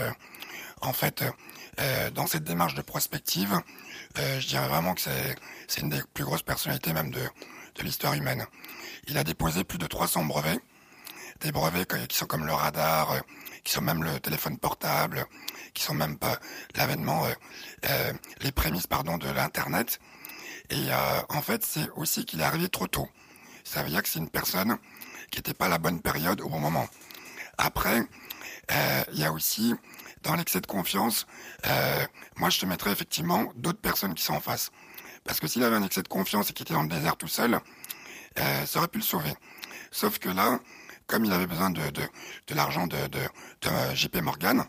en 0.81 0.93
fait, 0.93 1.23
dans 2.13 2.27
cette 2.27 2.43
démarche 2.43 2.75
de 2.75 2.81
prospective, 2.81 3.59
je 4.15 4.47
dirais 4.47 4.67
vraiment 4.67 4.93
que 4.93 5.01
c'est 5.01 5.81
une 5.81 5.89
des 5.89 6.01
plus 6.13 6.23
grosses 6.23 6.43
personnalités 6.43 6.93
même 6.93 7.11
de, 7.11 7.21
de 7.75 7.83
l'histoire 7.83 8.13
humaine. 8.13 8.45
Il 9.07 9.17
a 9.17 9.23
déposé 9.23 9.63
plus 9.63 9.77
de 9.77 9.87
300 9.87 10.25
brevets, 10.25 10.59
des 11.41 11.51
brevets 11.51 12.07
qui 12.07 12.17
sont 12.17 12.25
comme 12.25 12.45
le 12.45 12.53
radar, 12.53 13.15
qui 13.63 13.73
sont 13.73 13.81
même 13.81 14.03
le 14.03 14.19
téléphone 14.19 14.57
portable, 14.57 15.25
qui 15.73 15.83
sont 15.83 15.93
même 15.93 16.17
pas 16.17 16.39
l'avènement, 16.75 17.25
les 18.41 18.51
prémices 18.51 18.87
pardon 18.87 19.17
de 19.17 19.29
l'internet. 19.29 19.99
Et 20.71 20.89
euh, 20.89 21.21
en 21.29 21.41
fait, 21.41 21.65
c'est 21.65 21.89
aussi 21.97 22.25
qu'il 22.25 22.39
est 22.39 22.45
arrivé 22.45 22.69
trop 22.69 22.87
tôt. 22.87 23.07
Ça 23.65 23.83
veut 23.83 23.89
dire 23.89 24.01
que 24.01 24.07
c'est 24.07 24.19
une 24.19 24.29
personne 24.29 24.77
qui 25.29 25.39
n'était 25.39 25.53
pas 25.53 25.67
la 25.67 25.77
bonne 25.77 26.01
période 26.01 26.39
au 26.41 26.47
bon 26.47 26.59
moment. 26.59 26.87
Après, 27.57 27.99
euh, 28.71 29.03
il 29.11 29.19
y 29.19 29.25
a 29.25 29.33
aussi, 29.33 29.75
dans 30.23 30.35
l'excès 30.35 30.61
de 30.61 30.67
confiance, 30.67 31.27
euh, 31.67 32.05
moi 32.37 32.49
je 32.49 32.59
te 32.59 32.65
mettrais 32.65 32.91
effectivement 32.91 33.51
d'autres 33.55 33.81
personnes 33.81 34.15
qui 34.15 34.23
sont 34.23 34.33
en 34.33 34.39
face. 34.39 34.71
Parce 35.25 35.41
que 35.41 35.47
s'il 35.47 35.61
avait 35.63 35.75
un 35.75 35.83
excès 35.83 36.03
de 36.03 36.07
confiance 36.07 36.49
et 36.49 36.53
qu'il 36.53 36.63
était 36.63 36.73
dans 36.73 36.83
le 36.83 36.89
désert 36.89 37.17
tout 37.17 37.27
seul, 37.27 37.59
ça 38.65 38.79
aurait 38.79 38.87
pu 38.87 38.97
le 38.97 39.03
sauver. 39.03 39.33
Sauf 39.91 40.17
que 40.17 40.29
là, 40.29 40.59
comme 41.11 41.25
il 41.25 41.33
avait 41.33 41.45
besoin 41.45 41.69
de, 41.69 41.81
de, 41.81 42.55
l'argent 42.55 42.87
de, 42.87 42.95
de, 43.07 43.19
de 43.61 43.95
JP 43.95 44.21
Morgan, 44.21 44.63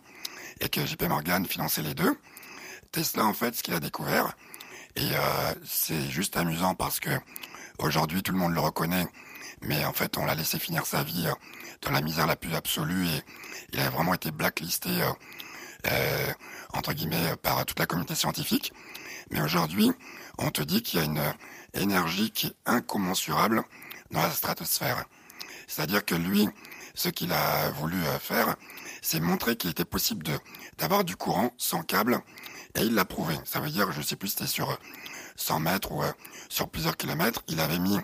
et 0.61 0.69
que 0.69 0.85
JP 0.85 1.05
Morgan 1.05 1.47
finançait 1.47 1.83
les 1.83 1.95
deux, 1.95 2.19
Tesla, 2.91 3.25
en 3.25 3.33
fait, 3.33 3.55
ce 3.55 3.63
qu'il 3.63 3.75
a 3.75 3.81
découvert, 3.81 4.35
et 4.97 5.09
euh, 5.15 5.55
c'est 5.65 6.11
juste 6.11 6.37
amusant 6.37 6.75
parce 6.75 7.01
que 7.01 7.11
aujourd'hui 7.79 8.23
tout 8.23 8.33
le 8.33 8.39
monde 8.39 8.53
le 8.53 8.61
reconnaît, 8.61 9.07
mais 9.63 9.85
en 9.87 9.95
fait 9.95 10.19
on 10.19 10.27
l'a 10.27 10.35
laissé 10.35 10.59
finir 10.59 10.85
sa 10.85 11.03
vie 11.03 11.27
euh, 11.27 11.33
dans 11.81 11.93
la 11.93 12.03
misère 12.03 12.27
la 12.27 12.37
plus 12.37 12.55
absolue 12.55 13.07
et 13.07 13.23
il 13.73 13.81
a 13.81 13.89
vraiment 13.89 14.13
été 14.13 14.31
blacklisté 14.31 14.91
euh, 14.91 15.11
euh, 15.91 16.33
entre 16.75 16.93
guillemets 16.93 17.37
par 17.41 17.65
toute 17.65 17.79
la 17.79 17.87
communauté 17.87 18.15
scientifique. 18.15 18.75
Mais 19.31 19.41
aujourd'hui, 19.41 19.91
on 20.37 20.51
te 20.51 20.61
dit 20.61 20.83
qu'il 20.83 21.01
y 21.01 21.03
a 21.03 21.07
une 21.07 21.23
énergie 21.73 22.31
qui 22.31 22.49
est 22.49 22.57
incommensurable 22.67 23.63
dans 24.11 24.21
la 24.21 24.31
stratosphère. 24.31 25.07
C'est-à-dire 25.73 26.05
que 26.05 26.15
lui, 26.15 26.47
ce 26.95 27.09
qu'il 27.09 27.33
a 27.33 27.71
voulu 27.71 27.97
faire, 28.21 28.57
c'est 29.01 29.21
montrer 29.21 29.57
qu'il 29.57 29.71
était 29.71 29.87
possible 29.87 30.27
d'avoir 30.77 31.03
du 31.03 31.17
courant 31.17 31.55
sans 31.57 31.83
câble 31.83 32.21
et 32.75 32.83
il 32.83 32.95
l'a 32.95 33.07
prouvé. 33.07 33.35
Ça 33.47 33.59
veut 33.59 33.71
dire, 33.71 33.91
je 33.91 34.03
sais 34.03 34.17
plus, 34.17 34.29
c'était 34.29 34.47
sur 34.47 34.79
100 35.37 35.61
mètres 35.61 35.93
ou 35.93 36.03
euh, 36.03 36.13
sur 36.51 36.69
plusieurs 36.69 36.99
kilomètres, 36.99 37.43
il 37.49 37.59
avait 37.59 37.79
mis 37.79 37.99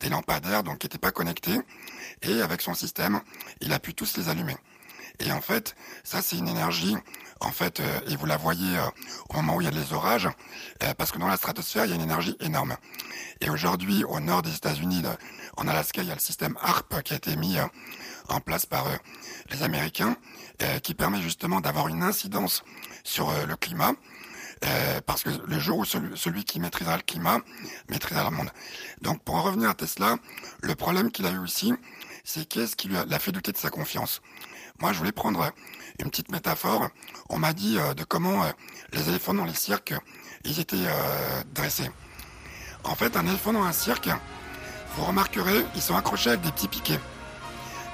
des 0.00 0.10
lampadaires 0.10 0.62
donc 0.62 0.80
qui 0.80 0.86
n'étaient 0.86 0.98
pas 0.98 1.12
connectés 1.12 1.58
et 2.20 2.42
avec 2.42 2.60
son 2.60 2.74
système, 2.74 3.22
il 3.62 3.72
a 3.72 3.78
pu 3.78 3.94
tous 3.94 4.18
les 4.18 4.28
allumer. 4.28 4.56
Et 5.20 5.32
en 5.32 5.40
fait, 5.40 5.74
ça 6.02 6.22
c'est 6.22 6.36
une 6.36 6.48
énergie, 6.48 6.96
en 7.40 7.50
fait, 7.50 7.80
euh, 7.80 8.00
et 8.08 8.16
vous 8.16 8.26
la 8.26 8.36
voyez 8.36 8.76
euh, 8.76 8.82
au 9.30 9.36
moment 9.36 9.56
où 9.56 9.60
il 9.60 9.64
y 9.64 9.68
a 9.68 9.70
les 9.70 9.92
orages, 9.92 10.28
parce 10.98 11.12
que 11.12 11.18
dans 11.18 11.28
la 11.28 11.36
stratosphère, 11.36 11.84
il 11.84 11.90
y 11.90 11.92
a 11.92 11.96
une 11.96 12.02
énergie 12.02 12.36
énorme. 12.40 12.76
Et 13.40 13.48
aujourd'hui, 13.48 14.04
au 14.04 14.20
nord 14.20 14.42
des 14.42 14.54
États-Unis, 14.54 15.02
en 15.56 15.68
Alaska, 15.68 16.02
il 16.02 16.08
y 16.08 16.10
a 16.10 16.14
le 16.14 16.20
système 16.20 16.56
HARP 16.60 17.02
qui 17.02 17.14
a 17.14 17.16
été 17.16 17.36
mis 17.36 17.56
en 18.28 18.40
place 18.40 18.66
par 18.66 18.86
les 19.50 19.62
Américains, 19.62 20.16
qui 20.82 20.94
permet 20.94 21.20
justement 21.20 21.60
d'avoir 21.60 21.88
une 21.88 22.02
incidence 22.02 22.64
sur 23.02 23.32
le 23.46 23.56
climat 23.56 23.92
euh, 24.64 25.00
parce 25.04 25.22
que 25.22 25.30
le 25.46 25.58
jour 25.58 25.78
où 25.78 25.84
celui, 25.84 26.44
qui 26.44 26.60
maîtrisera 26.60 26.96
le 26.96 27.02
climat 27.02 27.40
maîtrisera 27.88 28.30
le 28.30 28.36
monde. 28.36 28.50
Donc 29.02 29.22
pour 29.22 29.34
en 29.34 29.42
revenir 29.42 29.68
à 29.68 29.74
Tesla, 29.74 30.16
le 30.62 30.74
problème 30.74 31.10
qu'il 31.10 31.26
a 31.26 31.30
eu 31.30 31.38
aussi, 31.38 31.72
c'est 32.24 32.48
qu'est-ce 32.48 32.76
qui 32.76 32.88
lui 32.88 32.96
a, 32.96 33.18
fait 33.18 33.32
douter 33.32 33.52
de 33.52 33.58
sa 33.58 33.70
confiance? 33.70 34.22
Moi, 34.80 34.92
je 34.92 34.98
voulais 34.98 35.12
prendre 35.12 35.50
une 36.00 36.10
petite 36.10 36.30
métaphore. 36.30 36.88
On 37.28 37.38
m'a 37.38 37.52
dit 37.52 37.78
euh, 37.78 37.94
de 37.94 38.04
comment 38.04 38.44
euh, 38.44 38.50
les 38.92 39.08
éléphants 39.08 39.34
dans 39.34 39.44
les 39.44 39.54
cirques, 39.54 39.94
ils 40.44 40.60
étaient 40.60 40.76
dressés. 41.54 41.90
En 42.84 42.94
fait, 42.94 43.16
un 43.16 43.26
éléphant 43.26 43.52
dans 43.52 43.62
un 43.62 43.72
cirque, 43.72 44.10
vous 44.96 45.04
remarquerez, 45.04 45.64
ils 45.74 45.80
sont 45.80 45.96
accrochés 45.96 46.30
avec 46.30 46.42
des 46.42 46.52
petits 46.52 46.68
piquets. 46.68 47.00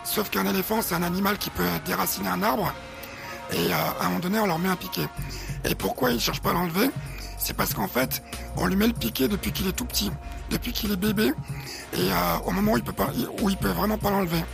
Sauf 0.03 0.31
qu'un 0.31 0.47
éléphant, 0.47 0.83
c'est 0.83 0.95
un 0.95 1.03
animal 1.03 1.39
qui 1.39 1.51
peut 1.51 1.69
déraciner 1.85 2.29
un 2.29 2.43
arbre 2.43 2.73
et 3.53 3.73
à 3.73 3.97
un 4.01 4.05
moment 4.09 4.21
donné, 4.21 4.39
on 4.39 4.47
leur 4.47 4.59
met 4.59 4.69
un 4.69 4.77
piquet. 4.77 5.07
Et 5.65 5.75
pourquoi 5.75 6.11
ils 6.11 6.17
ne 6.17 6.21
cherchent 6.21 6.41
pas 6.41 6.51
à 6.51 6.55
l'enlever? 6.55 6.91
C'est 7.39 7.55
parce 7.55 7.75
qu'en 7.75 7.89
fait, 7.89 8.23
on 8.57 8.67
lui 8.67 8.77
met 8.77 8.87
le 8.87 8.93
piquet 8.93 9.29
depuis 9.29 9.53
qu'il 9.53 9.67
est 9.67 9.73
tout 9.73 9.85
petit, 9.85 10.11
depuis 10.51 10.73
qu'il 10.73 10.93
est 10.93 10.97
bébé, 10.97 11.33
et 11.95 12.13
euh, 12.13 12.37
au 12.45 12.51
moment 12.51 12.73
où 12.73 12.77
il 12.77 12.83
peut 12.83 12.93
où 13.41 13.49
il 13.49 13.57
peut 13.57 13.71
vraiment 13.71 13.99
pas 13.99 14.11
l'enlever. 14.11 14.45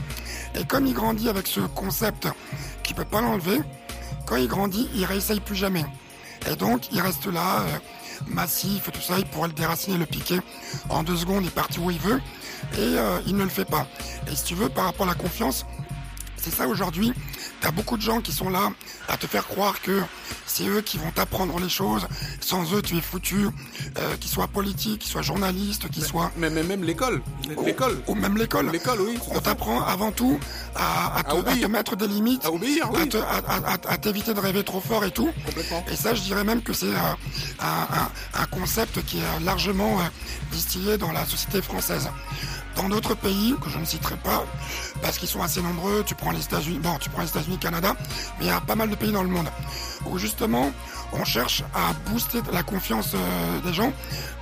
Et 0.59 0.65
comme 0.65 0.87
il 0.87 0.95
grandit 0.95 1.29
avec 1.29 1.47
ce 1.47 1.61
concept 1.61 2.29
qu'il 2.83 2.97
peut 2.97 3.05
pas 3.05 3.21
l'enlever, 3.21 3.61
quand 4.27 4.37
il 4.37 4.49
grandit, 4.49 4.89
il 4.95 5.05
réessaye 5.05 5.41
plus 5.41 5.57
jamais. 5.57 5.85
Et 6.51 6.57
donc, 6.57 6.93
il 6.93 7.01
reste 7.01 7.27
là, 7.27 7.61
euh, 7.61 7.79
massif, 8.27 8.91
tout 8.91 9.01
ça, 9.01 9.19
il 9.19 9.27
pourrait 9.27 9.49
le 9.49 9.55
déraciner, 9.55 9.99
le 9.99 10.07
piquet. 10.07 10.41
En 10.89 11.03
deux 11.03 11.17
secondes, 11.17 11.45
il 11.45 11.49
est 11.49 11.51
parti 11.51 11.79
où 11.79 11.91
il 11.91 11.99
veut, 11.99 12.21
et 12.75 12.79
euh, 12.79 13.21
il 13.27 13.37
ne 13.37 13.45
le 13.45 13.51
fait 13.51 13.65
pas. 13.65 13.87
Et 14.31 14.37
si 14.37 14.45
tu 14.45 14.55
veux, 14.55 14.69
par 14.69 14.85
rapport 14.85 15.07
à 15.07 15.11
la 15.11 15.15
confiance, 15.15 15.67
c'est 16.37 16.55
ça 16.55 16.67
aujourd'hui. 16.69 17.13
T'as 17.61 17.71
beaucoup 17.71 17.97
de 17.97 18.03
gens 18.03 18.21
qui 18.21 18.33
sont 18.33 18.51
là 18.51 18.71
à 19.09 19.17
te 19.17 19.27
faire 19.27 19.47
croire 19.47 19.81
que 19.81 20.03
c'est 20.47 20.67
eux 20.67 20.81
qui 20.81 20.99
vont 20.99 21.11
t'apprendre 21.11 21.59
les 21.59 21.69
choses. 21.69 22.07
Sans 22.41 22.73
eux, 22.75 22.83
tu 22.83 22.97
es 22.97 23.01
foutu. 23.01 23.49
Euh, 23.99 24.17
qu'ils 24.17 24.31
soient 24.31 24.47
politiques, 24.49 25.01
qu'ils 25.01 25.11
soient 25.11 25.23
journalistes, 25.23 25.89
qu'ils 25.91 26.05
soient. 26.05 26.31
Mais, 26.37 26.51
même 26.51 26.85
l'école. 26.85 27.23
L'école. 27.65 28.01
Ou, 28.07 28.15
même 28.15 28.37
l'école. 28.37 28.71
L'école, 28.71 29.01
oui. 29.01 29.19
On 29.31 29.41
t'apprend 29.41 29.83
avant 29.83 30.13
tout 30.13 30.39
à, 30.75 31.23
te, 31.25 31.67
mettre 31.67 31.97
des 31.97 32.09
limites. 32.09 32.45
À 32.45 32.53
obéir, 32.53 32.91
oui. 32.93 33.09
À 33.89 33.99
t'éviter 33.99 34.35
de 34.35 34.41
rêver 34.41 34.63
trop 34.65 34.81
fort 34.81 35.05
et 35.05 35.11
tout. 35.11 35.31
Complètement. 35.47 35.85
Et 35.91 35.97
ça, 35.97 36.15
je 36.15 36.23
dirais 36.23 36.45
même 36.45 36.63
que 36.63 36.73
c'est 36.73 36.87
euh, 36.87 37.61
un, 37.61 38.41
un, 38.41 38.47
concept 38.47 39.05
qui 39.05 39.19
est 39.19 39.45
largement 39.45 39.99
euh, 40.01 40.05
distillé 40.53 40.99
dans 40.99 41.13
la 41.13 41.25
société 41.25 41.63
française. 41.63 42.09
Dans 42.77 42.89
d'autres 42.91 43.15
pays, 43.15 43.55
que 43.63 43.71
je 43.71 43.79
ne 43.79 43.85
citerai 43.85 44.17
pas, 44.17 44.45
parce 45.01 45.17
qu'ils 45.19 45.29
sont 45.29 45.43
assez 45.43 45.63
nombreux, 45.63 46.05
tu 46.05 46.15
prends 46.15 46.31
les 46.31 46.45
États-Unis, 46.45 46.79
bon, 46.79 46.97
tu 47.01 47.09
prends 47.09 47.23
les 47.23 47.29
États-Unis, 47.29 47.59
Canada, 47.59 47.97
mais 48.39 48.45
il 48.45 48.49
y 48.49 48.51
a 48.51 48.61
pas 48.61 48.75
mal 48.75 48.91
de 48.91 48.95
pays 48.95 49.13
dans 49.13 49.23
le 49.23 49.31
monde 49.31 49.49
où 50.05 50.19
justement 50.19 50.71
on 51.13 51.25
cherche 51.25 51.63
à 51.75 51.95
booster 52.11 52.41
la 52.53 52.63
confiance 52.63 53.13
euh, 53.15 53.61
des 53.61 53.73
gens. 53.73 53.93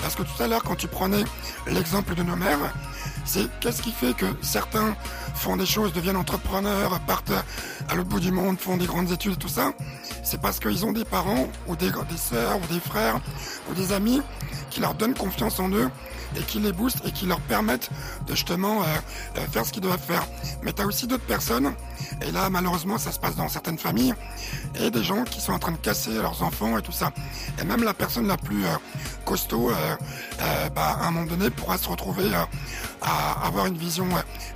Parce 0.00 0.14
que 0.14 0.22
tout 0.22 0.42
à 0.42 0.48
l'heure, 0.48 0.62
quand 0.64 0.74
tu 0.74 0.88
prenais 0.88 1.24
l'exemple 1.66 2.14
de 2.14 2.22
nos 2.22 2.36
mères, 2.36 2.58
c'est 3.24 3.46
qu'est-ce 3.60 3.82
qui 3.82 3.92
fait 3.92 4.14
que 4.14 4.26
certains 4.42 4.96
font 5.34 5.56
des 5.56 5.66
choses, 5.66 5.92
deviennent 5.92 6.16
entrepreneurs, 6.16 6.98
partent 7.06 7.32
à 7.88 7.94
l'autre 7.94 8.08
bout 8.08 8.20
du 8.20 8.32
monde, 8.32 8.58
font 8.58 8.76
des 8.76 8.86
grandes 8.86 9.10
études 9.12 9.34
et 9.34 9.36
tout 9.36 9.48
ça? 9.48 9.72
C'est 10.22 10.40
parce 10.40 10.58
qu'ils 10.58 10.84
ont 10.84 10.92
des 10.92 11.04
parents 11.04 11.48
ou 11.66 11.76
des, 11.76 11.90
des 11.90 12.16
sœurs 12.16 12.56
ou 12.56 12.72
des 12.72 12.80
frères 12.80 13.20
ou 13.70 13.74
des 13.74 13.92
amis 13.92 14.20
qui 14.70 14.80
leur 14.80 14.94
donnent 14.94 15.14
confiance 15.14 15.60
en 15.60 15.70
eux 15.70 15.90
et 16.36 16.42
qui 16.42 16.58
les 16.60 16.72
boostent 16.72 17.04
et 17.06 17.12
qui 17.12 17.26
leur 17.26 17.40
permettent 17.40 17.90
de 18.26 18.34
justement 18.34 18.82
euh, 18.82 18.86
euh, 19.38 19.46
faire 19.52 19.64
ce 19.64 19.72
qu'ils 19.72 19.82
doivent 19.82 20.00
faire. 20.00 20.26
Mais 20.62 20.72
tu 20.72 20.82
as 20.82 20.86
aussi 20.86 21.06
d'autres 21.06 21.24
personnes, 21.24 21.72
et 22.22 22.30
là 22.30 22.50
malheureusement 22.50 22.98
ça 22.98 23.12
se 23.12 23.18
passe 23.18 23.36
dans 23.36 23.48
certaines 23.48 23.78
familles, 23.78 24.14
et 24.80 24.90
des 24.90 25.02
gens 25.02 25.24
qui 25.24 25.40
sont 25.40 25.52
en 25.52 25.58
train 25.58 25.72
de 25.72 25.76
casser 25.78 26.12
leurs 26.14 26.42
enfants 26.42 26.76
et 26.78 26.82
tout 26.82 26.92
ça. 26.92 27.12
Et 27.60 27.64
même 27.64 27.84
la 27.84 27.94
personne 27.94 28.26
la 28.26 28.36
plus 28.36 28.64
euh, 28.64 28.76
costaud, 29.24 29.70
bah, 30.74 30.98
à 31.00 31.06
un 31.06 31.10
moment 31.10 31.26
donné, 31.26 31.48
pourra 31.48 31.78
se 31.78 31.88
retrouver 31.88 32.30
à 33.00 33.46
avoir 33.46 33.66
une 33.66 33.78
vision 33.78 34.06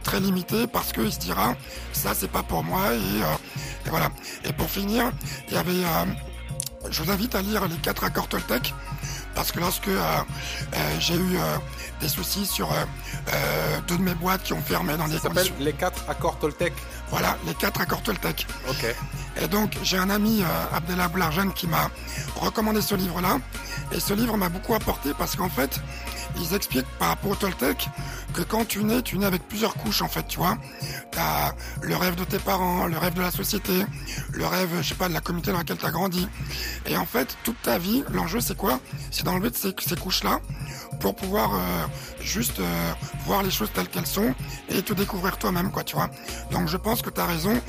très 0.02 0.20
limitée 0.20 0.66
parce 0.66 0.92
qu'il 0.92 1.10
se 1.10 1.18
dira 1.18 1.54
ça 1.92 2.14
c'est 2.14 2.30
pas 2.30 2.42
pour 2.42 2.62
moi 2.64 2.92
et, 2.92 3.86
et, 3.86 3.90
voilà. 3.90 4.10
Et 4.44 4.52
pour 4.52 4.68
finir, 4.68 5.10
il 5.48 5.54
y 5.54 5.56
avait, 5.56 5.84
je 6.90 7.02
vous 7.02 7.10
invite 7.10 7.34
à 7.34 7.40
lire 7.40 7.66
les 7.66 7.76
quatre 7.76 8.04
accords 8.04 8.28
Toltec 8.28 8.74
Parce 9.38 9.52
que 9.52 9.60
lorsque 9.60 9.90
j'ai 10.98 11.14
eu 11.14 11.38
des 12.00 12.08
soucis 12.08 12.44
sur 12.44 12.70
deux 13.86 13.96
de 13.96 14.02
mes 14.02 14.14
boîtes 14.14 14.42
qui 14.42 14.52
ont 14.52 14.60
fermé 14.60 14.96
dans 14.96 15.06
des 15.06 15.14
Ça 15.14 15.28
s'appelle 15.28 15.52
les 15.60 15.72
quatre 15.74 16.04
accords 16.08 16.40
Toltec. 16.40 16.72
Voilà, 17.10 17.36
les 17.46 17.54
quatre 17.54 17.80
accords 17.80 18.02
Toltec. 18.02 18.48
Ok. 18.68 18.84
Et 19.40 19.46
donc, 19.46 19.78
j'ai 19.84 19.96
un 19.96 20.10
ami, 20.10 20.42
Abdellah 20.74 21.06
Boularjan, 21.06 21.50
qui 21.50 21.68
m'a 21.68 21.88
recommandé 22.34 22.82
ce 22.82 22.96
livre-là. 22.96 23.38
Et 23.92 24.00
ce 24.00 24.12
livre 24.12 24.36
m'a 24.36 24.48
beaucoup 24.48 24.74
apporté 24.74 25.10
parce 25.16 25.36
qu'en 25.36 25.48
fait, 25.48 25.80
ils 26.36 26.54
expliquent 26.54 26.86
par 26.98 27.08
rapport 27.08 27.32
au 27.32 27.34
Toltec 27.34 27.88
que 28.34 28.42
quand 28.42 28.66
tu 28.66 28.84
nais, 28.84 29.02
tu 29.02 29.18
nais 29.18 29.26
avec 29.26 29.46
plusieurs 29.48 29.74
couches 29.74 30.02
en 30.02 30.08
fait, 30.08 30.26
tu 30.28 30.38
vois. 30.38 30.56
T'as 31.10 31.52
le 31.82 31.96
rêve 31.96 32.14
de 32.14 32.24
tes 32.24 32.38
parents, 32.38 32.86
le 32.86 32.98
rêve 32.98 33.14
de 33.14 33.22
la 33.22 33.30
société, 33.30 33.84
le 34.32 34.46
rêve, 34.46 34.70
je 34.80 34.88
sais 34.88 34.94
pas, 34.94 35.08
de 35.08 35.14
la 35.14 35.20
communauté 35.20 35.52
dans 35.52 35.58
laquelle 35.58 35.78
tu 35.78 35.86
as 35.86 35.90
grandi. 35.90 36.28
Et 36.86 36.96
en 36.96 37.06
fait, 37.06 37.36
toute 37.44 37.60
ta 37.62 37.78
vie, 37.78 38.04
l'enjeu 38.10 38.40
c'est 38.40 38.56
quoi? 38.56 38.80
C'est 39.10 39.24
d'enlever 39.24 39.50
ces, 39.54 39.74
ces 39.78 39.96
couches-là 39.96 40.40
pour 41.00 41.14
pouvoir 41.14 41.54
euh, 41.54 41.86
juste 42.20 42.60
euh, 42.60 42.92
voir 43.24 43.42
les 43.42 43.50
choses 43.50 43.70
telles 43.72 43.88
qu'elles 43.88 44.06
sont 44.06 44.34
et 44.68 44.82
te 44.82 44.92
découvrir 44.92 45.38
toi-même, 45.38 45.70
quoi, 45.70 45.84
tu 45.84 45.96
vois. 45.96 46.10
Donc 46.50 46.68
je 46.68 46.76
pense 46.76 47.02
que 47.02 47.10
tu 47.10 47.20
as 47.20 47.26
raison. 47.26 47.60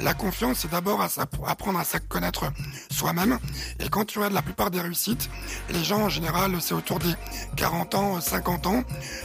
La 0.00 0.14
confiance, 0.14 0.58
c'est 0.60 0.70
d'abord 0.70 1.00
à 1.00 1.08
apprendre 1.46 1.78
à 1.78 1.84
se 1.84 1.98
connaître 1.98 2.44
soi-même. 2.90 3.38
Et 3.80 3.88
quand 3.88 4.04
tu 4.04 4.18
regardes 4.18 4.34
la 4.34 4.42
plupart 4.42 4.70
des 4.70 4.80
réussites, 4.80 5.28
les 5.70 5.84
gens 5.84 6.02
en 6.02 6.08
général, 6.08 6.56
c'est 6.60 6.74
autour 6.74 6.98
des 6.98 7.14
40 7.56 7.94
ans, 7.94 8.05
50 8.20 8.66
ans. 8.66 8.84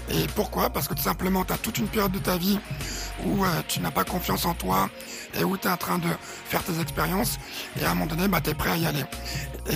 Et 0.10 0.28
pourquoi? 0.36 0.70
Parce 0.70 0.88
que 0.88 0.94
tout 0.94 1.04
simplement, 1.04 1.46
tu 1.46 1.54
as 1.54 1.58
toute 1.58 1.78
une 1.78 1.88
période 1.88 2.12
de 2.12 2.20
ta 2.20 2.38
vie 2.38 2.60
où 3.26 3.44
euh, 3.44 3.48
tu 3.68 3.80
n'as 3.80 3.92
pas 3.92 4.04
confiance 4.04 4.46
en 4.46 4.54
toi 4.54 4.90
et 5.40 5.44
où 5.44 5.58
tu 5.58 5.68
es 5.68 5.72
en 5.72 5.78
train 5.78 5.98
de 5.98 6.10
faire 6.46 6.64
tes 6.64 6.80
expériences. 6.80 7.38
Et 7.80 7.86
à 7.86 7.92
un 7.92 7.94
moment 7.94 8.08
donné, 8.08 8.28
bah, 8.28 8.42
tu 8.42 8.50
es 8.50 8.54
prêt 8.54 8.72
à 8.72 8.78
y 8.78 8.86
aller. 8.86 9.04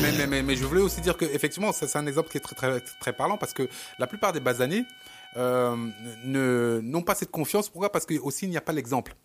Mais, 0.02 0.28
mais, 0.28 0.44
mais, 0.44 0.56
je 0.56 0.66
voulais 0.66 0.82
aussi 0.82 1.02
dire 1.02 1.16
que 1.16 1.26
effectivement, 1.26 1.72
c'est 1.72 1.96
un 1.96 2.08
exemple 2.08 2.30
qui 2.30 2.38
est 2.38 2.42
très, 2.42 2.56
très, 2.56 2.82
très 3.00 3.14
parlant 3.14 3.38
parce 3.38 3.54
que 3.54 3.70
la 4.00 4.08
plupart 4.08 4.34
des 4.34 4.40
basanés 4.40 4.86
euh, 5.38 5.76
n'ont 6.24 7.02
pas 7.02 7.16
cette 7.16 7.32
confiance. 7.32 7.70
Pourquoi? 7.70 7.92
Parce 7.92 8.06
que 8.06 8.18
aussi 8.20 8.46
il 8.46 8.50
n'y 8.50 8.58
a 8.58 8.62
pas 8.62 8.74
l'exemple. 8.74 9.16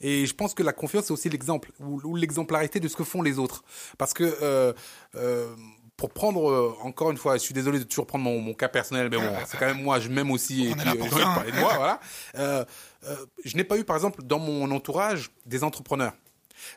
Et 0.00 0.24
je 0.24 0.34
pense 0.34 0.54
que 0.54 0.62
la 0.62 0.72
confiance 0.72 1.06
c'est 1.06 1.12
aussi 1.12 1.28
l'exemple 1.28 1.72
ou, 1.80 2.16
l'exemplarité 2.16 2.80
de 2.80 2.88
ce 2.88 2.96
que 2.96 3.04
font 3.04 3.22
les 3.22 3.38
autres. 3.38 3.64
Parce 3.98 4.14
que 4.14 4.24
euh, 4.42 4.72
euh, 5.16 5.54
pour 5.96 6.10
prendre 6.10 6.50
euh, 6.50 6.74
encore 6.82 7.10
une 7.10 7.16
fois, 7.16 7.34
je 7.34 7.42
suis 7.42 7.54
désolé 7.54 7.78
de 7.78 7.84
toujours 7.84 8.06
prendre 8.06 8.24
mon, 8.24 8.40
mon 8.40 8.54
cas 8.54 8.68
personnel, 8.68 9.08
mais 9.10 9.16
bon, 9.16 9.32
c'est 9.46 9.58
quand 9.58 9.66
même 9.66 9.82
moi, 9.82 9.98
je 9.98 10.08
m'aime 10.08 10.30
aussi. 10.30 10.68
et 10.68 10.74
puis, 10.74 10.88
euh, 10.88 11.08
parler 11.22 11.52
de 11.52 11.58
moi, 11.58 11.72
voilà. 11.76 12.00
Euh, 12.36 12.64
euh, 13.04 13.16
je 13.44 13.56
n'ai 13.56 13.64
pas 13.64 13.78
eu, 13.78 13.84
par 13.84 13.96
exemple, 13.96 14.22
dans 14.22 14.38
mon 14.38 14.70
entourage, 14.70 15.30
des 15.46 15.64
entrepreneurs. 15.64 16.12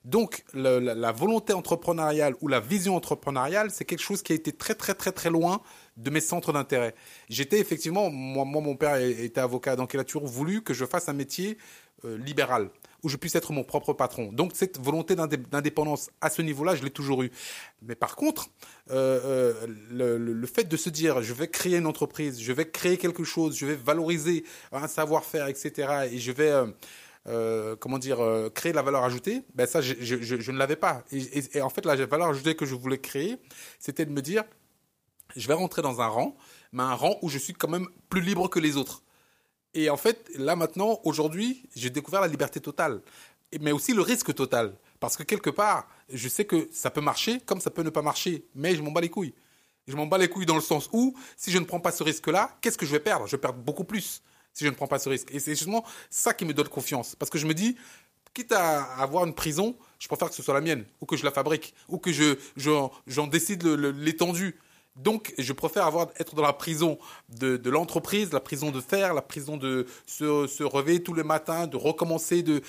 Donc, 0.05 0.43
le, 0.53 0.79
la, 0.79 0.93
la, 0.93 1.11
volonté 1.11 1.53
entrepreneuriale 1.53 2.35
ou 2.41 2.47
la 2.47 2.59
vision 2.59 2.95
entrepreneuriale, 2.95 3.71
c'est 3.71 3.85
quelque 3.85 4.01
chose 4.01 4.21
qui 4.21 4.33
a 4.33 4.35
été 4.35 4.51
très, 4.51 4.75
très, 4.75 4.93
très, 4.93 5.11
très 5.11 5.29
loin 5.29 5.61
de 5.97 6.09
mes 6.09 6.21
centres 6.21 6.53
d'intérêt. 6.53 6.95
J'étais 7.29 7.59
effectivement, 7.59 8.09
moi, 8.09 8.45
moi, 8.45 8.61
mon 8.61 8.75
père 8.75 8.95
était 8.97 9.41
avocat, 9.41 9.75
donc 9.75 9.93
il 9.93 9.99
a 9.99 10.03
toujours 10.03 10.27
voulu 10.27 10.63
que 10.63 10.73
je 10.73 10.85
fasse 10.85 11.09
un 11.09 11.13
métier 11.13 11.57
euh, 12.05 12.17
libéral 12.17 12.69
où 13.03 13.09
je 13.09 13.17
puisse 13.17 13.35
être 13.35 13.53
mon 13.53 13.63
propre 13.63 13.93
patron. 13.93 14.31
Donc 14.31 14.51
cette 14.55 14.79
volonté 14.79 15.15
d'indépendance 15.15 16.09
à 16.21 16.29
ce 16.29 16.41
niveau-là, 16.41 16.75
je 16.75 16.83
l'ai 16.83 16.89
toujours 16.89 17.23
eu. 17.23 17.31
Mais 17.81 17.95
par 17.95 18.15
contre, 18.15 18.49
euh, 18.91 19.19
euh, 19.23 19.67
le, 19.89 20.17
le, 20.17 20.47
fait 20.47 20.65
de 20.65 20.77
se 20.77 20.89
dire, 20.89 21.21
je 21.21 21.33
vais 21.33 21.47
créer 21.47 21.77
une 21.77 21.85
entreprise, 21.85 22.41
je 22.41 22.51
vais 22.51 22.69
créer 22.69 22.97
quelque 22.97 23.23
chose, 23.23 23.57
je 23.57 23.65
vais 23.65 23.75
valoriser 23.75 24.43
un 24.71 24.87
savoir-faire, 24.87 25.47
etc., 25.47 26.09
et 26.11 26.17
je 26.17 26.31
vais 26.31 26.51
euh, 26.51 26.67
euh, 27.27 27.75
comment 27.75 27.99
dire, 27.99 28.21
euh, 28.21 28.49
créer 28.49 28.71
de 28.71 28.77
la 28.77 28.81
valeur 28.81 29.03
ajoutée, 29.03 29.43
ben 29.53 29.67
ça, 29.67 29.81
je, 29.81 29.93
je, 29.99 30.17
je, 30.21 30.51
ne 30.51 30.57
l'avais 30.57 30.77
pas. 30.77 31.03
Et, 31.11 31.61
en 31.61 31.69
fait, 31.69 31.85
la 31.85 31.95
valeur 32.05 32.29
ajoutée 32.29 32.55
que 32.55 32.65
je 32.65 32.73
voulais 32.73 32.97
créer, 32.97 33.37
c'était 33.77 34.05
de 34.05 34.11
me 34.11 34.21
dire, 34.21 34.43
je 35.35 35.47
vais 35.47 35.53
rentrer 35.53 35.81
dans 35.81 36.01
un 36.01 36.07
rang, 36.07 36.35
mais 36.71 36.81
un 36.81 36.95
rang 36.95 37.17
où 37.21 37.29
je 37.29 37.37
suis 37.37 37.53
quand 37.53 37.67
même 37.67 37.87
plus 38.09 38.21
libre 38.21 38.49
que 38.49 38.59
les 38.59 38.77
autres. 38.77 39.03
Et 39.79 39.89
en 39.89 39.95
fait, 39.95 40.29
là 40.35 40.57
maintenant, 40.57 40.99
aujourd'hui, 41.05 41.63
j'ai 41.73 41.89
découvert 41.89 42.19
la 42.19 42.27
liberté 42.27 42.59
totale, 42.59 43.01
mais 43.61 43.71
aussi 43.71 43.93
le 43.93 44.01
risque 44.01 44.35
total. 44.35 44.75
Parce 44.99 45.15
que 45.15 45.23
quelque 45.23 45.49
part, 45.49 45.87
je 46.11 46.27
sais 46.27 46.43
que 46.43 46.67
ça 46.69 46.89
peut 46.89 46.99
marcher 46.99 47.39
comme 47.45 47.61
ça 47.61 47.69
peut 47.69 47.83
ne 47.83 47.89
pas 47.89 48.01
marcher, 48.01 48.43
mais 48.55 48.75
je 48.75 48.81
m'en 48.81 48.91
bats 48.91 48.99
les 48.99 49.09
couilles. 49.09 49.33
Je 49.87 49.95
m'en 49.95 50.05
bats 50.05 50.17
les 50.17 50.27
couilles 50.27 50.45
dans 50.45 50.55
le 50.55 50.61
sens 50.61 50.89
où, 50.91 51.15
si 51.37 51.49
je 51.49 51.57
ne 51.57 51.63
prends 51.63 51.79
pas 51.79 51.93
ce 51.93 52.03
risque-là, 52.03 52.57
qu'est-ce 52.59 52.77
que 52.77 52.85
je 52.85 52.91
vais 52.91 52.99
perdre? 52.99 53.25
Je 53.25 53.37
vais 53.37 53.41
perdre 53.41 53.59
beaucoup 53.59 53.85
plus 53.85 54.21
si 54.51 54.65
je 54.65 54.69
ne 54.69 54.75
prends 54.75 54.87
pas 54.87 54.99
ce 54.99 55.07
risque. 55.07 55.29
Et 55.31 55.39
c'est 55.39 55.51
justement 55.51 55.85
ça 56.09 56.33
qui 56.33 56.43
me 56.43 56.53
donne 56.53 56.67
confiance. 56.67 57.15
Parce 57.15 57.31
que 57.31 57.37
je 57.37 57.47
me 57.47 57.53
dis, 57.53 57.77
quitte 58.33 58.51
à 58.51 58.83
avoir 58.95 59.23
une 59.23 59.33
prison, 59.33 59.77
je 59.97 60.09
préfère 60.09 60.27
que 60.27 60.35
ce 60.35 60.43
soit 60.43 60.53
la 60.53 60.61
mienne, 60.61 60.83
ou 60.99 61.05
que 61.05 61.15
je 61.15 61.23
la 61.23 61.31
fabrique, 61.31 61.73
ou 61.87 61.99
que 61.99 62.11
je, 62.11 62.35
j'en, 62.57 62.91
j'en 63.07 63.27
décide 63.27 63.63
l'étendue. 63.63 64.59
Donc, 64.99 65.33
je 65.37 65.53
préfère 65.53 65.85
avoir, 65.85 66.09
être 66.19 66.35
dans 66.35 66.43
la 66.43 66.53
prison 66.53 66.99
de, 67.29 67.69
l'entreprise, 67.69 68.33
la 68.33 68.41
prison 68.41 68.69
de 68.69 68.81
faire, 68.81 69.13
la 69.13 69.21
prison 69.21 69.55
de 69.55 69.85
se, 70.05 70.45
se 70.47 70.63
réveiller 70.63 71.01
tous 71.01 71.13
les 71.13 71.23
matins, 71.23 71.67
de 71.67 71.77
recommencer, 71.77 72.43
de, 72.43 72.61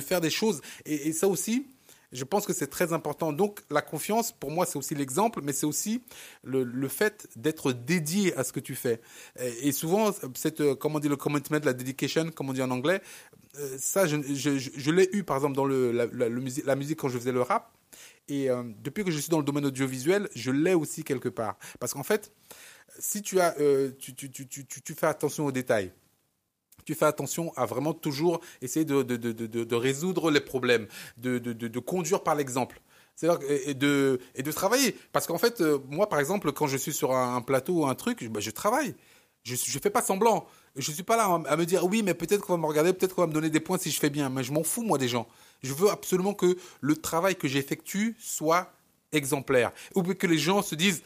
faire 0.00 0.20
des 0.20 0.30
choses. 0.30 0.60
Et, 0.86 1.12
ça 1.12 1.26
aussi, 1.26 1.66
je 2.12 2.24
pense 2.24 2.46
que 2.46 2.52
c'est 2.52 2.68
très 2.68 2.92
important. 2.92 3.32
Donc, 3.32 3.60
la 3.70 3.82
confiance, 3.82 4.30
pour 4.30 4.52
moi, 4.52 4.66
c'est 4.66 4.78
aussi 4.78 4.94
l'exemple, 4.94 5.40
mais 5.42 5.52
c'est 5.52 5.66
aussi 5.66 6.00
le, 6.44 6.88
fait 6.88 7.28
d'être 7.34 7.72
dédié 7.72 8.36
à 8.36 8.44
ce 8.44 8.52
que 8.52 8.60
tu 8.60 8.76
fais. 8.76 9.00
Et, 9.62 9.72
souvent, 9.72 10.12
cette, 10.34 10.74
comment 10.74 10.96
on 10.96 11.00
dit, 11.00 11.08
le 11.08 11.16
commitment, 11.16 11.58
la 11.64 11.72
dedication, 11.72 12.30
comme 12.30 12.50
on 12.50 12.52
dit 12.52 12.62
en 12.62 12.70
anglais, 12.70 13.00
euh, 13.58 13.76
ça, 13.80 14.06
je, 14.06 14.90
l'ai 14.90 15.08
eu, 15.12 15.24
par 15.24 15.36
exemple, 15.36 15.56
dans 15.56 15.66
la, 15.66 16.06
la 16.06 16.76
musique 16.76 17.00
quand 17.00 17.08
je 17.08 17.18
faisais 17.18 17.32
le 17.32 17.42
rap. 17.42 17.72
Et 18.28 18.50
euh, 18.50 18.62
depuis 18.82 19.04
que 19.04 19.10
je 19.10 19.18
suis 19.18 19.30
dans 19.30 19.38
le 19.38 19.44
domaine 19.44 19.66
audiovisuel, 19.66 20.28
je 20.34 20.50
l'ai 20.50 20.74
aussi 20.74 21.02
quelque 21.02 21.28
part. 21.28 21.58
Parce 21.80 21.94
qu'en 21.94 22.02
fait, 22.02 22.32
si 22.98 23.22
tu, 23.22 23.40
as, 23.40 23.58
euh, 23.58 23.90
tu, 23.98 24.14
tu, 24.14 24.30
tu, 24.30 24.94
fais 24.94 25.06
attention 25.06 25.46
aux 25.46 25.52
détails, 25.52 25.92
tu 26.84 26.94
fais 26.94 27.06
attention 27.06 27.52
à 27.56 27.64
vraiment 27.64 27.94
toujours 27.94 28.40
essayer 28.60 28.84
de, 28.84 29.02
de, 29.02 29.16
de, 29.16 29.46
de, 29.46 29.74
résoudre 29.74 30.30
les 30.30 30.40
problèmes, 30.40 30.86
de, 31.16 31.78
conduire 31.78 32.22
par 32.22 32.34
l'exemple. 32.34 32.80
Et 33.48 33.74
de 33.74 34.20
et 34.36 34.44
de 34.44 34.52
travailler. 34.52 34.94
Parce 35.10 35.26
qu'en 35.26 35.38
fait 35.38 35.60
euh, 35.60 35.80
moi 35.88 36.08
par 36.08 36.20
exemple 36.20 36.52
quand 36.52 36.68
je 36.68 36.76
suis 36.76 36.92
sur 36.92 37.16
un, 37.16 37.42
plateau 37.42 37.80
ou 37.80 37.86
un 37.86 37.96
truc 37.96 38.24
bah, 38.30 38.38
je 38.38 38.52
travaille. 38.52 38.94
Je 39.42 39.56
je 39.56 39.78
fais 39.80 39.90
pas 39.90 40.02
semblant. 40.02 40.46
Je 40.76 40.92
suis 40.92 41.02
pas 41.02 41.16
là 41.16 41.42
à 41.48 41.56
me 41.56 41.66
dire 41.66 41.84
oui 41.84 42.04
mais 42.04 42.14
peut-être 42.14 42.42
qu'on 42.42 42.52
va 42.52 42.58
me 42.60 42.66
regarder 42.66 42.92
peut-être 42.92 43.16
qu'on 43.16 43.22
va 43.22 43.26
me 43.26 43.32
donner 43.32 43.50
des 43.50 43.58
points 43.58 43.76
si 43.76 43.90
je 43.90 43.98
fais 43.98 44.08
bien. 44.08 44.28
Mais 44.28 44.44
je 44.44 44.52
m'en 44.52 44.62
fous 44.62 44.84
moi 44.84 44.98
des 44.98 45.08
gens 45.08 45.26
je 45.62 45.72
veux 45.72 45.90
absolument 45.90 46.34
que 46.34 46.56
le 46.80 46.96
travail 46.96 47.36
que 47.36 47.48
j'effectue 47.48 48.16
soit 48.18 48.72
exemplaire 49.12 49.72
ou 49.94 50.02
que 50.02 50.26
les 50.26 50.38
gens 50.38 50.62
se 50.62 50.74
disent 50.74 51.02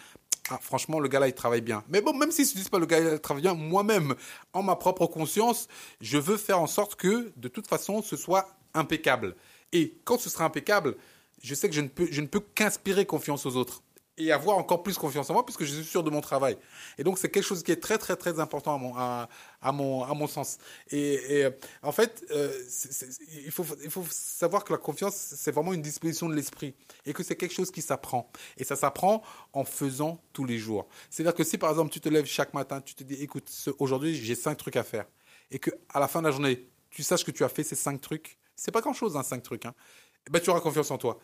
ah, 0.51 0.59
franchement, 0.61 0.99
le 0.99 1.09
gars-là, 1.09 1.29
il 1.29 1.35
travaille 1.35 1.61
bien. 1.61 1.85
Mais 1.89 2.01
bon, 2.01 2.13
même 2.15 2.33
s'ils 2.33 2.47
se 2.47 2.55
disent 2.55 2.69
pas 2.69 2.81
le 2.81 2.87
gars-là, 2.87 3.13
il 3.15 3.21
travaille 3.21 3.43
bien, 3.43 3.55
moi-même, 3.55 4.15
en 4.53 4.63
ma 4.63 4.75
propre 4.75 5.07
conscience, 5.07 5.69
je 6.01 6.19
veux 6.19 6.37
faire 6.37 6.61
en 6.61 6.67
sorte 6.67 6.97
que, 6.97 7.33
de 7.37 7.49
toute 7.49 7.69
façon, 7.69 8.03
ce 8.03 8.17
soit 8.17 8.49
impeccable. 8.75 9.37
Et 9.73 9.95
quand 10.05 10.19
ce 10.19 10.29
sera 10.29 10.45
impeccable, 10.45 10.97
je 11.43 11.55
sais 11.55 11.69
que 11.69 11.75
je 11.75 11.81
ne 11.81 11.89
peux, 11.89 12.09
je 12.11 12.21
ne 12.21 12.27
peux 12.27 12.41
qu'inspirer 12.41 13.07
confiance 13.07 13.47
aux 13.47 13.57
autres 13.57 13.83
et 14.19 14.31
avoir 14.31 14.59
encore 14.59 14.83
plus 14.83 14.99
confiance 14.99 15.31
en 15.31 15.35
moi 15.35 15.45
puisque 15.45 15.65
je 15.65 15.75
suis 15.75 15.85
sûr 15.85 16.03
de 16.03 16.11
mon 16.11 16.21
travail. 16.21 16.57
Et 16.99 17.05
donc 17.05 17.19
c'est 17.19 17.31
quelque 17.31 17.45
chose 17.45 17.63
qui 17.63 17.73
est 17.73 17.81
très 17.81 17.99
très 17.99 18.17
très 18.17 18.41
important 18.41 18.75
à 18.75 18.79
mon 18.79 18.95
à, 18.97 19.73
mon 19.73 20.05
à 20.05 20.15
mon 20.15 20.27
sens. 20.27 20.59
Et, 20.91 21.41
et 21.41 21.49
en 21.83 21.93
fait, 21.93 22.25
euh, 22.31 22.53
il 23.45 23.51
faut 23.51 23.65
il 23.83 23.91
faut 23.91 24.05
savoir 24.11 24.65
que 24.65 24.73
la 24.73 24.79
confiance 24.79 25.15
c'est 25.15 25.53
vraiment 25.53 25.73
une 25.73 25.83
disposition 25.83 26.29
de 26.29 26.35
l'esprit 26.35 26.75
et 27.07 27.13
que 27.13 27.23
c'est 27.23 27.37
quelque 27.37 27.55
chose 27.55 27.71
qui 27.71 27.83
s'apprend. 27.83 28.31
Et 28.59 28.65
ça 28.65 28.77
s'apprend 28.77 29.23
en 29.53 29.65
faisant 29.65 30.23
tous 30.33 30.45
les 30.45 30.59
jours. 30.59 30.89
C'est-à-dire 31.11 31.35
que 31.35 31.45
si 31.45 31.59
par 31.59 31.71
exemple 31.71 31.91
tu 31.91 32.01
te 32.01 32.09
lèves 32.09 32.27
chaque 32.27 32.55
matin, 32.55 32.81
tu 32.81 32.95
te 32.95 33.03
dis 33.03 33.15
écoute 33.15 33.51
aujourd'hui 33.79 34.15
j'ai 34.15 34.35
cinq 34.35 34.57
trucs 34.57 34.77
à 34.77 34.85
faire 34.85 35.07
et 35.51 35.59
que 35.59 35.71
à 35.89 36.01
la 36.01 36.09
fin 36.09 36.21
de 36.21 36.27
la 36.27 36.33
journée 36.33 36.69
tu 36.91 37.03
saches 37.03 37.25
que 37.25 37.31
tu 37.31 37.43
as 37.45 37.49
fait 37.49 37.65
ces 37.65 37.75
cinq 37.75 38.01
trucs, 38.01 38.39
c'est 38.55 38.71
pas 38.71 38.83
grand 38.83 38.93
chose 38.93 39.17
hein, 39.17 39.23
cinq 39.23 39.43
trucs. 39.43 39.65
Hein. 39.65 39.75
Et 40.27 40.31
ben 40.31 40.41
tu 40.41 40.51
auras 40.51 40.61
confiance 40.61 40.91
en 40.91 40.99
toi. 40.99 41.19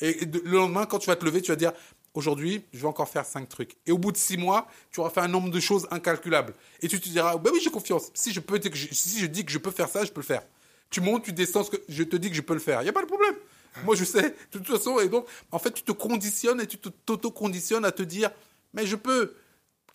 Et 0.00 0.24
le 0.24 0.50
lendemain, 0.50 0.84
quand 0.84 0.98
tu 0.98 1.06
vas 1.06 1.16
te 1.16 1.24
lever, 1.24 1.42
tu 1.42 1.52
vas 1.52 1.56
dire 1.56 1.72
aujourd'hui, 2.14 2.64
je 2.72 2.78
vais 2.80 2.86
encore 2.86 3.08
faire 3.08 3.24
cinq 3.24 3.48
trucs. 3.48 3.76
Et 3.86 3.92
au 3.92 3.98
bout 3.98 4.12
de 4.12 4.16
six 4.16 4.36
mois, 4.36 4.68
tu 4.90 5.00
auras 5.00 5.10
fait 5.10 5.20
un 5.20 5.28
nombre 5.28 5.50
de 5.50 5.60
choses 5.60 5.86
incalculables. 5.90 6.54
Et 6.80 6.88
tu 6.88 7.00
te 7.00 7.08
diras, 7.08 7.36
ben 7.36 7.50
oui, 7.52 7.60
j'ai 7.62 7.70
confiance. 7.70 8.10
Si 8.14 8.32
je 8.32 8.40
peux, 8.40 8.60
si 8.92 9.18
je 9.18 9.26
dis 9.26 9.44
que 9.44 9.52
je 9.52 9.58
peux 9.58 9.70
faire 9.70 9.88
ça, 9.88 10.04
je 10.04 10.10
peux 10.12 10.20
le 10.20 10.26
faire. 10.26 10.42
Tu 10.90 11.00
montes, 11.00 11.24
tu 11.24 11.32
descends, 11.32 11.62
je 11.88 12.02
te 12.02 12.16
dis 12.16 12.28
que 12.28 12.36
je 12.36 12.42
peux 12.42 12.54
le 12.54 12.60
faire. 12.60 12.80
Il 12.82 12.84
n'y 12.84 12.90
a 12.90 12.92
pas 12.92 13.02
de 13.02 13.06
problème. 13.06 13.34
Moi, 13.84 13.96
je 13.96 14.04
sais, 14.04 14.22
de 14.52 14.58
toute 14.58 14.66
façon. 14.66 15.00
Et 15.00 15.08
donc, 15.08 15.26
en 15.50 15.58
fait, 15.58 15.72
tu 15.72 15.82
te 15.82 15.92
conditionnes 15.92 16.60
et 16.60 16.66
tu 16.66 16.76
t'auto-conditionnes 16.76 17.84
à 17.84 17.92
te 17.92 18.02
dire, 18.02 18.30
mais 18.74 18.86
je 18.86 18.96
peux. 18.96 19.34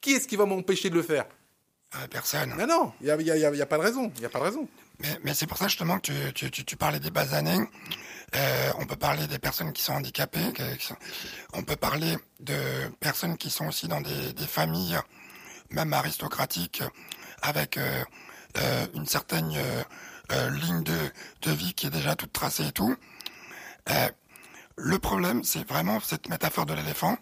Qui 0.02 0.14
est-ce 0.14 0.28
qui 0.28 0.36
va 0.36 0.46
m'empêcher 0.46 0.90
de 0.90 0.96
le 0.96 1.02
faire? 1.02 1.26
Euh, 1.96 2.08
Personne. 2.10 2.54
Mais 2.58 2.66
non, 2.66 2.94
il 3.02 3.06
n'y 3.06 3.12
a, 3.12 3.38
y 3.38 3.46
a, 3.46 3.56
y 3.56 3.62
a, 3.62 3.66
pas 3.66 3.78
de 3.78 3.84
raison. 3.84 4.12
Il 4.16 4.20
n'y 4.20 4.26
a 4.26 4.30
pas 4.30 4.40
de 4.40 4.44
raison. 4.46 4.68
Mais, 5.00 5.20
mais 5.24 5.34
c'est 5.34 5.48
pour 5.48 5.58
ça 5.58 5.68
justement 5.68 6.00
que 6.00 6.32
tu, 6.32 6.50
tu, 6.52 6.66
tu, 6.66 6.76
parlais 6.76 7.00
des 7.00 7.12
basanés. 7.12 7.60
Euh, 8.36 8.72
on 8.80 8.86
peut 8.86 8.96
parler 8.96 9.28
des 9.28 9.40
personnes 9.40 9.74
qui 9.74 9.84
sont 9.84 9.94
handicapées. 9.94 10.54
On 11.54 11.64
peut 11.64 11.76
parler 11.76 12.18
de 12.40 12.56
personnes 13.00 13.38
qui 13.38 13.50
sont 13.50 13.68
aussi 13.68 13.88
dans 13.88 14.02
des, 14.02 14.34
des 14.34 14.48
familles, 14.48 14.98
même 15.70 15.94
aristocratiques, 15.94 16.84
avec 17.42 17.78
euh, 17.78 18.04
euh, 18.60 18.88
une 18.96 19.06
certaine 19.06 19.52
euh, 19.56 19.84
euh, 20.32 20.50
ligne 20.50 20.84
de, 20.84 20.98
de 21.44 21.52
vie 21.52 21.74
qui 21.74 21.88
est 21.88 21.92
déjà 21.92 22.16
toute 22.16 22.34
tracée 22.34 22.68
et 22.68 22.72
tout. 22.72 22.96
Le 24.80 25.00
problème, 25.00 25.44
c'est 25.44 25.68
vraiment 25.68 26.00
cette 26.00 26.30
métaphore 26.30 26.68
de 26.68 26.74
l'éléphant. 26.74 27.18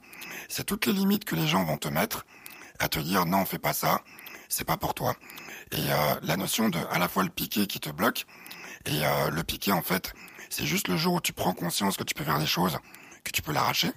C'est 0.49 0.65
toutes 0.65 0.85
les 0.87 0.91
limites 0.91 1.23
que 1.23 1.35
les 1.35 1.47
gens 1.47 1.63
vont 1.63 1.77
te 1.77 1.87
mettre 1.87 2.25
à 2.79 2.89
te 2.89 2.99
dire 2.99 3.25
non, 3.25 3.45
fais 3.45 3.59
pas 3.59 3.71
ça, 3.71 4.01
c'est 4.49 4.65
pas 4.65 4.77
pour 4.77 4.93
toi. 4.93 5.15
Et 5.71 5.77
euh, 5.91 6.15
la 6.23 6.37
notion 6.37 6.69
de 6.69 6.79
à 6.91 6.99
la 6.99 7.07
fois 7.07 7.23
le 7.23 7.29
piqué 7.29 7.67
qui 7.67 7.79
te 7.79 7.89
bloque 7.89 8.25
et 8.85 9.05
euh, 9.05 9.29
le 9.31 9.43
piqué 9.43 9.71
en 9.71 9.81
fait, 9.81 10.13
c'est 10.49 10.65
juste 10.65 10.87
le 10.87 10.97
jour 10.97 11.15
où 11.15 11.21
tu 11.21 11.33
prends 11.33 11.53
conscience 11.53 11.97
que 11.97 12.03
tu 12.03 12.13
peux 12.13 12.23
faire 12.23 12.39
des 12.39 12.45
choses, 12.45 12.77
que 13.23 13.31
tu 13.31 13.41
peux 13.41 13.51
l'arracher. 13.51 13.91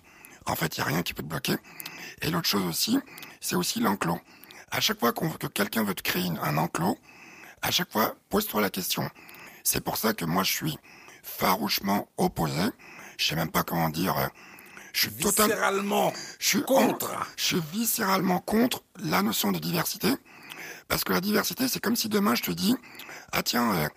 En 0.46 0.54
fait, 0.56 0.76
il 0.76 0.78
y 0.78 0.82
a 0.82 0.86
rien 0.86 1.02
qui 1.02 1.12
peut 1.14 1.22
te 1.22 1.28
bloquer. 1.28 1.56
Et 2.22 2.30
l'autre 2.30 2.48
chose 2.48 2.64
aussi, 2.64 2.98
c'est 3.40 3.54
aussi 3.56 3.80
l'enclos. 3.80 4.18
À 4.70 4.80
chaque 4.80 4.98
fois 4.98 5.12
que 5.12 5.46
quelqu'un 5.46 5.84
veut 5.84 5.94
te 5.94 6.02
créer 6.02 6.28
un 6.42 6.56
enclos, 6.56 6.98
à 7.62 7.70
chaque 7.70 7.92
fois, 7.92 8.14
pose-toi 8.30 8.60
la 8.62 8.70
question. 8.70 9.08
C'est 9.62 9.82
pour 9.82 9.96
ça 9.98 10.14
que 10.14 10.24
moi, 10.24 10.42
je 10.44 10.52
suis 10.52 10.78
farouchement 11.22 12.08
opposé. 12.16 12.62
Je 13.18 13.26
sais 13.26 13.36
même 13.36 13.50
pas 13.50 13.62
comment 13.62 13.88
dire. 13.90 14.16
euh, 14.16 14.26
Je 14.92 15.08
suis 15.08 15.10
totalement 15.48 16.12
je 16.38 16.46
suis 16.48 16.62
contre. 16.62 17.12
en- 17.12 17.24
je 17.36 17.44
suis 17.44 17.62
viscéralement 17.72 18.38
contre 18.40 18.82
la 19.00 19.22
notion 19.22 19.52
de 19.52 19.58
diversité. 19.58 20.08
Parce 20.88 21.04
que 21.04 21.12
la 21.12 21.20
diversité, 21.20 21.68
c'est 21.68 21.80
comme 21.80 21.96
si 21.96 22.08
demain 22.08 22.34
je 22.34 22.42
te 22.42 22.50
dis, 22.50 22.74
ah 23.32 23.42
tiens, 23.42 23.72
euh, 23.74 23.88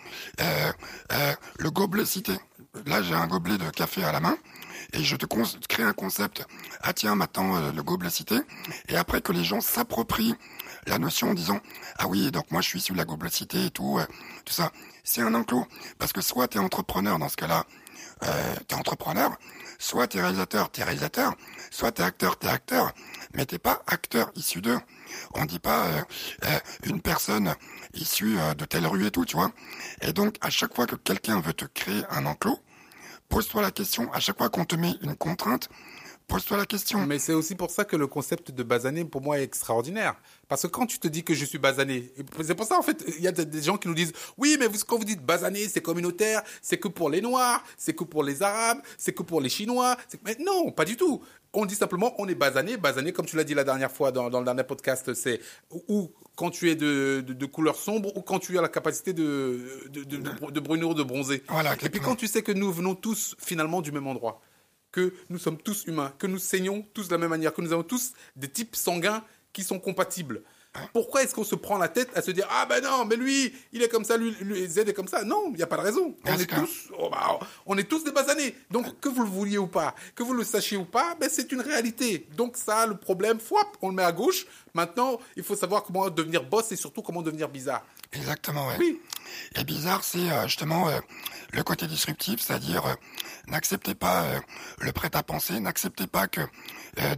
euh, 0.41 0.71
euh, 1.13 1.33
le 1.57 1.71
gobelet 1.71 2.05
cité. 2.05 2.33
Là, 2.85 3.01
j'ai 3.01 3.13
un 3.13 3.27
gobelet 3.27 3.57
de 3.57 3.69
café 3.69 4.03
à 4.03 4.11
la 4.11 4.19
main 4.19 4.37
et 4.93 5.03
je 5.03 5.15
te 5.15 5.25
crée 5.67 5.83
un 5.83 5.93
concept. 5.93 6.45
Ah 6.81 6.93
tiens, 6.93 7.15
maintenant 7.15 7.55
euh, 7.55 7.71
le 7.71 7.83
gobelet 7.83 8.09
cité. 8.09 8.35
Et 8.89 8.97
après 8.97 9.21
que 9.21 9.31
les 9.31 9.43
gens 9.43 9.61
s'approprient 9.61 10.35
la 10.87 10.99
notion 10.99 11.31
en 11.31 11.33
disant, 11.33 11.59
ah 11.97 12.07
oui, 12.07 12.29
donc 12.31 12.51
moi 12.51 12.61
je 12.61 12.67
suis 12.67 12.81
sur 12.81 12.95
la 12.95 13.05
gobelet 13.05 13.29
cité 13.29 13.65
et 13.65 13.69
tout, 13.71 13.97
euh, 13.99 14.05
tout 14.45 14.53
ça. 14.53 14.71
C'est 15.03 15.21
un 15.21 15.33
enclos. 15.33 15.65
Parce 15.97 16.11
que 16.11 16.21
soit 16.21 16.49
tu 16.49 16.57
es 16.57 16.61
entrepreneur 16.61 17.19
dans 17.19 17.29
ce 17.29 17.37
cas-là, 17.37 17.65
euh, 18.23 18.55
t'es 18.67 18.75
entrepreneur, 18.75 19.31
soit 19.79 20.07
t'es 20.07 20.21
réalisateur, 20.21 20.69
t'es 20.71 20.83
réalisateur, 20.83 21.35
soit 21.71 21.91
t'es 21.93 22.03
acteur, 22.03 22.37
t'es 22.37 22.47
acteur, 22.47 22.93
mais 23.33 23.45
t'es 23.45 23.59
pas 23.59 23.81
acteur 23.87 24.31
issu 24.35 24.61
d'eux. 24.61 24.79
On 25.33 25.45
dit 25.45 25.59
pas 25.59 25.87
euh, 25.87 26.01
euh, 26.45 26.59
une 26.83 27.01
personne 27.01 27.53
issue 27.93 28.37
euh, 28.37 28.53
de 28.53 28.65
telle 28.65 28.85
rue 28.85 29.05
et 29.05 29.11
tout, 29.11 29.25
tu 29.25 29.35
vois. 29.35 29.51
Et 30.01 30.13
donc, 30.13 30.35
à 30.41 30.49
chaque 30.49 30.75
fois 30.75 30.87
que 30.87 30.95
quelqu'un 30.95 31.39
veut 31.39 31.53
te 31.53 31.65
créer 31.65 32.03
un 32.09 32.25
enclos, 32.25 32.59
pose-toi 33.29 33.61
la 33.61 33.71
question. 33.71 34.11
À 34.13 34.19
chaque 34.19 34.37
fois 34.37 34.49
qu'on 34.49 34.65
te 34.65 34.75
met 34.75 34.93
une 35.01 35.15
contrainte, 35.15 35.69
pose-toi 36.31 36.57
la 36.57 36.65
question. 36.65 37.05
Mais 37.05 37.19
c'est 37.19 37.33
aussi 37.33 37.55
pour 37.55 37.69
ça 37.71 37.85
que 37.85 37.95
le 37.95 38.07
concept 38.07 38.51
de 38.51 38.63
basané, 38.63 39.05
pour 39.05 39.21
moi, 39.21 39.39
est 39.39 39.43
extraordinaire. 39.43 40.15
Parce 40.47 40.63
que 40.63 40.67
quand 40.67 40.85
tu 40.85 40.99
te 40.99 41.07
dis 41.07 41.23
que 41.23 41.33
je 41.33 41.45
suis 41.45 41.57
basané, 41.57 42.11
c'est 42.43 42.55
pour 42.55 42.65
ça, 42.65 42.77
en 42.77 42.81
fait, 42.81 43.03
il 43.17 43.23
y 43.23 43.27
a 43.27 43.31
des- 43.31 43.61
gens 43.61 43.77
qui 43.77 43.87
nous 43.87 43.93
disent, 43.93 44.13
oui, 44.37 44.57
mais 44.59 44.67
vous, 44.67 44.77
quand 44.87 44.97
vous 44.97 45.05
dites 45.05 45.23
basané, 45.25 45.67
c'est 45.67 45.81
communautaire, 45.81 46.41
c'est 46.61 46.77
que 46.77 46.87
pour 46.87 47.09
les 47.09 47.21
Noirs, 47.21 47.63
c'est 47.77 47.93
que 47.93 48.03
pour 48.03 48.23
les 48.23 48.41
Arabes, 48.41 48.79
c'est 48.97 49.13
que 49.13 49.23
pour 49.23 49.41
les 49.41 49.49
Chinois. 49.49 49.95
Mais 50.25 50.35
non, 50.39 50.71
pas 50.71 50.85
du 50.85 50.97
tout. 50.97 51.21
On 51.53 51.65
dit 51.65 51.75
simplement, 51.75 52.13
on 52.17 52.27
est 52.29 52.35
basané. 52.35 52.77
Basané, 52.77 53.11
comme 53.11 53.25
tu 53.25 53.35
l'as 53.35 53.43
dit 53.43 53.53
la 53.53 53.63
dernière 53.65 53.91
fois 53.91 54.11
dans, 54.11 54.29
dans 54.29 54.39
le 54.39 54.45
dernier 54.45 54.63
podcast, 54.63 55.13
c'est 55.13 55.41
ou 55.89 56.11
quand 56.35 56.49
tu 56.49 56.69
es 56.71 56.75
de, 56.75 57.21
de, 57.27 57.33
de 57.33 57.45
couleur 57.45 57.75
sombre 57.75 58.15
ou 58.15 58.21
quand 58.21 58.39
tu 58.39 58.57
as 58.57 58.61
la 58.61 58.69
capacité 58.69 59.11
de, 59.13 59.59
de, 59.89 60.03
de, 60.05 60.17
de, 60.51 60.59
brunir 60.61 60.89
ou 60.89 60.93
de 60.93 61.03
bronzer. 61.03 61.43
Voilà, 61.49 61.73
Et 61.83 61.89
puis 61.89 61.99
quand 61.99 62.15
tu 62.15 62.27
sais 62.27 62.41
que 62.41 62.53
nous 62.53 62.71
venons 62.71 62.95
tous 62.95 63.35
finalement 63.37 63.81
du 63.81 63.91
même 63.91 64.07
endroit, 64.07 64.41
que 64.91 65.13
nous 65.29 65.39
sommes 65.39 65.57
tous 65.57 65.85
humains, 65.87 66.13
que 66.19 66.27
nous 66.27 66.39
saignons 66.39 66.85
tous 66.93 67.07
de 67.07 67.13
la 67.13 67.17
même 67.17 67.29
manière, 67.29 67.53
que 67.53 67.61
nous 67.61 67.71
avons 67.73 67.83
tous 67.83 68.13
des 68.35 68.49
types 68.49 68.75
sanguins 68.75 69.23
qui 69.53 69.63
sont 69.63 69.79
compatibles. 69.79 70.41
Pourquoi 70.93 71.21
est-ce 71.23 71.35
qu'on 71.35 71.43
se 71.43 71.55
prend 71.55 71.77
la 71.77 71.89
tête 71.89 72.09
à 72.15 72.21
se 72.21 72.31
dire 72.31 72.47
ah 72.49 72.65
ben 72.65 72.81
non 72.81 73.03
mais 73.03 73.17
lui 73.17 73.53
il 73.73 73.83
est 73.83 73.89
comme 73.89 74.05
ça 74.05 74.15
lui, 74.15 74.31
lui 74.39 74.65
Z 74.69 74.77
est 74.77 74.93
comme 74.93 75.09
ça? 75.09 75.25
Non 75.25 75.47
il 75.49 75.57
n'y 75.57 75.63
a 75.63 75.67
pas 75.67 75.75
de 75.75 75.81
raison 75.81 76.15
on 76.23 76.29
Ah, 76.29 76.35
est 76.35 76.37
c'est 76.37 76.45
clair. 76.47 76.61
tous 76.61 76.93
oh, 76.97 77.09
bah, 77.09 77.39
on 77.65 77.77
est 77.77 77.83
tous 77.83 78.05
des 78.05 78.11
basanés 78.13 78.55
donc 78.69 78.97
que 79.01 79.09
vous 79.09 79.21
le 79.21 79.27
vouliez 79.27 79.57
ou 79.57 79.67
pas 79.67 79.93
que 80.15 80.23
vous 80.23 80.33
le 80.33 80.45
sachiez 80.45 80.77
ou 80.77 80.85
pas 80.85 81.15
ben 81.19 81.29
c'est 81.29 81.51
une 81.51 81.59
réalité 81.59 82.25
donc 82.37 82.55
ça 82.55 82.85
le 82.87 82.95
problème 82.95 83.37
on 83.81 83.89
le 83.89 83.95
met 83.95 84.03
à 84.03 84.13
gauche 84.13 84.45
maintenant 84.73 85.19
il 85.35 85.43
faut 85.43 85.57
savoir 85.57 85.83
comment 85.83 86.09
devenir 86.09 86.45
boss 86.45 86.71
et 86.71 86.77
surtout 86.77 87.01
comment 87.01 87.21
devenir 87.21 87.49
bizarre 87.49 87.85
Exactement, 88.13 88.67
ouais. 88.67 88.75
Oui. 88.79 88.99
Et 89.55 89.63
bizarre, 89.63 90.03
c'est 90.03 90.29
euh, 90.31 90.47
justement 90.47 90.87
euh, 90.89 90.99
le 91.53 91.63
côté 91.63 91.87
disruptif, 91.87 92.39
c'est-à-dire 92.41 92.85
euh, 92.85 92.93
n'acceptez 93.47 93.95
pas 93.95 94.25
le 94.79 94.91
prêt-à-penser, 94.91 95.59
n'acceptez 95.59 96.07
pas 96.07 96.27
que 96.27 96.41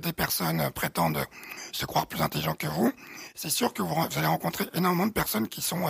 des 0.02 0.14
personnes 0.14 0.70
prétendent 0.72 1.26
se 1.72 1.86
croire 1.88 2.06
plus 2.06 2.22
intelligents 2.22 2.54
que 2.54 2.68
vous. 2.68 2.92
C'est 3.36 3.50
sûr 3.50 3.74
que 3.74 3.82
vous, 3.82 3.94
vous 3.96 4.18
allez 4.18 4.28
rencontrer 4.28 4.66
énormément 4.76 5.08
de 5.08 5.12
personnes 5.12 5.48
qui 5.48 5.62
sont 5.64 5.82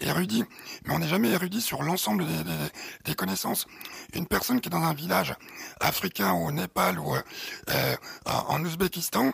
érudits, 0.00 0.44
mais 0.84 0.94
on 0.94 1.00
n'est 1.00 1.08
jamais 1.08 1.30
érudit 1.30 1.60
sur 1.60 1.82
l'ensemble 1.82 2.24
des, 2.26 2.44
des- 2.44 2.70
des 3.04 3.14
connaissances. 3.16 3.66
Une 4.14 4.26
personne 4.26 4.60
qui 4.60 4.68
est 4.68 4.70
dans 4.70 4.82
un 4.84 4.94
village 4.94 5.34
africain 5.80 6.32
ou 6.32 6.46
au 6.46 6.52
Népal 6.52 7.00
ou 7.00 7.14
euh, 7.16 7.96
en 8.26 8.64
Ouzbékistan, 8.64 9.32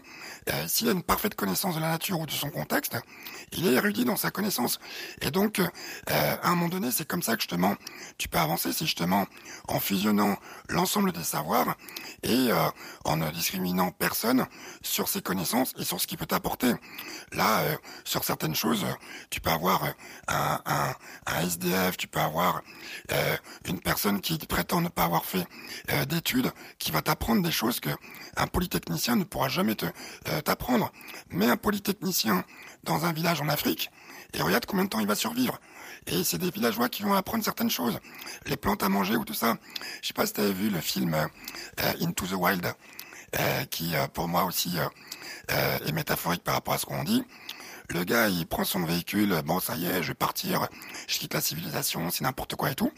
euh, 0.51 0.69
s'il 0.69 0.89
a 0.89 0.93
une 0.93 1.03
parfaite 1.03 1.35
connaissance 1.35 1.75
de 1.75 1.81
la 1.81 1.91
nature 1.91 2.19
ou 2.21 2.27
de 2.27 2.31
son 2.31 2.49
contexte, 2.49 2.97
il 3.53 3.67
est 3.67 3.75
érudit 3.75 4.07
dans 4.07 4.17
sa 4.17 4.31
connaissance. 4.31 4.81
Et 5.21 5.31
donc, 5.31 5.59
euh, 5.59 5.67
à 6.23 6.49
un 6.49 6.55
moment 6.55 6.69
donné, 6.69 6.91
c'est 6.91 7.07
comme 7.07 7.23
ça 7.23 7.35
que 7.35 7.43
justement, 7.43 7.77
tu 8.19 8.29
peux 8.29 8.39
avancer, 8.39 8.73
c'est 8.73 8.85
justement 8.87 9.27
en 9.69 9.81
fusionnant 9.81 10.37
l'ensemble 10.69 11.13
des 11.13 11.23
savoirs 11.23 11.77
et 12.23 12.51
euh, 12.51 12.69
en 13.05 13.17
ne 13.17 13.31
discriminant 13.31 13.91
personne 13.91 14.47
sur 14.83 15.09
ses 15.09 15.23
connaissances 15.23 15.75
et 15.79 15.85
sur 15.85 16.01
ce 16.01 16.07
qu'il 16.07 16.19
peut 16.19 16.27
t'apporter. 16.27 16.73
Là, 17.33 17.61
euh, 17.61 17.77
sur 18.05 18.25
certaines 18.25 18.55
choses, 18.55 18.85
euh, 18.85 18.93
tu 19.31 19.41
peux 19.41 19.51
avoir 19.51 19.85
euh, 19.85 19.91
un, 20.29 20.95
un, 21.27 21.41
SDF, 21.41 21.97
tu 21.97 22.09
peux 22.09 22.21
avoir 22.21 22.63
euh, 23.11 23.37
une 23.67 23.81
personne 23.81 24.21
qui 24.21 24.39
prétend 24.39 24.81
ne 24.81 24.89
pas 24.89 25.05
avoir 25.05 25.25
fait 25.25 25.47
euh, 25.91 26.05
d'études, 26.05 26.53
qui 26.79 26.91
va 26.91 27.03
t'apprendre 27.03 27.43
des 27.43 27.53
choses 27.53 27.81
que 27.81 27.91
un 28.37 28.47
polytechnicien 28.47 29.17
ne 29.17 29.25
pourra 29.25 29.49
jamais 29.49 29.75
te 29.75 29.87
euh, 30.29 30.41
t'apprendre. 30.43 30.93
Mais 31.31 31.47
un 31.47 31.57
polytechnicien 31.57 32.45
dans 32.85 33.05
un 33.05 33.13
village 33.13 33.41
en 33.41 33.49
Afrique, 33.49 33.91
et 34.35 34.43
regarde 34.43 34.67
combien 34.67 34.85
de 34.85 34.91
temps 34.91 35.01
il 35.01 35.07
va 35.07 35.15
survivre. 35.15 35.59
Et 36.07 36.25
c'est 36.25 36.39
des 36.39 36.51
villageois 36.51 36.89
qui 36.89 37.03
vont 37.03 37.15
apprendre 37.15 37.45
certaines 37.45 37.71
choses, 37.71 37.99
les 38.47 38.57
plantes 38.57 38.83
à 38.83 38.89
manger 38.89 39.17
ou 39.17 39.25
tout 39.25 39.35
ça. 39.35 39.57
Je 40.01 40.09
sais 40.09 40.15
pas 40.15 40.27
si 40.27 40.33
tu 40.33 40.41
avais 40.41 40.53
vu 40.53 40.69
le 40.69 40.81
film 40.81 41.15
euh, 41.15 41.93
Into 42.01 42.27
the 42.27 42.33
Wild, 42.33 42.75
euh, 43.39 43.65
qui 43.67 43.95
euh, 43.95 44.07
pour 44.09 44.29
moi 44.29 44.45
aussi 44.45 44.79
euh, 44.79 44.87
euh, 45.53 45.79
est 45.87 45.93
métaphorique 45.93 46.43
par 46.43 46.55
rapport 46.55 46.75
à 46.75 46.79
ce 46.79 46.87
qu'on 46.87 47.05
dit. 47.05 47.25
Le 47.89 48.05
gars, 48.05 48.29
il 48.29 48.47
prend 48.47 48.65
son 48.65 48.85
véhicule, 48.85 49.43
bon 49.45 49.61
ça 49.61 49.77
y 49.77 49.87
est, 49.87 50.03
je 50.03 50.09
vais 50.09 50.15
partir, 50.15 50.67
je 51.07 51.19
quitte 51.19 51.35
la 51.35 51.41
civilisation, 51.41 52.11
c'est 52.11 52.25
n'importe 52.25 52.57
quoi 52.57 52.71
et 52.71 52.75
tout. 52.75 52.91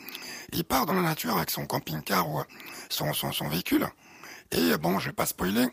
Il 0.52 0.64
part 0.64 0.86
dans 0.86 0.92
la 0.94 1.02
nature 1.02 1.36
avec 1.36 1.50
son 1.50 1.66
camping-car 1.66 2.28
ou 2.30 2.42
son, 2.90 3.12
son, 3.12 3.32
son 3.32 3.48
véhicule. 3.48 3.88
Et 4.52 4.76
bon, 4.76 5.00
je 5.00 5.06
vais 5.06 5.12
pas 5.12 5.26
spoiler, 5.26 5.66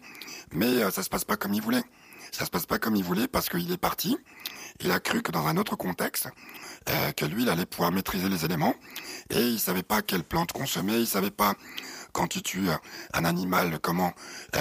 mais 0.53 0.89
ça 0.91 1.03
se 1.03 1.09
passe 1.09 1.23
pas 1.23 1.37
comme 1.37 1.53
il 1.53 1.61
voulait. 1.61 1.83
Ça 2.31 2.45
se 2.45 2.49
passe 2.49 2.65
pas 2.65 2.79
comme 2.79 2.95
il 2.95 3.03
voulait 3.03 3.27
parce 3.27 3.49
qu'il 3.49 3.71
est 3.71 3.77
parti. 3.77 4.17
Il 4.83 4.91
a 4.91 4.99
cru 4.99 5.21
que 5.21 5.31
dans 5.31 5.45
un 5.47 5.57
autre 5.57 5.75
contexte, 5.75 6.29
euh, 6.89 7.11
que 7.11 7.25
lui, 7.25 7.43
il 7.43 7.49
allait 7.49 7.65
pouvoir 7.65 7.91
maîtriser 7.91 8.29
les 8.29 8.45
éléments. 8.45 8.75
Et 9.29 9.39
il 9.39 9.59
savait 9.59 9.83
pas 9.83 10.01
quelle 10.01 10.23
plante 10.23 10.51
consommer, 10.51 10.97
il 10.97 11.07
savait 11.07 11.31
pas 11.31 11.53
quand 12.11 12.27
tu 12.27 12.41
tues 12.41 12.67
un 13.13 13.25
animal, 13.25 13.79
comment 13.81 14.13
euh, 14.55 14.59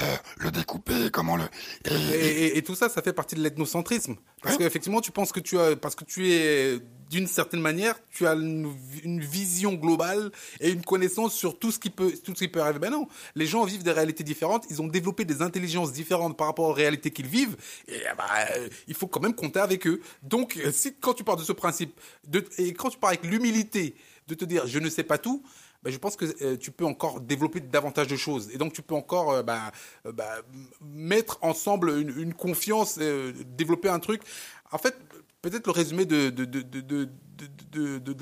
euh, 0.00 0.16
le 0.38 0.50
découper, 0.50 1.10
comment 1.12 1.36
le... 1.36 1.44
Et, 1.84 1.92
Et, 1.94 1.96
et- 1.96 2.44
et- 2.46 2.58
et 2.58 2.62
tout 2.62 2.74
ça, 2.74 2.88
ça 2.88 3.02
fait 3.02 3.12
partie 3.12 3.34
de 3.34 3.40
l'ethnocentrisme. 3.42 4.16
Parce 4.42 4.56
Ouais. 4.56 4.64
qu'effectivement, 4.64 5.00
tu 5.00 5.12
penses 5.12 5.30
que 5.32 5.40
tu 5.40 5.58
as, 5.58 5.76
parce 5.76 5.94
que 5.94 6.04
tu 6.04 6.32
es, 6.32 6.78
d'une 7.10 7.26
certaine 7.28 7.60
manière, 7.60 7.94
tu 8.10 8.26
as 8.26 8.32
une, 8.34 8.74
une 9.04 9.20
vision 9.20 9.74
globale 9.74 10.32
et 10.60 10.70
une 10.70 10.82
connaissance 10.84 11.32
sur 11.34 11.58
tout 11.58 11.70
ce 11.70 11.78
qui 11.78 11.90
peut, 11.90 12.12
tout 12.24 12.32
ce 12.34 12.40
qui 12.44 12.48
peut 12.48 12.60
arriver. 12.60 12.80
Ben 12.80 12.90
non. 12.90 13.06
Les 13.36 13.46
gens 13.46 13.64
vivent 13.64 13.84
des 13.84 13.92
réalités 13.92 14.24
différentes. 14.24 14.64
Ils 14.70 14.82
ont 14.82 14.88
développé 14.88 15.24
des 15.24 15.42
intelligences 15.42 15.92
différentes 15.92 16.36
par 16.36 16.48
rapport 16.48 16.64
aux 16.68 16.72
réalités 16.72 17.10
qu'ils 17.12 17.28
vivent. 17.28 17.56
Et 17.86 17.94
eh 18.00 18.16
ben, 18.16 18.24
euh, 18.56 18.68
il 18.88 18.94
faut 18.94 19.06
quand 19.06 19.20
même 19.20 19.34
compter 19.34 19.60
avec 19.60 19.86
eux. 19.86 20.00
Donc, 20.24 20.58
si, 20.72 20.94
quand 21.00 21.14
tu 21.14 21.22
pars 21.22 21.36
de 21.36 21.44
ce 21.44 21.52
principe, 21.52 21.98
de, 22.26 22.44
et 22.58 22.72
quand 22.74 22.90
tu 22.90 22.98
pars 22.98 23.10
avec 23.10 23.24
l'humilité 23.24 23.94
de 24.26 24.34
te 24.34 24.44
dire, 24.44 24.66
je 24.66 24.78
ne 24.80 24.88
sais 24.88 25.02
pas 25.04 25.18
tout, 25.18 25.42
ben, 25.82 25.90
je 25.90 25.98
pense 25.98 26.16
que 26.16 26.24
euh, 26.44 26.56
tu 26.56 26.70
peux 26.70 26.84
encore 26.84 27.20
développer 27.20 27.60
davantage 27.60 28.06
de 28.06 28.16
choses. 28.16 28.50
Et 28.52 28.58
donc, 28.58 28.72
tu 28.72 28.82
peux 28.82 28.94
encore 28.94 29.32
euh, 29.32 29.42
ben, 29.42 29.70
euh, 30.06 30.12
m- 30.52 30.66
mettre 30.80 31.38
ensemble 31.42 31.90
une, 31.98 32.34
confiance, 32.34 32.98
développer 32.98 33.88
un 33.88 33.98
truc. 33.98 34.22
En 34.70 34.78
fait, 34.78 34.96
peut-être 35.42 35.66
le 35.66 35.72
résumé 35.72 36.04
de, 36.06 36.32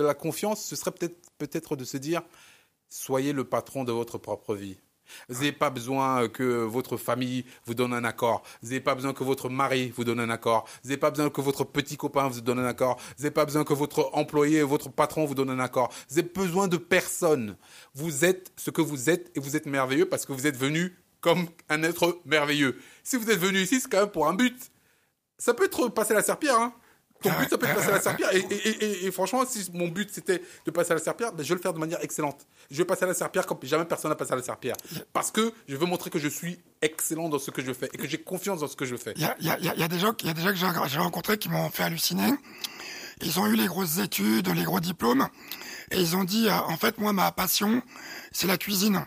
la 0.03 0.15
confiance, 0.15 0.65
ce 0.65 0.77
serait 0.77 0.93
peut-être 1.39 1.77
de 1.77 1.85
se 1.85 1.97
dire, 1.99 2.23
soyez 2.89 3.33
le 3.33 3.45
patron 3.45 3.85
de 3.85 3.93
votre 3.93 4.19
propre 4.19 4.55
vie. 4.55 4.79
Vous 5.29 5.37
n'avez 5.37 5.53
pas 5.53 5.71
besoin 5.71 6.29
que 6.29 6.65
votre 6.65 6.97
famille 6.97 7.45
vous 7.67 7.75
donne 7.75 7.93
un 7.93 8.05
accord. 8.05 8.43
Vous 8.63 8.69
n'avez 8.69 8.81
pas 8.81 8.95
besoin 8.95 9.13
que 9.13 9.25
votre 9.25 9.49
mari 9.49 9.93
vous 9.97 10.05
donne 10.05 10.21
un 10.21 10.31
accord. 10.31 10.67
Vous 10.83 10.89
n'avez 10.89 11.01
pas 11.01 11.11
besoin 11.11 11.31
que 11.31 11.41
votre 11.41 11.65
petit 11.65 11.97
copain 11.97 12.29
vous 12.29 12.41
donne 12.41 12.59
un 12.59 12.67
accord. 12.67 12.97
Vous 13.17 13.23
n'avez 13.23 13.35
pas 13.35 13.45
besoin 13.45 13.65
que 13.65 13.75
votre 13.75 14.11
employé, 14.13 14.63
votre 14.63 14.91
patron 14.91 15.25
vous 15.25 15.35
donne 15.35 15.51
un 15.51 15.61
accord. 15.61 15.93
Vous 16.09 16.19
avez 16.19 16.29
besoin 16.29 16.69
de 16.69 16.77
personne. 16.77 17.57
Vous 17.95 18.25
êtes 18.25 18.53
ce 18.57 18.71
que 18.71 18.81
vous 18.81 19.11
êtes 19.11 19.31
et 19.37 19.41
vous 19.41 19.57
êtes 19.57 19.67
merveilleux 19.67 20.09
parce 20.09 20.27
que 20.27 20.33
vous 20.33 20.47
êtes 20.47 20.57
venu 20.57 20.97
comme 21.21 21.47
un 21.69 21.83
être 21.83 22.21
merveilleux. 22.25 22.79
Si 23.03 23.17
vous 23.17 23.31
êtes 23.31 23.39
venu 23.39 23.61
ici, 23.61 23.81
c'est 23.81 23.91
quand 23.91 24.01
même 24.01 24.11
pour 24.11 24.29
un 24.29 24.35
but. 24.35 24.71
Ça 25.39 25.55
peut 25.55 25.65
être 25.65 25.89
passer 25.89 26.15
la 26.15 26.23
serpillère, 26.23 26.59
hein. 26.59 26.73
Ton 27.23 27.31
but, 27.39 27.51
ça 27.51 27.59
peut 27.59 27.67
être 27.67 27.75
passer 27.77 27.89
à 27.89 27.93
la 27.93 28.01
serpillère. 28.01 28.35
Et, 28.35 28.39
et- 28.39 28.85
et- 28.85 29.05
et 29.07 29.11
franchement, 29.13 29.45
si 29.47 29.69
mon 29.75 29.89
but 29.89 30.09
c'était 30.13 30.43
de 30.65 30.71
passer 30.71 30.93
à 30.93 30.95
la 30.95 31.01
serpillère, 31.01 31.33
ben, 31.33 31.43
je 31.43 31.49
vais 31.51 31.55
le 31.57 31.61
faire 31.61 31.73
de 31.75 31.79
manière 31.79 32.03
excellente. 32.03 32.47
Je 32.71 32.79
vais 32.79 32.85
passer 32.85 33.05
à 33.05 33.09
la 33.09 33.15
serpillère 33.15 33.47
comme 33.47 33.59
jamais 33.63 33.85
personne 33.85 34.11
n'a 34.11 34.15
passé 34.17 34.33
à 34.33 34.37
la 34.37 34.43
serpillère. 34.43 34.77
Parce 35.13 35.31
que 35.31 35.53
je 35.69 35.77
veux 35.77 35.87
montrer 35.87 36.11
que 36.11 36.19
je 36.19 36.29
suis 36.29 36.59
excellent 36.83 37.29
dans 37.29 37.39
ce 37.39 37.51
que 37.51 37.63
je 37.63 37.73
fais 37.73 37.91
et 37.93 37.97
que 37.99 38.09
j'ai 38.09 38.19
confiance 38.19 38.61
dans 38.61 38.69
ce 38.69 38.77
que 38.77 38.85
je 38.87 38.97
fais. 38.97 39.13
Il 39.17 39.23
y 39.23 39.25
a, 39.27 39.37
y 39.61 39.83
y 39.83 39.89
des 39.89 39.99
gens, 39.99 40.15
y 40.25 40.29
a 40.31 40.35
des 40.35 40.43
gens 40.43 40.51
que 40.51 40.57
j'ai 40.57 40.89
j'ai 40.89 40.99
rencontrés 40.99 41.37
qui 41.39 41.49
m'ont 41.49 41.69
fait 41.71 41.83
halluciner. 41.83 42.31
Ils 43.23 43.39
ont 43.39 43.47
eu 43.47 43.55
les 43.57 43.67
grosses 43.67 43.99
études, 43.99 44.49
les 44.49 44.63
gros 44.65 44.81
diplômes, 44.81 45.29
et 45.91 46.01
ils 46.01 46.17
ont 46.17 46.25
dit, 46.25 46.49
euh, 46.49 46.53
en 46.55 46.79
fait, 46.79 46.97
moi, 46.97 47.13
ma 47.13 47.31
passion, 47.33 47.83
c'est 48.33 48.47
la 48.47 48.57
cuisine. 48.57 49.05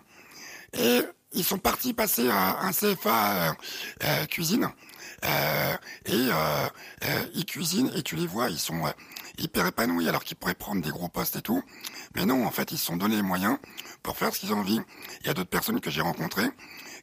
Et 0.74 1.02
ils 1.32 1.44
sont 1.44 1.58
partis 1.58 1.94
passer 1.94 2.30
à 2.30 2.60
un 2.62 2.72
CFA 2.72 3.32
euh, 3.34 3.52
euh, 4.04 4.26
cuisine. 4.26 4.70
Euh, 5.24 5.78
et 6.06 6.12
euh, 6.14 6.68
euh, 7.06 7.26
ils 7.34 7.46
cuisinent 7.46 7.92
et 7.96 8.04
tu 8.04 8.16
les 8.16 8.28
vois, 8.28 8.50
ils 8.50 8.60
sont 8.60 8.86
euh, 8.86 8.92
hyper 9.38 9.66
épanouis 9.66 10.10
alors 10.10 10.24
qu'ils 10.24 10.38
pourraient 10.38 10.54
prendre 10.54 10.82
des 10.82 10.90
gros 10.90 11.08
postes 11.08 11.38
et 11.38 11.42
tout. 11.42 11.64
Mais 12.16 12.26
non, 12.26 12.46
en 12.46 12.52
fait, 12.52 12.72
ils 12.72 12.78
se 12.78 12.86
sont 12.86 12.98
donné 12.98 13.16
les 13.16 13.22
moyens 13.22 13.58
pour 14.02 14.18
faire 14.18 14.34
ce 14.34 14.40
qu'ils 14.40 14.54
ont 14.54 14.60
envie. 14.60 14.82
Il 15.22 15.28
y 15.28 15.30
a 15.30 15.34
d'autres 15.34 15.50
personnes 15.50 15.80
que 15.80 15.90
j'ai 15.90 16.02
rencontrées 16.02 16.50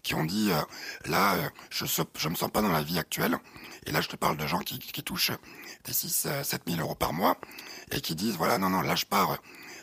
qui 0.02 0.14
ont 0.14 0.24
dit 0.24 0.50
euh, 0.50 0.60
là, 1.06 1.34
euh, 1.34 1.48
je 1.70 1.84
je 2.16 2.28
me 2.28 2.34
sens 2.34 2.50
pas 2.50 2.62
dans 2.62 2.72
la 2.72 2.82
vie 2.82 2.98
actuelle. 2.98 3.38
Et 3.86 3.92
là, 3.92 4.00
je 4.00 4.08
te 4.08 4.16
parle 4.16 4.36
de 4.36 4.46
gens 4.46 4.58
qui, 4.60 4.78
qui 4.78 5.02
touchent 5.02 5.32
des 5.84 5.92
6 5.92 6.26
euh, 6.26 6.42
7 6.42 6.62
000 6.66 6.80
euros 6.80 6.94
par 6.94 7.12
mois 7.12 7.36
et 7.90 8.00
qui 8.00 8.14
disent 8.14 8.36
voilà, 8.36 8.58
non, 8.58 8.70
non, 8.70 8.82
là, 8.82 8.94
je 8.94 9.06
pars 9.06 9.38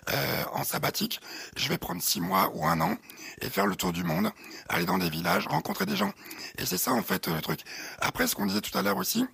euh, 0.09 0.43
en 0.53 0.63
sabbatique, 0.63 1.19
je 1.55 1.69
vais 1.69 1.77
prendre 1.77 2.01
six 2.01 2.21
mois 2.21 2.51
ou 2.53 2.65
un 2.65 2.79
an 2.81 2.97
et 3.41 3.49
faire 3.49 3.67
le 3.67 3.75
tour 3.75 3.93
du 3.93 4.03
monde, 4.03 4.31
aller 4.69 4.85
dans 4.85 4.97
des 4.97 5.09
villages, 5.09 5.47
rencontrer 5.47 5.85
des 5.85 5.95
gens. 5.95 6.13
Et 6.57 6.65
c'est 6.65 6.77
ça 6.77 6.91
en 6.91 7.03
fait 7.03 7.27
le 7.27 7.41
truc. 7.41 7.61
Après, 7.99 8.27
ce 8.27 8.35
qu'on 8.35 8.45
disait 8.45 8.61
tout 8.61 8.75
à 8.77 8.81
l'heure 8.81 8.97
aussi, 8.97 9.25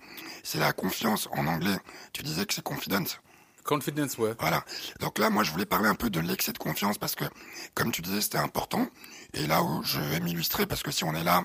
c'est 0.42 0.58
la 0.58 0.72
confiance 0.72 1.28
en 1.32 1.46
anglais. 1.46 1.76
Tu 2.12 2.22
disais 2.22 2.44
que 2.46 2.54
c'est 2.54 2.62
confidence. 2.62 3.20
Confidence, 3.64 4.18
ouais. 4.18 4.34
Voilà. 4.38 4.62
Donc 5.00 5.18
là, 5.18 5.30
moi, 5.30 5.42
je 5.42 5.50
voulais 5.50 5.64
parler 5.64 5.88
un 5.88 5.94
peu 5.94 6.10
de 6.10 6.20
l'excès 6.20 6.52
de 6.52 6.58
confiance 6.58 6.98
parce 6.98 7.14
que, 7.14 7.24
comme 7.72 7.92
tu 7.92 8.02
disais, 8.02 8.20
c'était 8.20 8.38
important. 8.38 8.86
Et 9.32 9.46
là 9.46 9.62
où 9.62 9.82
je 9.84 10.00
vais 10.00 10.20
m'illustrer, 10.20 10.66
parce 10.66 10.82
que 10.82 10.90
si 10.90 11.02
on 11.02 11.14
est 11.14 11.24
là, 11.24 11.44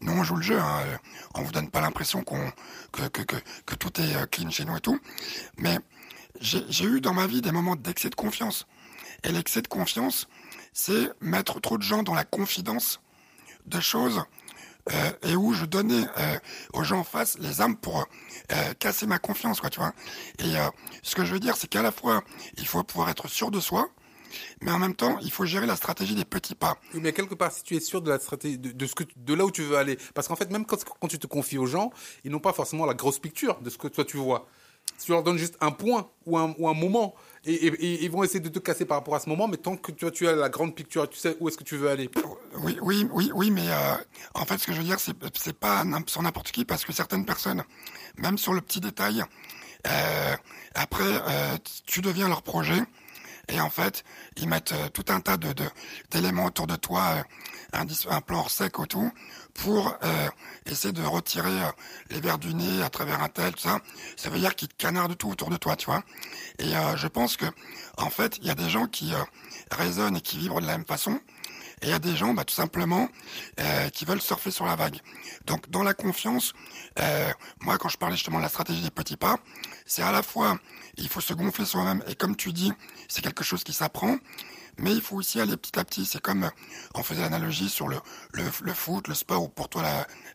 nous, 0.00 0.12
on 0.12 0.24
joue 0.24 0.36
le 0.36 0.42
jeu. 0.42 0.58
Hein, 0.58 0.82
euh, 0.86 0.96
on 1.34 1.42
vous 1.42 1.52
donne 1.52 1.70
pas 1.70 1.80
l'impression 1.80 2.24
qu'on 2.24 2.50
que, 2.90 3.06
que, 3.08 3.22
que, 3.22 3.36
que 3.64 3.74
tout 3.76 4.00
est 4.00 4.16
euh, 4.16 4.26
clean 4.26 4.50
chez 4.50 4.64
nous 4.64 4.76
et 4.76 4.80
tout. 4.80 4.98
Mais 5.58 5.78
j'ai 6.40 6.84
eu 6.84 7.00
dans 7.00 7.14
ma 7.14 7.26
vie 7.26 7.42
des 7.42 7.52
moments 7.52 7.76
d'excès 7.76 8.10
de 8.10 8.14
confiance. 8.14 8.66
Et 9.24 9.30
l'excès 9.30 9.62
de 9.62 9.68
confiance, 9.68 10.28
c'est 10.72 11.10
mettre 11.20 11.60
trop 11.60 11.78
de 11.78 11.82
gens 11.82 12.02
dans 12.02 12.14
la 12.14 12.24
confidence 12.24 13.00
de 13.66 13.80
choses 13.80 14.24
euh, 14.90 15.12
et 15.22 15.36
où 15.36 15.52
je 15.52 15.64
donnais 15.64 16.04
euh, 16.18 16.38
aux 16.72 16.82
gens 16.82 17.00
en 17.00 17.04
face 17.04 17.38
les 17.38 17.60
armes 17.60 17.76
pour 17.76 18.08
euh, 18.52 18.74
casser 18.78 19.06
ma 19.06 19.18
confiance, 19.18 19.60
quoi, 19.60 19.70
tu 19.70 19.78
vois. 19.78 19.92
Et 20.38 20.56
euh, 20.56 20.68
ce 21.02 21.14
que 21.14 21.24
je 21.24 21.32
veux 21.32 21.40
dire, 21.40 21.56
c'est 21.56 21.68
qu'à 21.68 21.82
la 21.82 21.92
fois, 21.92 22.24
il 22.58 22.66
faut 22.66 22.82
pouvoir 22.82 23.08
être 23.10 23.28
sûr 23.28 23.50
de 23.50 23.60
soi, 23.60 23.90
mais 24.60 24.72
en 24.72 24.78
même 24.78 24.94
temps, 24.94 25.18
il 25.22 25.30
faut 25.30 25.44
gérer 25.44 25.66
la 25.66 25.76
stratégie 25.76 26.14
des 26.14 26.24
petits 26.24 26.54
pas. 26.54 26.78
Mais 26.94 27.12
quelque 27.12 27.34
part, 27.34 27.52
si 27.52 27.62
tu 27.62 27.76
es 27.76 27.80
sûr 27.80 28.02
de 28.02 28.10
la 28.10 28.18
stratégie, 28.18 28.58
de, 28.58 28.86
ce 28.86 28.94
que, 28.94 29.04
de 29.16 29.34
là 29.34 29.44
où 29.44 29.50
tu 29.50 29.62
veux 29.62 29.76
aller, 29.76 29.98
parce 30.14 30.26
qu'en 30.26 30.36
fait, 30.36 30.50
même 30.50 30.66
quand, 30.66 30.82
quand 30.84 31.08
tu 31.08 31.18
te 31.18 31.26
confies 31.26 31.58
aux 31.58 31.66
gens, 31.66 31.90
ils 32.24 32.30
n'ont 32.32 32.40
pas 32.40 32.52
forcément 32.52 32.86
la 32.86 32.94
grosse 32.94 33.18
picture 33.20 33.60
de 33.60 33.70
ce 33.70 33.78
que 33.78 33.88
toi 33.88 34.04
tu 34.04 34.16
vois. 34.16 34.48
Tu 34.98 35.10
leur 35.10 35.22
donnes 35.22 35.38
juste 35.38 35.56
un 35.60 35.70
point 35.70 36.08
ou 36.26 36.38
un, 36.38 36.54
ou 36.58 36.68
un 36.68 36.74
moment, 36.74 37.14
et, 37.44 38.04
ils 38.04 38.10
vont 38.10 38.22
essayer 38.22 38.40
de 38.40 38.48
te 38.48 38.60
casser 38.60 38.84
par 38.84 38.98
rapport 38.98 39.16
à 39.16 39.20
ce 39.20 39.28
moment, 39.28 39.48
mais 39.48 39.56
tant 39.56 39.76
que 39.76 39.90
tu 39.90 40.28
as 40.28 40.34
la 40.34 40.48
grande 40.48 40.74
picture, 40.74 41.08
tu 41.08 41.18
sais 41.18 41.36
où 41.40 41.48
est-ce 41.48 41.58
que 41.58 41.64
tu 41.64 41.76
veux 41.76 41.88
aller. 41.88 42.08
Oui, 42.58 42.78
oui, 42.82 43.08
oui, 43.12 43.32
oui, 43.34 43.50
mais 43.50 43.68
euh, 43.68 43.94
en 44.34 44.44
fait, 44.44 44.58
ce 44.58 44.66
que 44.66 44.72
je 44.72 44.78
veux 44.78 44.84
dire, 44.84 45.00
c'est 45.00 45.58
pas 45.58 45.84
sur 46.06 46.22
n'importe 46.22 46.52
qui, 46.52 46.64
parce 46.64 46.84
que 46.84 46.92
certaines 46.92 47.24
personnes, 47.24 47.64
même 48.16 48.38
sur 48.38 48.52
le 48.52 48.60
petit 48.60 48.80
détail, 48.80 49.24
euh, 49.88 50.36
après, 50.74 51.02
euh, 51.04 51.56
tu 51.84 52.00
deviens 52.00 52.28
leur 52.28 52.42
projet, 52.42 52.80
et 53.48 53.60
en 53.60 53.70
fait, 53.70 54.04
ils 54.36 54.48
mettent 54.48 54.74
tout 54.92 55.04
un 55.08 55.20
tas 55.20 55.36
de 55.36 55.52
d'éléments 56.12 56.44
autour 56.44 56.68
de 56.68 56.76
toi, 56.76 57.24
un, 57.72 58.20
plan 58.20 58.38
hors 58.38 58.50
sec 58.50 58.78
ou 58.78 58.86
tout, 58.86 59.10
pour 59.54 59.96
euh, 60.02 60.28
essayer 60.66 60.92
de 60.92 61.02
retirer 61.02 61.62
euh, 61.62 61.70
les 62.10 62.20
verres 62.20 62.38
du 62.38 62.54
nez 62.54 62.82
à 62.82 62.90
travers 62.90 63.22
un 63.22 63.28
tel, 63.28 63.52
tout 63.52 63.60
ça. 63.60 63.80
Ça 64.16 64.30
veut 64.30 64.38
dire 64.38 64.54
qu'ils 64.54 64.68
te 64.68 64.76
canardent 64.76 65.16
tout 65.16 65.30
autour 65.30 65.50
de 65.50 65.56
toi, 65.56 65.76
tu 65.76 65.86
vois. 65.86 66.02
Et 66.58 66.74
euh, 66.74 66.96
je 66.96 67.08
pense 67.08 67.36
que, 67.36 67.46
en 67.98 68.10
fait, 68.10 68.38
il 68.38 68.46
y 68.46 68.50
a 68.50 68.54
des 68.54 68.70
gens 68.70 68.86
qui 68.86 69.14
euh, 69.14 69.18
raisonnent 69.70 70.16
et 70.16 70.20
qui 70.20 70.38
vivent 70.38 70.54
de 70.54 70.66
la 70.66 70.78
même 70.78 70.86
façon. 70.86 71.20
Et 71.82 71.86
il 71.86 71.90
y 71.90 71.94
a 71.94 71.98
des 71.98 72.16
gens, 72.16 72.32
bah, 72.32 72.44
tout 72.44 72.54
simplement, 72.54 73.08
euh, 73.60 73.88
qui 73.90 74.04
veulent 74.04 74.20
surfer 74.20 74.52
sur 74.52 74.64
la 74.64 74.76
vague. 74.76 74.98
Donc, 75.46 75.68
dans 75.68 75.82
la 75.82 75.94
confiance, 75.94 76.52
euh, 77.00 77.32
moi, 77.60 77.76
quand 77.76 77.88
je 77.88 77.98
parlais 77.98 78.14
justement 78.14 78.38
de 78.38 78.44
la 78.44 78.48
stratégie 78.48 78.82
des 78.82 78.90
petits 78.90 79.16
pas, 79.16 79.36
c'est 79.84 80.02
à 80.02 80.12
la 80.12 80.22
fois, 80.22 80.58
il 80.96 81.08
faut 81.08 81.20
se 81.20 81.34
gonfler 81.34 81.64
soi-même, 81.64 82.02
et 82.06 82.14
comme 82.14 82.36
tu 82.36 82.52
dis, 82.52 82.72
c'est 83.08 83.20
quelque 83.20 83.42
chose 83.42 83.64
qui 83.64 83.72
s'apprend, 83.72 84.16
mais 84.78 84.92
il 84.92 85.00
faut 85.00 85.16
aussi 85.16 85.40
aller 85.40 85.56
petit 85.56 85.78
à 85.78 85.84
petit. 85.84 86.04
C'est 86.04 86.20
comme, 86.20 86.44
euh, 86.44 86.50
on 86.94 87.02
faisait 87.02 87.22
l'analogie 87.22 87.68
sur 87.68 87.88
le, 87.88 88.00
foot, 88.74 89.08
le 89.08 89.14
sport, 89.14 89.42
ou 89.42 89.48
pour 89.48 89.68
toi 89.68 89.82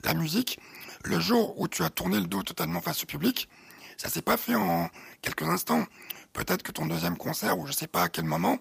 la, 0.03 0.13
musique. 0.13 0.59
Le 1.03 1.19
jour 1.19 1.59
où 1.59 1.67
tu 1.67 1.83
as 1.83 1.89
tourné 1.89 2.19
le 2.19 2.27
dos 2.27 2.43
totalement 2.43 2.81
face 2.81 3.03
au 3.03 3.05
public, 3.05 3.49
ça 3.97 4.09
s'est 4.09 4.21
pas 4.21 4.37
fait 4.37 4.55
en 4.55 4.89
quelques 5.21 5.43
instants. 5.43 5.85
Peut-être 6.33 6.63
que 6.63 6.71
ton 6.71 6.85
deuxième 6.85 7.17
concert, 7.17 7.57
ou 7.57 7.65
je 7.65 7.71
sais 7.71 7.87
pas 7.87 8.03
à 8.03 8.09
quel 8.09 8.25
moment, 8.25 8.59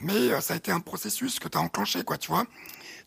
mais 0.00 0.32
euh, 0.32 0.40
ça 0.40 0.54
a 0.54 0.56
été 0.56 0.70
un 0.70 0.80
processus 0.80 1.38
que 1.38 1.48
tu 1.48 1.58
as 1.58 1.60
enclenché, 1.60 2.04
quoi, 2.04 2.18
tu 2.18 2.28
vois. 2.28 2.44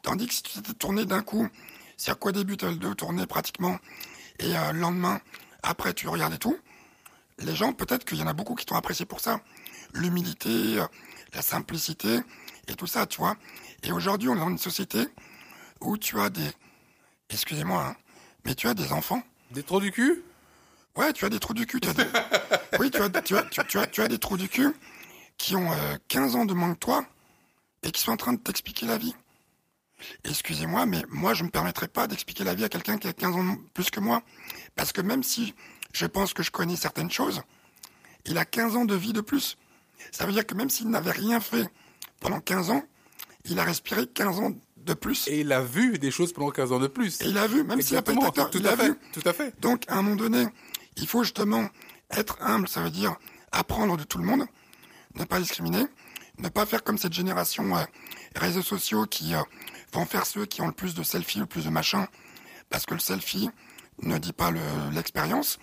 Tandis 0.01 0.27
que 0.27 0.33
si 0.33 0.43
tu 0.43 0.53
t'étais 0.53 0.73
tourné 0.73 1.05
d'un 1.05 1.21
coup, 1.21 1.47
c'est-à-dire 1.95 2.19
qu'au 2.19 2.31
début, 2.31 2.57
tu 2.57 2.65
as 2.65 2.71
le 2.71 2.77
dos 2.77 2.95
tourné 2.95 3.25
pratiquement, 3.27 3.77
et 4.39 4.57
euh, 4.57 4.71
le 4.73 4.79
lendemain, 4.79 5.21
après, 5.63 5.93
tu 5.93 6.07
regardais 6.07 6.37
tout, 6.37 6.57
les 7.45 7.55
gens, 7.55 7.73
peut-être 7.73 8.05
qu'il 8.05 8.17
y 8.17 8.23
en 8.23 8.27
a 8.27 8.33
beaucoup 8.33 8.55
qui 8.55 8.65
t'ont 8.65 8.75
apprécié 8.75 9.05
pour 9.05 9.19
ça. 9.19 9.41
L'humilité, 9.93 10.79
euh, 10.79 10.85
la 11.33 11.41
simplicité, 11.41 12.19
et 12.67 12.75
tout 12.75 12.87
ça, 12.87 13.05
tu 13.05 13.17
vois. 13.17 13.35
Et 13.83 13.91
aujourd'hui, 13.91 14.29
on 14.29 14.35
est 14.35 14.39
dans 14.39 14.49
une 14.49 14.57
société 14.57 15.07
où 15.79 15.97
tu 15.97 16.19
as 16.19 16.29
des... 16.29 16.49
Excusez-moi, 17.29 17.83
hein, 17.83 17.95
mais 18.45 18.55
tu 18.55 18.67
as 18.67 18.73
des 18.73 18.91
enfants 18.91 19.23
Des 19.51 19.63
trous 19.63 19.79
du 19.79 19.91
cul? 19.91 20.23
Ouais, 20.95 21.13
tu 21.13 21.25
as 21.25 21.29
des 21.29 21.39
trous 21.39 21.53
du 21.53 21.65
cul. 21.65 21.79
Tu 21.81 21.89
as 21.89 21.93
des... 21.93 22.05
oui, 22.79 22.91
tu 22.91 23.01
as, 23.01 23.09
tu, 23.09 23.35
as, 23.35 23.43
tu, 23.43 23.79
as, 23.79 23.87
tu 23.87 24.01
as 24.01 24.07
des 24.07 24.19
trous 24.19 24.37
du 24.37 24.49
cul 24.49 24.73
qui 25.37 25.55
ont 25.55 25.71
euh, 25.71 25.97
15 26.09 26.35
ans 26.35 26.45
de 26.45 26.53
moins 26.53 26.73
que 26.73 26.79
toi 26.79 27.05
et 27.83 27.91
qui 27.91 28.01
sont 28.01 28.11
en 28.11 28.17
train 28.17 28.33
de 28.33 28.39
t'expliquer 28.39 28.85
la 28.85 28.97
vie. 28.97 29.15
Excusez-moi, 30.23 30.85
mais 30.85 31.03
moi, 31.09 31.33
je 31.33 31.43
ne 31.43 31.47
me 31.47 31.51
permettrai 31.51 31.87
pas 31.87 32.07
d'expliquer 32.07 32.43
la 32.43 32.53
vie 32.53 32.63
à 32.63 32.69
quelqu'un 32.69 32.97
qui 32.97 33.07
a 33.07 33.13
15 33.13 33.35
ans 33.35 33.43
de 33.43 33.57
plus 33.73 33.89
que 33.89 33.99
moi. 33.99 34.21
Parce 34.75 34.91
que 34.91 35.01
même 35.01 35.23
si 35.23 35.53
je 35.93 36.05
pense 36.05 36.33
que 36.33 36.43
je 36.43 36.51
connais 36.51 36.75
certaines 36.75 37.11
choses, 37.11 37.41
il 38.25 38.37
a 38.37 38.45
15 38.45 38.75
ans 38.75 38.85
de 38.85 38.95
vie 38.95 39.13
de 39.13 39.21
plus. 39.21 39.57
Ça 40.11 40.25
veut 40.25 40.31
dire 40.33 40.45
que 40.45 40.53
même 40.55 40.69
s'il 40.69 40.89
n'avait 40.89 41.11
rien 41.11 41.39
fait 41.39 41.67
pendant 42.19 42.39
15 42.39 42.69
ans, 42.69 42.83
il 43.45 43.59
a 43.59 43.63
respiré 43.63 44.05
15 44.07 44.39
ans 44.39 44.51
de 44.77 44.93
plus. 44.93 45.27
Et 45.27 45.41
il 45.41 45.51
a 45.51 45.61
vu 45.61 45.97
des 45.99 46.11
choses 46.11 46.33
pendant 46.33 46.49
15 46.51 46.71
ans 46.71 46.79
de 46.79 46.87
plus. 46.87 47.21
Et 47.21 47.25
il 47.29 47.37
a 47.37 47.47
vu, 47.47 47.63
même 47.63 47.81
s'il 47.81 47.95
n'a 47.95 48.01
pas 48.01 48.13
été 48.13 48.21
tout 48.51 48.57
il 48.59 48.67
à 48.67 48.71
a 48.73 48.77
fait, 48.77 48.89
vu. 48.89 48.95
tout 49.13 49.21
à 49.25 49.33
fait. 49.33 49.59
Donc, 49.59 49.83
à 49.87 49.95
un 49.95 50.01
moment 50.01 50.15
donné, 50.15 50.47
il 50.97 51.07
faut 51.07 51.23
justement 51.23 51.67
être 52.11 52.37
humble, 52.41 52.67
ça 52.67 52.81
veut 52.81 52.89
dire 52.89 53.15
apprendre 53.51 53.97
de 53.97 54.03
tout 54.03 54.17
le 54.17 54.23
monde, 54.25 54.45
ne 55.15 55.23
pas 55.23 55.39
discriminer, 55.39 55.85
ne 56.39 56.49
pas 56.49 56.65
faire 56.65 56.83
comme 56.83 56.97
cette 56.97 57.13
génération 57.13 57.75
euh, 57.77 57.83
réseaux 58.35 58.61
sociaux 58.61 59.05
qui 59.05 59.33
euh, 59.35 59.41
vont 59.93 60.05
faire 60.05 60.25
ceux 60.25 60.45
qui 60.45 60.61
ont 60.61 60.67
le 60.67 60.73
plus 60.73 60.95
de 60.95 61.03
selfies, 61.03 61.39
le 61.39 61.45
plus 61.45 61.65
de 61.65 61.69
machin, 61.69 62.07
parce 62.69 62.85
que 62.85 62.93
le 62.93 62.99
selfie 62.99 63.49
ne 64.01 64.17
dit 64.17 64.33
pas 64.33 64.51
le- 64.51 64.59
l'expérience. 64.93 65.59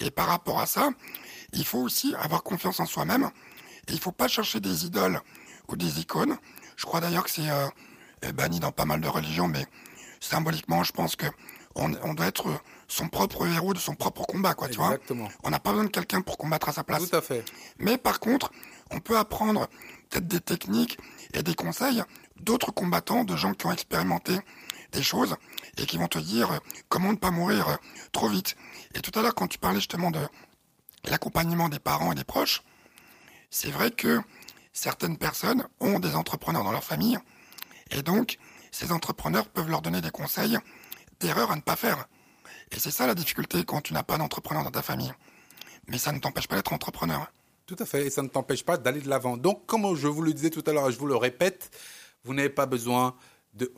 Et 0.00 0.10
par 0.10 0.26
rapport 0.26 0.60
à 0.60 0.66
ça, 0.66 0.90
il 1.52 1.64
faut 1.64 1.78
aussi 1.78 2.14
avoir 2.16 2.42
confiance 2.42 2.80
en 2.80 2.86
soi-même. 2.86 3.30
Et 3.88 3.92
il 3.92 4.00
faut 4.00 4.12
pas 4.12 4.28
chercher 4.28 4.60
des 4.60 4.86
idoles 4.86 5.20
ou 5.68 5.76
des 5.76 6.00
icônes. 6.00 6.36
Je 6.76 6.84
crois 6.86 7.00
d'ailleurs 7.00 7.24
que 7.24 7.30
c'est 7.30 7.48
euh, 7.50 8.32
banni 8.32 8.60
dans 8.60 8.72
pas 8.72 8.84
mal 8.84 9.00
de 9.00 9.08
religions, 9.08 9.48
mais 9.48 9.66
symboliquement, 10.20 10.82
je 10.82 10.92
pense 10.92 11.16
que 11.16 11.26
on, 11.76 11.92
on 12.02 12.14
doit 12.14 12.26
être 12.26 12.48
son 12.88 13.08
propre 13.08 13.46
héros 13.46 13.74
de 13.74 13.78
son 13.78 13.94
propre 13.94 14.22
combat, 14.22 14.54
quoi, 14.54 14.68
tu 14.68 14.76
vois. 14.76 14.94
Exactement. 14.94 15.28
On 15.42 15.50
n'a 15.50 15.58
pas 15.58 15.70
besoin 15.70 15.84
de 15.84 15.90
quelqu'un 15.90 16.20
pour 16.20 16.38
combattre 16.38 16.68
à 16.68 16.72
sa 16.72 16.84
place. 16.84 17.08
Tout 17.08 17.16
à 17.16 17.20
fait. 17.20 17.44
Mais 17.78 17.98
par 17.98 18.20
contre, 18.20 18.50
on 18.90 19.00
peut 19.00 19.18
apprendre 19.18 19.68
peut-être 20.10 20.28
des 20.28 20.40
techniques 20.40 20.98
et 21.32 21.42
des 21.42 21.54
conseils 21.54 22.02
d'autres 22.40 22.70
combattants, 22.72 23.24
de 23.24 23.36
gens 23.36 23.54
qui 23.54 23.66
ont 23.66 23.72
expérimenté 23.72 24.38
des 24.94 25.02
choses 25.02 25.36
et 25.76 25.86
qui 25.86 25.98
vont 25.98 26.08
te 26.08 26.18
dire 26.18 26.52
euh, 26.52 26.58
comment 26.88 27.12
ne 27.12 27.18
pas 27.18 27.30
mourir 27.30 27.68
euh, 27.68 27.76
trop 28.12 28.28
vite. 28.28 28.56
Et 28.94 29.00
tout 29.00 29.16
à 29.18 29.22
l'heure, 29.22 29.34
quand 29.34 29.48
tu 29.48 29.58
parlais 29.58 29.78
justement 29.78 30.10
de 30.10 30.20
l'accompagnement 31.04 31.68
des 31.68 31.78
parents 31.78 32.12
et 32.12 32.14
des 32.14 32.24
proches, 32.24 32.62
c'est 33.50 33.70
vrai 33.70 33.90
que 33.90 34.20
certaines 34.72 35.18
personnes 35.18 35.66
ont 35.80 35.98
des 35.98 36.14
entrepreneurs 36.14 36.64
dans 36.64 36.72
leur 36.72 36.84
famille 36.84 37.18
et 37.90 38.02
donc 38.02 38.38
ces 38.70 38.90
entrepreneurs 38.90 39.48
peuvent 39.48 39.68
leur 39.68 39.82
donner 39.82 40.00
des 40.00 40.10
conseils 40.10 40.58
d'erreurs 41.20 41.50
à 41.50 41.56
ne 41.56 41.60
pas 41.60 41.76
faire. 41.76 42.06
Et 42.72 42.80
c'est 42.80 42.90
ça 42.90 43.06
la 43.06 43.14
difficulté 43.14 43.64
quand 43.64 43.80
tu 43.80 43.92
n'as 43.92 44.02
pas 44.02 44.18
d'entrepreneur 44.18 44.64
dans 44.64 44.70
ta 44.70 44.82
famille. 44.82 45.12
Mais 45.86 45.98
ça 45.98 46.12
ne 46.12 46.18
t'empêche 46.18 46.48
pas 46.48 46.56
d'être 46.56 46.72
entrepreneur. 46.72 47.30
Tout 47.66 47.76
à 47.78 47.86
fait, 47.86 48.06
et 48.06 48.10
ça 48.10 48.22
ne 48.22 48.28
t'empêche 48.28 48.64
pas 48.64 48.76
d'aller 48.76 49.00
de 49.00 49.08
l'avant. 49.08 49.36
Donc, 49.36 49.64
comme 49.66 49.94
je 49.94 50.08
vous 50.08 50.22
le 50.22 50.32
disais 50.32 50.50
tout 50.50 50.64
à 50.66 50.72
l'heure, 50.72 50.90
je 50.90 50.98
vous 50.98 51.06
le 51.06 51.16
répète, 51.16 51.70
vous 52.24 52.34
n'avez 52.34 52.50
pas 52.50 52.66
besoin 52.66 53.14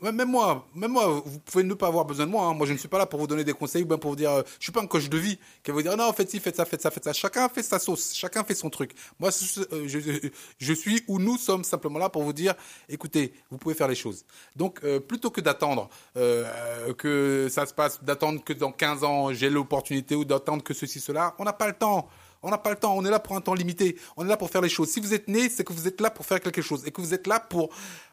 même 0.01 0.29
moi, 0.29 0.67
même 0.73 0.91
moi, 0.91 1.21
vous 1.23 1.39
pouvez 1.39 1.63
ne 1.63 1.73
pas 1.73 1.87
avoir 1.87 2.05
besoin 2.05 2.25
de 2.25 2.31
moi. 2.31 2.45
hein. 2.45 2.53
Moi, 2.53 2.65
je 2.65 2.73
ne 2.73 2.77
suis 2.77 2.87
pas 2.87 2.97
là 2.97 3.05
pour 3.05 3.19
vous 3.19 3.27
donner 3.27 3.43
des 3.43 3.53
conseils 3.53 3.83
ou 3.83 3.85
bien 3.85 3.97
pour 3.97 4.11
vous 4.11 4.15
dire, 4.15 4.31
euh, 4.31 4.41
je 4.59 4.65
suis 4.65 4.71
pas 4.71 4.81
un 4.81 4.87
coach 4.87 5.07
de 5.09 5.17
vie 5.17 5.37
qui 5.63 5.71
va 5.71 5.75
vous 5.75 5.81
dire 5.83 5.95
non, 5.95 6.11
faites 6.13 6.29
ci, 6.31 6.39
faites 6.39 6.55
ça, 6.55 6.65
faites 6.65 6.81
ça, 6.81 6.89
faites 6.89 7.03
ça. 7.03 7.13
Chacun 7.13 7.47
fait 7.49 7.63
sa 7.63 7.77
sauce, 7.79 8.13
chacun 8.13 8.43
fait 8.43 8.55
son 8.55 8.69
truc. 8.69 8.93
Moi, 9.19 9.29
je, 9.29 9.61
euh, 9.71 10.29
je 10.57 10.73
suis 10.73 11.03
ou 11.07 11.19
nous 11.19 11.37
sommes 11.37 11.63
simplement 11.63 11.99
là 11.99 12.09
pour 12.09 12.23
vous 12.23 12.33
dire, 12.33 12.55
écoutez, 12.89 13.33
vous 13.51 13.57
pouvez 13.57 13.75
faire 13.75 13.87
les 13.87 13.95
choses. 13.95 14.25
Donc, 14.55 14.79
euh, 14.83 14.99
plutôt 14.99 15.29
que 15.29 15.41
d'attendre 15.41 15.89
euh, 16.17 16.93
que 16.95 17.47
ça 17.51 17.65
se 17.65 17.73
passe, 17.73 18.03
d'attendre 18.03 18.43
que 18.43 18.53
dans 18.53 18.71
15 18.71 19.03
ans 19.03 19.33
j'ai 19.33 19.49
l'opportunité 19.49 20.15
ou 20.15 20.25
d'attendre 20.25 20.63
que 20.63 20.73
ceci, 20.73 20.99
cela, 20.99 21.35
on 21.37 21.43
n'a 21.43 21.53
pas 21.53 21.67
le 21.67 21.73
temps. 21.73 22.07
On 22.43 22.51
n'a 22.51 22.59
pas 22.59 22.69
le 22.69 22.75
temps, 22.75 22.95
on 22.95 23.03
est 23.03 23.09
là 23.09 23.17
pour 23.19 23.35
un 23.35 23.41
temps 23.41 23.55
limité, 23.55 23.97
on 24.15 24.23
est 24.23 24.29
là 24.29 24.37
pour 24.37 24.51
faire 24.51 24.61
les 24.61 24.69
choses. 24.69 24.89
Si 24.89 24.99
vous 24.99 25.15
êtes 25.15 25.27
né, 25.27 25.49
c'est 25.49 25.63
que 25.63 25.73
vous 25.73 25.87
êtes 25.87 25.99
là 25.99 26.11
pour 26.11 26.23
faire 26.23 26.39
quelque 26.39 26.61
chose 26.61 26.85
et 26.85 26.91
que 26.91 27.01
vous 27.01 27.15
êtes 27.15 27.25
là 27.25 27.39
pour 27.39 27.69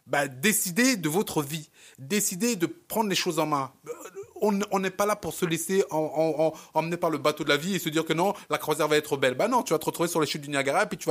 bah, 0.07 0.28
décider 0.28 0.96
de 0.96 1.09
votre 1.09 1.42
vie, 1.42 1.70
décider 1.98 2.57
de 2.57 2.66
prendre 2.66 3.09
les 3.09 3.16
choses 3.16 3.38
en 3.38 3.46
main. 3.46 3.72
Euh, 3.88 3.92
On 4.72 4.78
n'est 4.80 4.90
pas 4.90 5.07
là 5.07 5.16
pour 5.16 5.32
se 5.32 5.46
laisser 5.46 5.84
en, 5.90 5.96
en- 5.96 6.44
en- 6.48 6.52
emmener 6.74 6.98
par 6.98 7.09
le 7.09 7.16
bateau 7.16 7.44
de 7.44 7.48
la 7.48 7.57
vie 7.57 7.76
et 7.76 7.78
se 7.78 7.88
dire 7.88 8.05
que 8.05 8.12
non, 8.12 8.34
la 8.50 8.59
croisière 8.59 8.88
va 8.88 8.96
être 8.98 9.16
belle. 9.16 9.34
Bah 9.34 9.48
non, 9.48 9.62
tu 9.62 9.72
vas 9.72 9.78
te 9.78 9.86
retrouver 9.86 10.09
sur 10.09 10.20
les 10.20 10.26
chutes 10.26 10.42
du 10.42 10.50
Niagara 10.50 10.82
et 10.82 10.86
puis 10.86 10.98
tu 10.98 11.09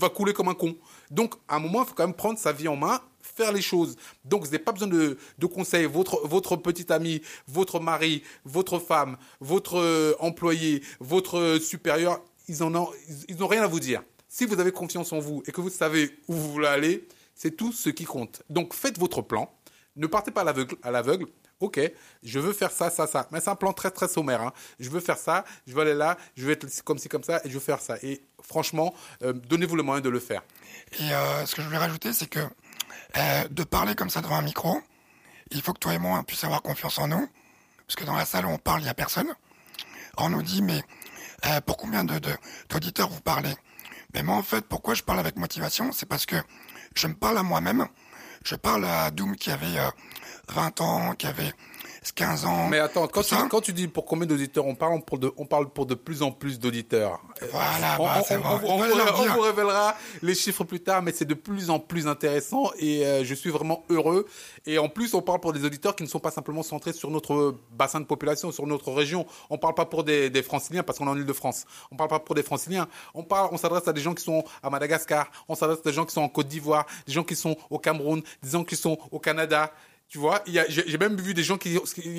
vas, 0.00 0.08
couler 0.10 0.34
comme 0.34 0.48
un 0.48 0.54
con. 0.54 0.76
Donc, 1.10 1.34
à 1.48 1.56
un 1.56 1.60
moment, 1.60 1.82
il 1.82 1.88
faut 1.88 1.94
quand 1.94 2.06
même 2.06 2.14
prendre 2.16 2.38
sa 2.38 2.52
vie 2.52 2.68
en 2.68 2.76
main, 2.76 3.00
faire 3.22 3.52
les 3.52 3.62
choses. 3.62 3.96
Donc, 4.26 4.40
vous 4.42 4.48
n'avez 4.48 4.58
pas 4.58 4.72
besoin 4.72 4.88
de, 4.88 5.16
conseils. 5.46 5.86
Votre, 5.86 6.26
votre 6.26 6.56
petit 6.56 6.92
ami, 6.92 7.22
votre 7.48 7.80
mari, 7.80 8.22
votre 8.44 8.78
femme, 8.80 9.16
votre 9.40 9.78
euh, 9.78 10.14
employé, 10.18 10.82
votre 10.98 11.38
euh, 11.38 11.58
supérieur, 11.60 12.20
ils 12.48 12.58
n'ont 12.58 13.46
rien 13.48 13.62
à 13.62 13.66
vous 13.66 13.80
dire. 13.80 14.02
Si 14.28 14.44
vous 14.44 14.60
avez 14.60 14.72
confiance 14.72 15.12
en 15.12 15.20
vous 15.20 15.42
et 15.46 15.52
que 15.52 15.60
vous 15.62 15.70
savez 15.70 16.10
où 16.28 16.34
vous 16.34 16.52
voulez 16.52 16.66
aller, 16.68 17.08
c'est 17.40 17.56
tout 17.56 17.72
ce 17.72 17.88
qui 17.88 18.04
compte. 18.04 18.42
Donc, 18.50 18.74
faites 18.74 18.98
votre 18.98 19.22
plan. 19.22 19.50
Ne 19.96 20.06
partez 20.06 20.30
pas 20.30 20.42
à 20.42 20.90
l'aveugle. 20.90 21.26
Ok, 21.58 21.80
je 22.22 22.38
veux 22.38 22.52
faire 22.52 22.70
ça, 22.70 22.90
ça, 22.90 23.06
ça. 23.06 23.28
Mais 23.30 23.40
c'est 23.40 23.48
un 23.48 23.54
plan 23.54 23.72
très, 23.72 23.90
très 23.90 24.08
sommaire. 24.08 24.42
hein. 24.42 24.52
Je 24.78 24.90
veux 24.90 25.00
faire 25.00 25.16
ça, 25.16 25.46
je 25.66 25.72
veux 25.74 25.80
aller 25.80 25.94
là, 25.94 26.18
je 26.36 26.44
veux 26.44 26.52
être 26.52 26.66
comme 26.84 26.98
ci, 26.98 27.08
comme 27.08 27.24
ça, 27.24 27.40
et 27.44 27.48
je 27.48 27.54
veux 27.54 27.60
faire 27.60 27.80
ça. 27.80 27.96
Et 28.02 28.22
franchement, 28.42 28.94
euh, 29.22 29.32
donnez-vous 29.32 29.76
le 29.76 29.82
moyen 29.82 30.02
de 30.02 30.10
le 30.10 30.20
faire. 30.20 30.42
Et 30.98 31.12
euh, 31.14 31.46
ce 31.46 31.54
que 31.54 31.62
je 31.62 31.66
voulais 31.66 31.78
rajouter, 31.78 32.12
c'est 32.12 32.28
que 32.28 32.40
euh, 32.40 33.48
de 33.48 33.64
parler 33.64 33.94
comme 33.94 34.10
ça 34.10 34.20
devant 34.20 34.36
un 34.36 34.42
micro, 34.42 34.78
il 35.50 35.62
faut 35.62 35.72
que 35.72 35.78
toi 35.78 35.94
et 35.94 35.98
moi 35.98 36.18
on 36.18 36.22
puisse 36.24 36.44
avoir 36.44 36.60
confiance 36.60 36.98
en 36.98 37.08
nous. 37.08 37.26
Parce 37.86 37.96
que 37.96 38.04
dans 38.04 38.16
la 38.16 38.26
salle 38.26 38.44
où 38.46 38.50
on 38.50 38.58
parle, 38.58 38.80
il 38.80 38.84
n'y 38.84 38.90
a 38.90 38.94
personne. 38.94 39.34
On 40.18 40.28
nous 40.28 40.42
dit, 40.42 40.60
mais 40.62 40.82
pour 41.66 41.78
combien 41.78 42.04
de, 42.04 42.18
de- 42.18 42.36
d'auditeurs 42.68 43.08
vous 43.08 43.22
parlez? 43.22 43.54
Mais 44.14 44.22
moi, 44.22 44.36
en 44.36 44.42
fait, 44.42 44.64
pourquoi 44.66 44.94
je 44.94 45.02
parle 45.02 45.20
avec 45.20 45.36
motivation? 45.36 45.90
C'est 45.92 46.06
parce 46.06 46.26
que 46.26 46.36
je 46.94 47.06
me 47.06 47.14
parle 47.14 47.38
à 47.38 47.42
moi-même. 47.42 47.86
Je 48.44 48.56
parle 48.56 48.84
à 48.84 49.10
Doom 49.10 49.36
qui 49.36 49.50
avait 49.50 49.78
euh, 49.78 49.90
20 50.48 50.80
ans, 50.80 51.14
qui 51.14 51.26
avait 51.26 51.52
15 52.14 52.44
ans. 52.46 52.66
Mais 52.68 52.78
attends, 52.78 53.06
quand 53.08 53.22
tu, 53.22 53.34
quand 53.50 53.60
tu 53.60 53.72
dis 53.72 53.86
pour 53.86 54.06
combien 54.06 54.26
d'auditeurs 54.26 54.66
on 54.66 54.74
parle, 54.74 54.94
on 54.94 55.00
parle, 55.00 55.20
de, 55.20 55.32
on 55.36 55.44
parle 55.46 55.68
pour 55.68 55.84
de 55.86 55.94
plus 55.94 56.22
en 56.22 56.30
plus 56.32 56.58
d'auditeurs. 56.58 57.20
Voilà, 57.52 57.96
on, 57.98 58.04
bah, 58.04 58.16
on- 58.20 58.24
c'est 58.24 58.36
on- 58.36 58.40
bon. 58.40 58.48
on- 58.64 58.76
vous- 58.78 59.22
dire. 59.24 59.34
vous 59.34 59.40
révélera 59.42 59.94
les 60.22 60.34
chiffres 60.34 60.64
plus 60.64 60.80
tard, 60.80 61.02
mais 61.02 61.12
c'est 61.12 61.24
de 61.26 61.34
plus 61.34 61.68
en 61.70 61.78
plus 61.78 62.08
intéressant 62.08 62.70
et 62.78 63.04
euh, 63.04 63.22
je 63.24 63.34
suis 63.34 63.50
vraiment 63.50 63.84
heureux. 63.90 64.26
Et 64.66 64.78
en 64.78 64.88
plus, 64.88 65.12
on 65.14 65.20
parle 65.22 65.40
pour 65.40 65.52
des 65.52 65.64
auditeurs 65.64 65.94
qui 65.94 66.02
ne 66.02 66.08
sont 66.08 66.20
pas 66.20 66.30
simplement 66.30 66.62
centrés 66.62 66.92
sur 66.94 67.10
notre 67.10 67.54
bassin 67.72 68.00
de 68.00 68.06
population, 68.06 68.50
sur 68.50 68.66
notre 68.66 68.92
région. 68.92 69.26
On 69.50 69.58
parle 69.58 69.74
pas 69.74 69.84
pour 69.86 70.02
des, 70.04 70.30
des 70.30 70.42
franciliens 70.42 70.82
parce 70.82 70.98
qu'on 70.98 71.06
est 71.06 71.10
en 71.10 71.16
Ile-de-France. 71.18 71.64
On 71.92 71.96
parle 71.96 72.08
pas 72.10 72.20
pour 72.20 72.34
des 72.34 72.42
franciliens. 72.42 72.88
On 73.14 73.22
parle, 73.22 73.50
on 73.52 73.58
s'adresse 73.58 73.86
à 73.88 73.92
des 73.92 74.00
gens 74.00 74.14
qui 74.14 74.24
sont 74.24 74.42
à 74.62 74.70
Madagascar. 74.70 75.30
On 75.48 75.54
s'adresse 75.54 75.80
à 75.80 75.90
des 75.90 75.92
gens 75.92 76.06
qui 76.06 76.14
sont 76.14 76.22
en 76.22 76.28
Côte 76.30 76.48
d'Ivoire, 76.48 76.86
des 77.06 77.12
gens 77.12 77.24
qui 77.24 77.36
sont 77.36 77.56
au 77.68 77.78
Cameroun, 77.78 78.22
des 78.42 78.50
gens 78.50 78.64
qui 78.64 78.76
sont 78.76 78.96
au 79.10 79.18
Canada. 79.18 79.70
Tu 80.10 80.18
vois, 80.18 80.42
j'ai 80.44 80.98
même 80.98 81.16
vu 81.20 81.34
des 81.34 81.44
gens 81.44 81.56
qui, 81.56 81.78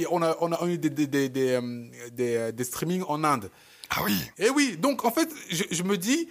on 0.10 0.22
a, 0.22 0.38
on 0.40 0.54
a 0.54 0.66
eu 0.66 0.78
des, 0.78 0.90
des, 0.90 1.08
des, 1.08 1.28
des, 1.28 1.50
euh, 1.50 1.90
des, 2.14 2.36
euh, 2.38 2.52
des 2.54 2.64
streamings 2.64 3.04
en 3.06 3.26
Inde. 3.26 3.52
Ah 3.90 4.00
oui, 4.06 4.16
Et 4.38 4.50
oui, 4.50 4.78
donc 4.78 5.04
en 5.04 5.12
fait, 5.12 5.30
je, 5.50 5.66
je 5.70 5.84
me 5.84 5.98
dis, 5.98 6.30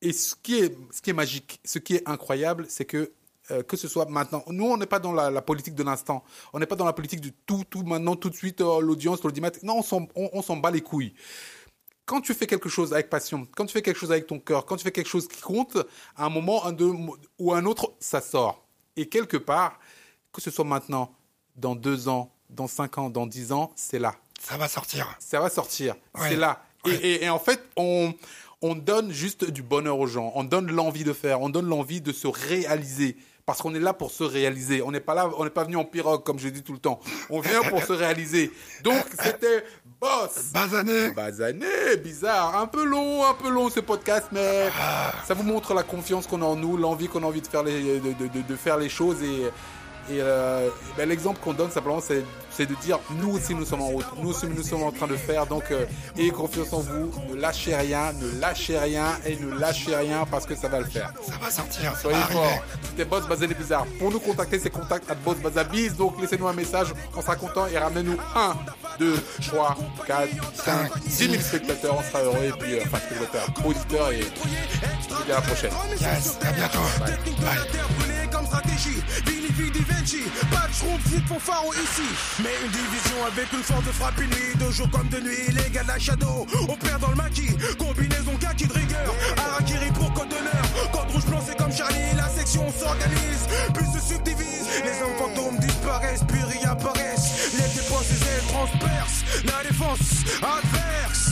et 0.00 0.12
ce 0.12 0.36
qui 0.40 0.60
est, 0.60 0.78
ce 0.92 1.02
qui 1.02 1.10
est 1.10 1.14
magique, 1.14 1.58
ce 1.64 1.80
qui 1.80 1.96
est 1.96 2.08
incroyable, 2.08 2.66
c'est 2.68 2.84
que 2.84 3.10
euh, 3.50 3.64
que 3.64 3.76
ce 3.76 3.88
soit 3.88 4.06
maintenant, 4.06 4.44
nous 4.46 4.66
on 4.66 4.76
n'est 4.76 4.86
pas 4.86 5.00
dans 5.00 5.12
la, 5.12 5.30
la 5.30 5.42
politique 5.42 5.74
de 5.74 5.82
l'instant, 5.82 6.22
on 6.52 6.60
n'est 6.60 6.66
pas 6.66 6.76
dans 6.76 6.86
la 6.86 6.92
politique 6.92 7.20
du 7.20 7.32
tout, 7.32 7.64
tout 7.68 7.82
maintenant, 7.82 8.14
tout 8.14 8.30
de 8.30 8.36
suite, 8.36 8.60
euh, 8.60 8.80
l'audience, 8.80 9.20
l'audimat, 9.24 9.50
non, 9.64 9.78
on 9.78 9.82
s'en 9.82 10.06
on, 10.14 10.30
on 10.32 10.42
s'en 10.42 10.56
bat 10.58 10.70
les 10.70 10.80
couilles. 10.80 11.12
Quand 12.06 12.20
tu 12.20 12.34
fais 12.34 12.46
quelque 12.46 12.68
chose 12.68 12.92
avec 12.92 13.10
passion, 13.10 13.48
quand 13.56 13.66
tu 13.66 13.72
fais 13.72 13.82
quelque 13.82 13.98
chose 13.98 14.12
avec 14.12 14.28
ton 14.28 14.38
cœur, 14.38 14.64
quand 14.64 14.76
tu 14.76 14.84
fais 14.84 14.92
quelque 14.92 15.10
chose 15.10 15.26
qui 15.26 15.40
compte, 15.40 15.76
à 16.14 16.26
un 16.26 16.30
moment 16.30 16.64
un 16.64 16.72
deux, 16.72 16.92
ou 17.40 17.52
un 17.52 17.64
autre, 17.64 17.94
ça 17.98 18.20
sort. 18.20 18.64
Et 18.96 19.08
quelque 19.08 19.36
part, 19.36 19.80
que 20.34 20.40
ce 20.42 20.50
soit 20.50 20.64
maintenant, 20.64 21.10
dans 21.56 21.74
deux 21.74 22.08
ans, 22.08 22.30
dans 22.50 22.66
cinq 22.66 22.98
ans, 22.98 23.08
dans 23.08 23.26
dix 23.26 23.52
ans, 23.52 23.72
c'est 23.76 23.98
là 23.98 24.14
ça 24.40 24.58
va 24.58 24.68
sortir. 24.68 25.16
ça 25.18 25.40
va 25.40 25.48
sortir. 25.48 25.94
Ouais. 26.14 26.28
C'est 26.28 26.36
là. 26.36 26.62
Et- 26.84 26.90
Ouais. 26.90 26.96
Et, 27.02 27.24
et 27.24 27.28
en 27.30 27.38
fait, 27.38 27.62
on, 27.78 28.12
on 28.60 28.74
donne 28.74 29.10
juste 29.10 29.46
du 29.50 29.62
bonheur 29.62 29.98
aux 29.98 30.06
gens. 30.06 30.32
On 30.34 30.44
donne 30.44 30.70
l'envie 30.70 31.02
de 31.04 31.14
faire. 31.14 31.40
On 31.40 31.48
donne 31.48 31.66
l'envie 31.66 32.02
de 32.02 32.12
se 32.12 32.26
réaliser. 32.26 33.16
Parce 33.46 33.62
qu'on 33.62 33.74
est 33.74 33.80
là 33.80 33.94
pour 33.94 34.10
se 34.10 34.22
réaliser. 34.22 34.82
On 34.82 34.90
n'est 34.90 35.00
pas 35.00 35.14
là, 35.14 35.30
on 35.38 35.44
n'est 35.44 35.50
pas 35.50 35.64
venu 35.64 35.76
en 35.76 35.84
pirogue, 35.86 36.22
comme 36.24 36.38
je 36.38 36.48
dis 36.50 36.62
tout 36.62 36.74
le 36.74 36.78
temps. 36.78 37.00
On 37.30 37.40
vient 37.40 37.62
pour 37.62 37.82
se 37.86 37.92
réaliser. 37.94 38.50
Donc, 38.82 39.02
c'était 39.22 39.64
boss. 39.98 40.50
Basané, 40.52 41.10
Basané, 41.12 41.96
bizarre, 42.02 42.58
un 42.58 42.66
peu 42.66 42.84
long, 42.84 43.24
un 43.24 43.32
peu 43.34 43.48
long 43.48 43.70
ce 43.70 43.80
podcast, 43.80 44.26
mais 44.32 44.68
ça 45.26 45.32
vous 45.32 45.42
montre 45.42 45.72
la 45.72 45.82
confiance 45.84 46.26
qu'on 46.26 46.42
a 46.42 46.46
en 46.46 46.56
nous, 46.56 46.76
l'envie 46.76 47.08
qu'on 47.08 47.22
a 47.22 47.26
envie 47.26 47.40
de 47.40 47.46
faire 47.46 47.62
les, 47.62 47.98
de, 47.98 48.12
de- 48.12 48.28
de- 48.28 48.42
de 48.42 48.56
faire 48.56 48.76
les 48.76 48.90
choses 48.90 49.22
et, 49.22 49.50
et 50.10 50.20
euh, 50.20 50.68
ben, 50.96 51.08
l'exemple 51.08 51.40
qu'on 51.40 51.54
donne 51.54 51.70
simplement 51.70 52.00
c'est, 52.00 52.24
c'est 52.50 52.66
de 52.66 52.74
dire 52.76 52.98
nous 53.20 53.36
aussi 53.36 53.54
nous 53.54 53.64
sommes 53.64 53.82
en 53.82 53.88
route, 53.88 54.06
nous 54.22 54.30
aussi 54.30 54.46
nous 54.46 54.62
sommes 54.62 54.82
en 54.82 54.92
train 54.92 55.06
de 55.06 55.16
faire 55.16 55.46
donc 55.46 55.64
euh, 55.70 55.86
ayez 56.16 56.30
confiance 56.30 56.72
en 56.72 56.80
vous, 56.80 57.10
ne 57.30 57.40
lâchez 57.40 57.74
rien, 57.74 58.12
ne 58.12 58.40
lâchez 58.40 58.78
rien 58.78 59.18
et 59.24 59.36
ne 59.36 59.58
lâchez 59.58 59.94
rien 59.94 60.24
parce 60.30 60.46
que 60.46 60.54
ça 60.54 60.68
va 60.68 60.80
le 60.80 60.84
faire. 60.84 61.12
ça 61.26 61.34
va 61.40 61.50
sortir, 61.50 61.94
ça 61.94 62.02
Soyez 62.02 62.18
forts. 62.30 62.62
C'était 62.82 63.04
Boss 63.04 63.26
Bazané 63.26 63.54
Bizarre. 63.54 63.86
Pour 63.98 64.10
nous 64.10 64.20
contacter, 64.20 64.58
c'est 64.58 64.70
contact 64.70 65.10
at 65.10 65.14
Boss 65.16 65.36
Bazabiz. 65.38 65.96
Donc 65.96 66.20
laissez-nous 66.20 66.46
un 66.46 66.52
message, 66.52 66.88
on 67.16 67.22
sera 67.22 67.36
content 67.36 67.66
et 67.66 67.78
ramenez-nous 67.78 68.18
1, 68.36 68.56
2, 68.98 69.14
3, 69.48 69.76
4, 70.06 70.28
5, 70.54 70.98
10 71.06 71.16
000 71.30 71.42
spectateurs. 71.42 71.96
On 71.98 72.02
sera 72.02 72.22
heureux 72.22 72.44
et 72.44 72.52
puis, 72.58 72.74
euh, 72.74 72.82
enfin, 72.84 72.98
spectateurs, 72.98 73.48
auditeurs 73.64 74.10
et 74.12 74.20
je 74.20 75.14
vous 75.14 75.24
dis 75.24 75.32
à 75.32 75.36
la 75.36 75.40
prochaine. 75.40 75.72
Yes, 76.00 76.38
à 76.42 76.52
bientôt. 76.52 76.78
De 79.24 79.33
Vini 79.56 79.70
Vidi 79.70 79.84
Vinci, 79.88 80.22
pas 80.50 80.66
de 80.68 81.08
flip 81.08 81.26
pour 81.26 81.40
pharo 81.40 81.72
ici. 81.74 82.02
Mais 82.42 82.50
une 82.64 82.70
division 82.70 83.24
avec 83.26 83.52
une 83.52 83.62
force 83.62 83.84
de 83.84 83.92
frappe 83.92 84.18
nuit, 84.18 84.54
de 84.58 84.70
jour 84.72 84.88
comme 84.90 85.08
de 85.08 85.20
nuit. 85.20 85.46
Les 85.52 85.70
gars 85.70 85.82
de 85.82 85.88
la 85.88 85.98
shadow, 85.98 86.46
on 86.68 86.76
perd 86.76 87.00
dans 87.00 87.10
le 87.10 87.16
maquis. 87.16 87.56
Combinaison 87.78 88.36
kaki 88.40 88.66
de 88.66 88.72
rigueur. 88.72 89.14
Arakiri 89.36 89.90
pour 89.92 90.12
code 90.12 90.28
d'honneur. 90.28 90.90
Code 90.92 91.10
rouge 91.12 91.26
blanc, 91.26 91.40
c'est 91.46 91.56
comme 91.56 91.72
Charlie. 91.72 92.14
La 92.16 92.28
section 92.28 92.64
s'organise, 92.72 93.46
puis 93.74 93.86
se 93.86 94.14
subdivise. 94.14 94.66
Les 94.84 95.02
hommes 95.02 95.16
fantômes 95.18 95.58
disparaissent, 95.58 96.24
puis 96.26 96.42
réapparaissent. 96.42 97.54
Les 97.54 97.80
dépenses, 97.80 98.10
les 98.10 98.26
ailes 98.26 98.48
transpercent. 98.48 99.24
La 99.44 99.62
défense 99.68 100.24
adverse. 100.42 101.30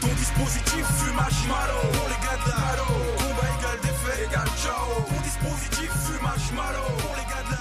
Ton 0.00 0.14
dispositif 0.14 0.86
fume 0.98 1.16
marshmallow 1.16 1.88
Pour 1.92 2.08
les 2.08 2.20
gars 2.24 2.38
de 2.44 2.50
la 2.50 2.76
Combat 3.18 3.48
égal 3.58 3.78
défait 3.82 4.24
égal 4.24 4.48
ciao 4.62 5.27
Ton 5.48 5.54
dispositif 5.54 5.90
fume 6.04 6.22
marshmallow 6.22 6.84
Pour 6.98 7.16
les 7.16 7.24
gars 7.24 7.42
de 7.46 7.50
la 7.52 7.57